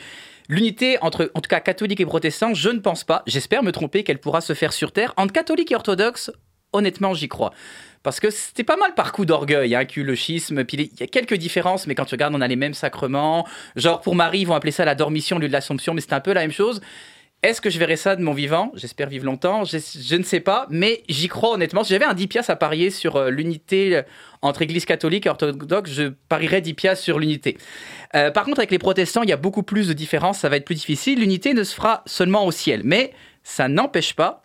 l'unité 0.49 0.97
entre, 1.01 1.32
en 1.36 1.41
tout 1.41 1.47
cas, 1.47 1.59
catholiques 1.59 2.01
et 2.01 2.05
protestants, 2.05 2.53
je 2.53 2.70
ne 2.70 2.80
pense 2.80 3.03
pas, 3.03 3.24
j'espère 3.28 3.63
me 3.63 3.72
tromper, 3.72 4.03
qu'elle 4.03 4.20
pourra 4.20 4.41
se 4.41 4.53
faire 4.53 4.74
sur 4.74 4.91
Terre. 4.91 5.13
Entre 5.18 5.32
catholiques 5.32 5.72
et 5.72 5.76
orthodoxes, 5.76 6.32
honnêtement, 6.74 7.13
j'y 7.13 7.28
crois. 7.28 7.53
Parce 8.03 8.20
que 8.20 8.30
c'était 8.30 8.63
pas 8.63 8.78
mal 8.78 8.93
par 8.93 9.13
coup 9.13 9.26
d'orgueil, 9.26 9.74
hein, 9.74 9.84
le 9.95 10.16
schisme. 10.16 10.63
Puis 10.63 10.78
il 10.78 10.99
y 10.99 11.03
a 11.03 11.07
quelques 11.07 11.34
différences, 11.34 11.88
mais 11.88 11.95
quand 11.95 12.05
tu 12.05 12.13
regardes, 12.13 12.36
on 12.36 12.41
a 12.41 12.47
les 12.47 12.55
mêmes 12.55 12.76
sacrements. 12.76 13.47
Genre, 13.76 13.99
pour 13.99 14.13
Marie, 14.13 14.41
ils 14.41 14.45
vont 14.45 14.53
appeler 14.53 14.72
ça 14.72 14.86
la 14.86 14.93
dormition 14.93 15.38
au 15.38 15.39
lieu 15.39 15.47
de 15.47 15.53
l'assomption, 15.53 15.95
mais 15.95 16.01
c'est 16.01 16.13
un 16.13 16.20
peu 16.20 16.34
la 16.34 16.41
même 16.41 16.51
chose. 16.51 16.82
Est-ce 17.45 17.61
que 17.61 17.69
je 17.69 17.77
verrai 17.77 17.95
ça 17.95 18.15
de 18.15 18.23
mon 18.23 18.33
vivant? 18.33 18.71
J'espère 18.73 19.07
vivre 19.07 19.25
longtemps. 19.25 19.65
Je, 19.65 20.15
ne 20.15 20.23
sais 20.23 20.39
pas, 20.39 20.65
mais 20.71 21.03
j'y 21.07 21.27
crois 21.27 21.51
honnêtement. 21.51 21.83
Si 21.83 21.93
j'avais 21.93 22.05
un 22.05 22.15
10 22.15 22.25
piastres 22.25 22.49
à 22.49 22.55
parier 22.55 22.89
sur 22.89 23.17
euh, 23.17 23.29
l'unité 23.29 23.97
euh, 23.97 24.01
entre 24.41 24.63
Église 24.63 24.85
catholique 24.85 25.27
et 25.27 25.29
orthodoxe, 25.29 25.91
je 25.91 26.05
parierais 26.27 26.61
10 26.61 26.73
piastres 26.73 27.03
sur 27.03 27.19
l'unité. 27.19 27.59
Euh, 28.15 28.31
par 28.31 28.45
contre, 28.45 28.57
avec 28.57 28.71
les 28.71 28.79
protestants, 28.79 29.21
il 29.21 29.29
y 29.29 29.31
a 29.31 29.37
beaucoup 29.37 29.61
plus 29.61 29.87
de 29.87 29.93
différences. 29.93 30.39
Ça 30.39 30.49
va 30.49 30.57
être 30.57 30.65
plus 30.65 30.73
difficile. 30.73 31.19
L'unité 31.19 31.53
ne 31.53 31.63
se 31.63 31.75
fera 31.75 32.01
seulement 32.07 32.47
au 32.47 32.51
ciel, 32.51 32.81
mais 32.83 33.13
ça 33.43 33.67
n'empêche 33.67 34.15
pas 34.15 34.44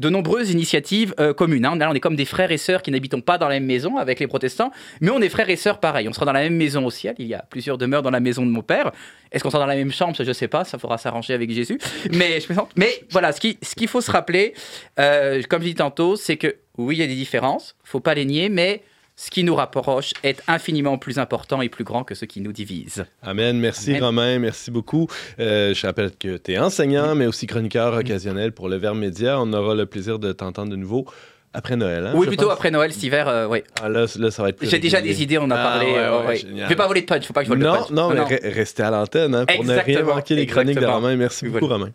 de 0.00 0.08
nombreuses 0.08 0.50
initiatives 0.50 1.14
euh, 1.20 1.32
communes. 1.32 1.64
hein. 1.66 1.78
On 1.80 1.94
est 1.94 2.00
comme 2.00 2.16
des 2.16 2.24
frères 2.24 2.50
et 2.50 2.56
sœurs 2.56 2.82
qui 2.82 2.90
n'habitons 2.90 3.20
pas 3.20 3.38
dans 3.38 3.46
la 3.48 3.54
même 3.54 3.66
maison 3.66 3.96
avec 3.98 4.18
les 4.18 4.26
protestants, 4.26 4.72
mais 5.00 5.10
on 5.10 5.20
est 5.20 5.28
frères 5.28 5.50
et 5.50 5.56
sœurs 5.56 5.78
pareil. 5.78 6.08
On 6.08 6.12
sera 6.12 6.26
dans 6.26 6.32
la 6.32 6.40
même 6.42 6.56
maison 6.56 6.84
au 6.86 6.90
ciel. 6.90 7.14
Il 7.18 7.26
y 7.26 7.34
a 7.34 7.44
plusieurs 7.50 7.78
demeures 7.78 8.02
dans 8.02 8.10
la 8.10 8.20
maison 8.20 8.44
de 8.44 8.50
mon 8.50 8.62
père. 8.62 8.90
Est-ce 9.30 9.44
qu'on 9.44 9.50
sera 9.50 9.60
dans 9.62 9.66
la 9.68 9.76
même 9.76 9.92
chambre? 9.92 10.16
Je 10.18 10.32
sais 10.32 10.48
pas. 10.48 10.64
Ça 10.64 10.78
faudra 10.78 10.98
s'arranger 10.98 11.34
avec 11.34 11.50
Jésus. 11.52 11.78
Mais 12.12 12.40
je. 12.40 12.46
Mais 12.76 13.04
voilà, 13.10 13.32
ce 13.32 13.40
qui- 13.40 13.58
ce 13.62 13.74
qu'il 13.74 13.88
faut 13.88 14.00
se 14.00 14.10
rappeler, 14.10 14.54
euh, 14.98 15.42
comme 15.48 15.62
je 15.62 15.68
dis 15.68 15.74
tantôt, 15.74 16.16
c'est 16.16 16.36
que 16.36 16.56
oui, 16.78 16.96
il 16.96 17.00
y 17.00 17.02
a 17.02 17.06
des 17.06 17.14
différences. 17.14 17.76
Faut 17.84 18.00
pas 18.00 18.14
les 18.14 18.24
nier, 18.24 18.48
mais 18.48 18.82
ce 19.22 19.30
qui 19.30 19.44
nous 19.44 19.54
rapproche 19.54 20.12
est 20.22 20.42
infiniment 20.48 20.96
plus 20.96 21.18
important 21.18 21.60
et 21.60 21.68
plus 21.68 21.84
grand 21.84 22.04
que 22.04 22.14
ce 22.14 22.24
qui 22.24 22.40
nous 22.40 22.52
divise. 22.52 23.04
Amen. 23.22 23.58
Merci 23.58 23.90
Amen. 23.90 24.04
Romain, 24.04 24.38
merci 24.38 24.70
beaucoup. 24.70 25.08
Euh, 25.38 25.74
je 25.74 25.86
rappelle 25.86 26.12
que 26.16 26.38
tu 26.38 26.52
es 26.52 26.58
enseignant, 26.58 27.14
mais 27.14 27.26
aussi 27.26 27.46
chroniqueur 27.46 27.92
occasionnel 27.94 28.52
pour 28.52 28.70
le 28.70 28.76
Verbe 28.76 28.96
Média. 28.96 29.38
On 29.38 29.52
aura 29.52 29.74
le 29.74 29.84
plaisir 29.84 30.18
de 30.18 30.32
t'entendre 30.32 30.70
de 30.70 30.76
nouveau 30.76 31.04
après 31.52 31.76
Noël. 31.76 32.06
hein, 32.06 32.12
oui, 32.14 32.28
plutôt 32.28 32.44
pense. 32.44 32.54
après 32.54 32.70
Noël, 32.70 32.92
cet 32.92 33.02
hiver, 33.02 33.28
euh, 33.28 33.46
oui. 33.46 33.62
Ah, 33.82 33.88
là, 33.90 34.06
là, 34.18 34.30
ça 34.30 34.42
va 34.42 34.48
être 34.50 34.58
J'ai 34.62 34.78
déjà 34.78 35.02
des 35.02 35.20
idées, 35.22 35.36
on 35.36 35.42
en 35.42 35.50
a 35.50 35.56
Ah, 35.56 35.64
parlé. 35.64 35.86
ouais, 35.92 35.98
euh, 35.98 36.20
ouais, 36.20 36.26
ouais. 36.28 36.36
génial. 36.36 36.64
Je 36.64 36.68
vais 36.70 36.76
pas 36.76 36.86
voler 36.86 37.00
de 37.02 37.06
punch, 37.06 37.26
faut 37.26 37.32
pas 37.34 37.40
que 37.40 37.46
je 37.46 37.50
vole 37.50 37.58
Non, 37.58 37.72
de 37.74 37.78
punch. 37.78 37.90
non, 37.90 38.08
mais 38.10 38.20
re- 38.20 38.54
restez 38.54 38.82
à 38.84 38.90
l'antenne 38.90 39.34
hein, 39.34 39.44
pour 39.46 39.64
ne 39.64 39.74
rien 39.76 40.02
manquer 40.02 40.34
les 40.36 40.46
chroniques 40.46 40.78
de. 40.80 40.86
Romain. 40.86 41.16
Merci 41.16 41.44
beaucoup, 41.46 41.66
Voilà. 41.66 41.74
Romain. 41.74 41.92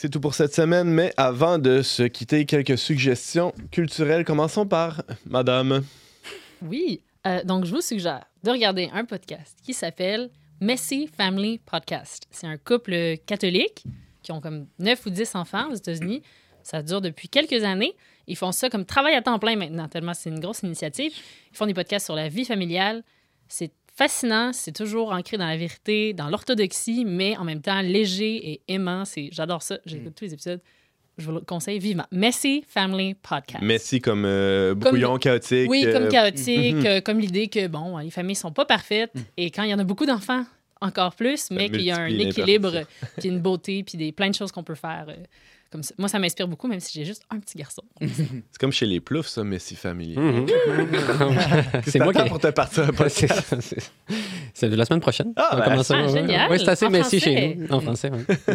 C'est 0.00 0.10
tout 0.10 0.20
pour 0.20 0.34
cette 0.34 0.54
semaine, 0.54 0.88
mais 0.88 1.12
avant 1.16 1.58
de 1.58 1.82
se 1.82 2.04
quitter, 2.04 2.44
quelques 2.44 2.78
suggestions 2.78 3.52
culturelles. 3.72 4.24
Commençons 4.24 4.64
par 4.64 5.02
Madame. 5.26 5.82
Oui. 6.62 7.00
Euh, 7.26 7.42
donc, 7.42 7.64
je 7.64 7.74
vous 7.74 7.80
suggère 7.80 8.24
de 8.44 8.52
regarder 8.52 8.88
un 8.92 9.04
podcast 9.04 9.58
qui 9.64 9.74
s'appelle 9.74 10.30
Messy 10.60 11.08
Family 11.08 11.58
Podcast. 11.58 12.28
C'est 12.30 12.46
un 12.46 12.56
couple 12.58 13.16
catholique 13.26 13.82
qui 14.22 14.30
ont 14.30 14.40
comme 14.40 14.68
9 14.78 15.06
ou 15.06 15.10
10 15.10 15.34
enfants 15.34 15.68
aux 15.72 15.74
États-Unis. 15.74 16.22
Ça 16.62 16.80
dure 16.80 17.00
depuis 17.00 17.28
quelques 17.28 17.64
années. 17.64 17.96
Ils 18.28 18.36
font 18.36 18.52
ça 18.52 18.70
comme 18.70 18.84
travail 18.84 19.16
à 19.16 19.22
temps 19.22 19.40
plein 19.40 19.56
maintenant, 19.56 19.88
tellement 19.88 20.14
c'est 20.14 20.30
une 20.30 20.38
grosse 20.38 20.62
initiative. 20.62 21.10
Ils 21.50 21.56
font 21.56 21.66
des 21.66 21.74
podcasts 21.74 22.06
sur 22.06 22.14
la 22.14 22.28
vie 22.28 22.44
familiale. 22.44 23.02
C'est 23.48 23.72
fascinant, 23.98 24.52
c'est 24.52 24.72
toujours 24.72 25.12
ancré 25.12 25.36
dans 25.36 25.46
la 25.46 25.56
vérité, 25.56 26.12
dans 26.12 26.28
l'orthodoxie, 26.28 27.04
mais 27.04 27.36
en 27.36 27.44
même 27.44 27.60
temps 27.60 27.80
léger 27.80 28.52
et 28.52 28.60
aimant. 28.68 29.04
C'est, 29.04 29.28
j'adore 29.32 29.62
ça. 29.62 29.78
J'écoute 29.86 30.14
tous 30.14 30.24
les 30.24 30.34
épisodes. 30.34 30.60
Je 31.18 31.26
vous 31.26 31.32
le 31.32 31.40
conseille 31.40 31.80
vivement. 31.80 32.06
Messy 32.12 32.64
Family 32.68 33.14
Podcast. 33.14 33.60
Messi 33.60 34.00
comme 34.00 34.24
euh, 34.24 34.76
brouillon 34.76 35.18
chaotique. 35.18 35.68
Oui, 35.68 35.84
euh, 35.84 35.92
comme 35.92 36.08
chaotique, 36.08 36.76
mhm. 36.76 36.86
euh, 36.86 37.00
comme 37.00 37.18
l'idée 37.18 37.48
que, 37.48 37.66
bon, 37.66 37.98
les 37.98 38.12
familles 38.12 38.36
sont 38.36 38.52
pas 38.52 38.64
parfaites 38.64 39.12
et 39.36 39.50
quand 39.50 39.64
il 39.64 39.70
y 39.70 39.74
en 39.74 39.80
a 39.80 39.84
beaucoup 39.84 40.06
d'enfants, 40.06 40.44
encore 40.80 41.14
plus, 41.14 41.50
mais 41.50 41.68
qu'il 41.68 41.82
y 41.82 41.90
a 41.90 41.98
un 41.98 42.06
équilibre, 42.06 42.84
puis 43.18 43.28
une 43.28 43.40
beauté, 43.40 43.82
puis 43.82 43.98
des, 43.98 44.12
plein 44.12 44.30
de 44.30 44.34
choses 44.34 44.52
qu'on 44.52 44.62
peut 44.62 44.74
faire. 44.74 45.06
euh, 45.08 45.14
comme 45.70 45.82
ça. 45.82 45.94
Moi, 45.98 46.08
ça 46.08 46.18
m'inspire 46.18 46.48
beaucoup, 46.48 46.66
même 46.68 46.80
si 46.80 46.98
j'ai 46.98 47.04
juste 47.04 47.22
un 47.30 47.38
petit 47.38 47.58
garçon. 47.58 47.82
C'est 48.00 48.58
comme 48.58 48.72
chez 48.72 48.86
les 48.86 49.00
Ploufs, 49.00 49.28
ça, 49.28 49.44
Messi 49.44 49.76
Family. 49.76 50.16
Mhm. 50.16 50.46
c'est 51.86 51.98
moi 52.00 52.12
qui. 52.12 52.28
pour 52.28 52.38
te 52.38 52.48
partir 52.48 52.90
c'est 54.54 54.68
de 54.68 54.76
la 54.76 54.84
semaine 54.84 55.00
prochaine. 55.00 55.32
Ah, 55.36 55.50
On 55.52 55.56
ben, 55.58 55.64
commence 55.64 55.86
ça, 55.86 55.96
ah, 55.98 56.06
ouais. 56.06 56.12
génial. 56.12 56.50
Ouais, 56.50 56.58
c'est 56.58 56.68
assez 56.68 56.86
En 56.86 56.90
Messi 56.90 57.20
français. 57.20 57.36
chez 57.36 57.54
nous. 57.54 57.68
En 57.72 57.80
français, 57.80 58.10
oui. 58.12 58.54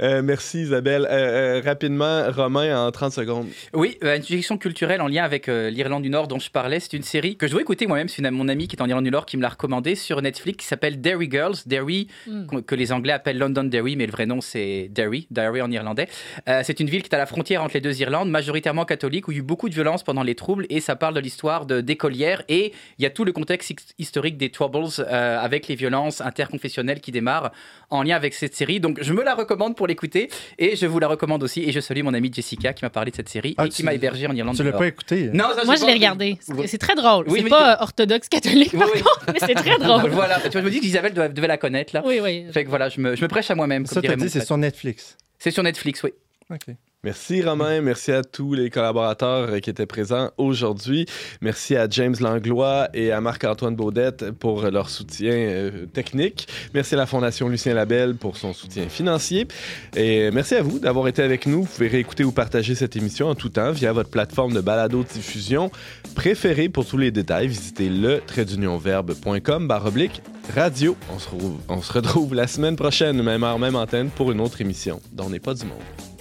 Euh, 0.00 0.22
merci 0.22 0.62
Isabelle. 0.62 1.06
Euh, 1.10 1.58
euh, 1.58 1.62
rapidement, 1.64 2.24
Romain, 2.30 2.86
en 2.86 2.90
30 2.90 3.12
secondes. 3.12 3.46
Oui, 3.72 3.96
euh, 4.02 4.16
une 4.16 4.22
suggestion 4.22 4.58
culturelle 4.58 5.00
en 5.00 5.06
lien 5.08 5.22
avec 5.22 5.48
euh, 5.48 5.70
l'Irlande 5.70 6.02
du 6.02 6.10
Nord 6.10 6.26
dont 6.26 6.38
je 6.40 6.50
parlais. 6.50 6.80
C'est 6.80 6.94
une 6.94 7.02
série 7.04 7.36
que 7.36 7.46
je 7.46 7.52
dois 7.52 7.60
écouter 7.62 7.86
moi-même. 7.86 8.08
C'est 8.08 8.20
une- 8.22 8.30
mon 8.30 8.48
ami 8.48 8.66
qui 8.66 8.74
est 8.76 8.82
en 8.82 8.88
Irlande 8.88 9.04
du 9.04 9.10
Nord 9.10 9.24
qui 9.26 9.36
me 9.36 9.42
l'a 9.42 9.50
recommandé 9.50 9.94
sur 9.94 10.20
Netflix 10.20 10.56
qui 10.58 10.66
s'appelle 10.66 11.00
Derry 11.00 11.28
Girls. 11.30 11.54
Derry, 11.66 12.08
Mm. 12.26 12.62
que 12.62 12.74
les 12.74 12.92
Anglais 12.92 13.12
appellent 13.12 13.38
London 13.38 13.64
Derry, 13.64 13.94
mais 13.96 14.06
le 14.06 14.12
vrai 14.12 14.26
nom 14.26 14.40
c'est 14.40 14.88
Derry, 14.90 15.26
Derry 15.30 15.62
en 15.62 15.70
irlandais. 15.70 16.08
Euh, 16.48 16.62
c'est 16.64 16.80
une 16.80 16.88
ville 16.90 17.02
qui 17.02 17.08
est 17.10 17.14
à 17.14 17.18
la 17.18 17.26
frontière 17.26 17.62
entre 17.62 17.74
les 17.74 17.80
deux 17.80 18.00
Irlandes, 18.00 18.30
majoritairement 18.30 18.84
catholique, 18.84 19.28
où 19.28 19.32
il 19.32 19.36
y 19.36 19.38
a 19.38 19.40
eu 19.40 19.44
beaucoup 19.44 19.68
de 19.68 19.74
violence 19.74 20.02
pendant 20.02 20.22
les 20.24 20.34
troubles 20.34 20.66
et 20.70 20.80
ça 20.80 20.96
parle 20.96 21.14
de 21.14 21.20
l'histoire 21.20 21.66
d'écolières 21.66 22.42
et 22.48 22.72
il 22.98 23.02
y 23.02 23.06
a 23.06 23.10
tout 23.10 23.24
le 23.24 23.32
contexte 23.32 23.70
his- 23.70 23.76
historique 23.98 24.36
des 24.36 24.50
Troubles 24.50 24.74
euh, 24.98 25.38
avec 25.38 25.68
les 25.68 25.74
violences 25.76 26.20
interconfessionnelles 26.20 27.00
qui 27.00 27.12
démarrent 27.12 27.52
en 27.90 28.02
lien 28.02 28.16
avec 28.16 28.34
cette 28.34 28.54
série. 28.56 28.80
Donc 28.80 28.98
je 29.00 29.12
me 29.12 29.22
la 29.22 29.34
recommande 29.34 29.76
pour 29.76 29.83
l'écouter 29.86 30.28
et 30.58 30.76
je 30.76 30.86
vous 30.86 30.98
la 30.98 31.08
recommande 31.08 31.42
aussi. 31.42 31.62
Et 31.62 31.72
je 31.72 31.80
salue 31.80 32.02
mon 32.02 32.14
amie 32.14 32.30
Jessica 32.32 32.72
qui 32.72 32.84
m'a 32.84 32.90
parlé 32.90 33.10
de 33.10 33.16
cette 33.16 33.28
série 33.28 33.54
Ah, 33.58 33.66
et 33.66 33.68
qui 33.68 33.82
m'a 33.82 33.94
hébergé 33.94 34.26
en 34.26 34.34
Irlande 34.34 34.56
Tu 34.56 34.62
l'as 34.62 34.72
pas 34.72 34.86
écouté? 34.86 35.30
Non, 35.32 35.44
ça, 35.56 35.64
Moi, 35.64 35.76
je 35.76 35.84
l'ai 35.86 35.92
regardé. 35.94 36.38
C'est- 36.66 36.78
très 36.78 36.94
drôle. 36.94 37.24
Oui, 37.28 37.40
c'est 37.42 37.48
pas 37.48 37.78
orthodoxe 37.80 38.28
catholique, 38.28 38.76
par 38.76 38.88
Oui, 38.94 39.00
contre, 39.00 39.24
mais 39.32 39.38
c'est 39.40 39.54
très 39.54 39.78
drôle. 39.78 40.10
Voilà, 40.10 40.40
tu 40.40 40.50
vois, 40.50 40.60
je 40.60 40.66
me 40.66 40.70
dis 40.70 40.80
qu'Isabelle 40.80 41.14
devait 41.32 41.46
la 41.46 41.56
connaître 41.56 41.94
là. 41.94 42.02
Oui, 42.04 42.20
oui. 42.22 42.44
Fait 42.52 42.64
que 42.64 42.68
voilà, 42.68 42.88
je 42.88 43.00
me, 43.00 43.16
je 43.16 43.22
me 43.22 43.28
prêche 43.28 43.50
à 43.50 43.54
moi-même. 43.54 43.86
Ça, 43.86 44.02
t'as 44.02 44.16
dit, 44.16 44.28
c'est 44.28 44.44
sur 44.44 44.56
Netflix. 44.58 45.16
C'est 45.38 45.50
sur 45.50 45.62
Netflix, 45.62 46.02
oui. 46.02 46.10
OK. 46.50 46.74
Merci 47.04 47.42
Romain, 47.42 47.82
merci 47.82 48.12
à 48.12 48.22
tous 48.22 48.54
les 48.54 48.70
collaborateurs 48.70 49.50
euh, 49.50 49.58
qui 49.58 49.68
étaient 49.68 49.84
présents 49.84 50.30
aujourd'hui. 50.38 51.04
Merci 51.42 51.76
à 51.76 51.86
James 51.90 52.14
Langlois 52.18 52.88
et 52.94 53.12
à 53.12 53.20
Marc-Antoine 53.20 53.76
Baudette 53.76 54.30
pour 54.30 54.62
leur 54.62 54.88
soutien 54.88 55.34
euh, 55.34 55.84
technique. 55.84 56.48
Merci 56.72 56.94
à 56.94 56.96
la 56.96 57.04
Fondation 57.04 57.50
Lucien 57.50 57.74
Labelle 57.74 58.14
pour 58.14 58.38
son 58.38 58.54
soutien 58.54 58.88
financier. 58.88 59.46
Et 59.94 60.30
merci 60.30 60.54
à 60.54 60.62
vous 60.62 60.78
d'avoir 60.78 61.06
été 61.06 61.20
avec 61.20 61.44
nous. 61.44 61.64
Vous 61.64 61.68
pouvez 61.68 61.88
réécouter 61.88 62.24
ou 62.24 62.32
partager 62.32 62.74
cette 62.74 62.96
émission 62.96 63.28
en 63.28 63.34
tout 63.34 63.50
temps 63.50 63.72
via 63.72 63.92
votre 63.92 64.08
plateforme 64.08 64.54
de 64.54 64.62
balado-diffusion 64.62 65.70
préférée. 66.14 66.70
Pour 66.70 66.86
tous 66.86 66.96
les 66.96 67.10
détails, 67.10 67.48
visitez 67.48 67.90
le 67.90 68.22
traitdunionverbe.com 68.26 69.68
baroblique 69.68 70.22
radio. 70.54 70.96
On 71.14 71.18
se, 71.18 71.28
retrouve, 71.28 71.58
on 71.68 71.82
se 71.82 71.92
retrouve 71.92 72.34
la 72.34 72.46
semaine 72.46 72.76
prochaine, 72.76 73.22
même 73.22 73.44
heure, 73.44 73.58
même 73.58 73.76
antenne, 73.76 74.08
pour 74.08 74.32
une 74.32 74.40
autre 74.40 74.62
émission 74.62 75.02
dont 75.12 75.28
n'est 75.28 75.38
pas 75.38 75.52
du 75.52 75.66
monde. 75.66 76.13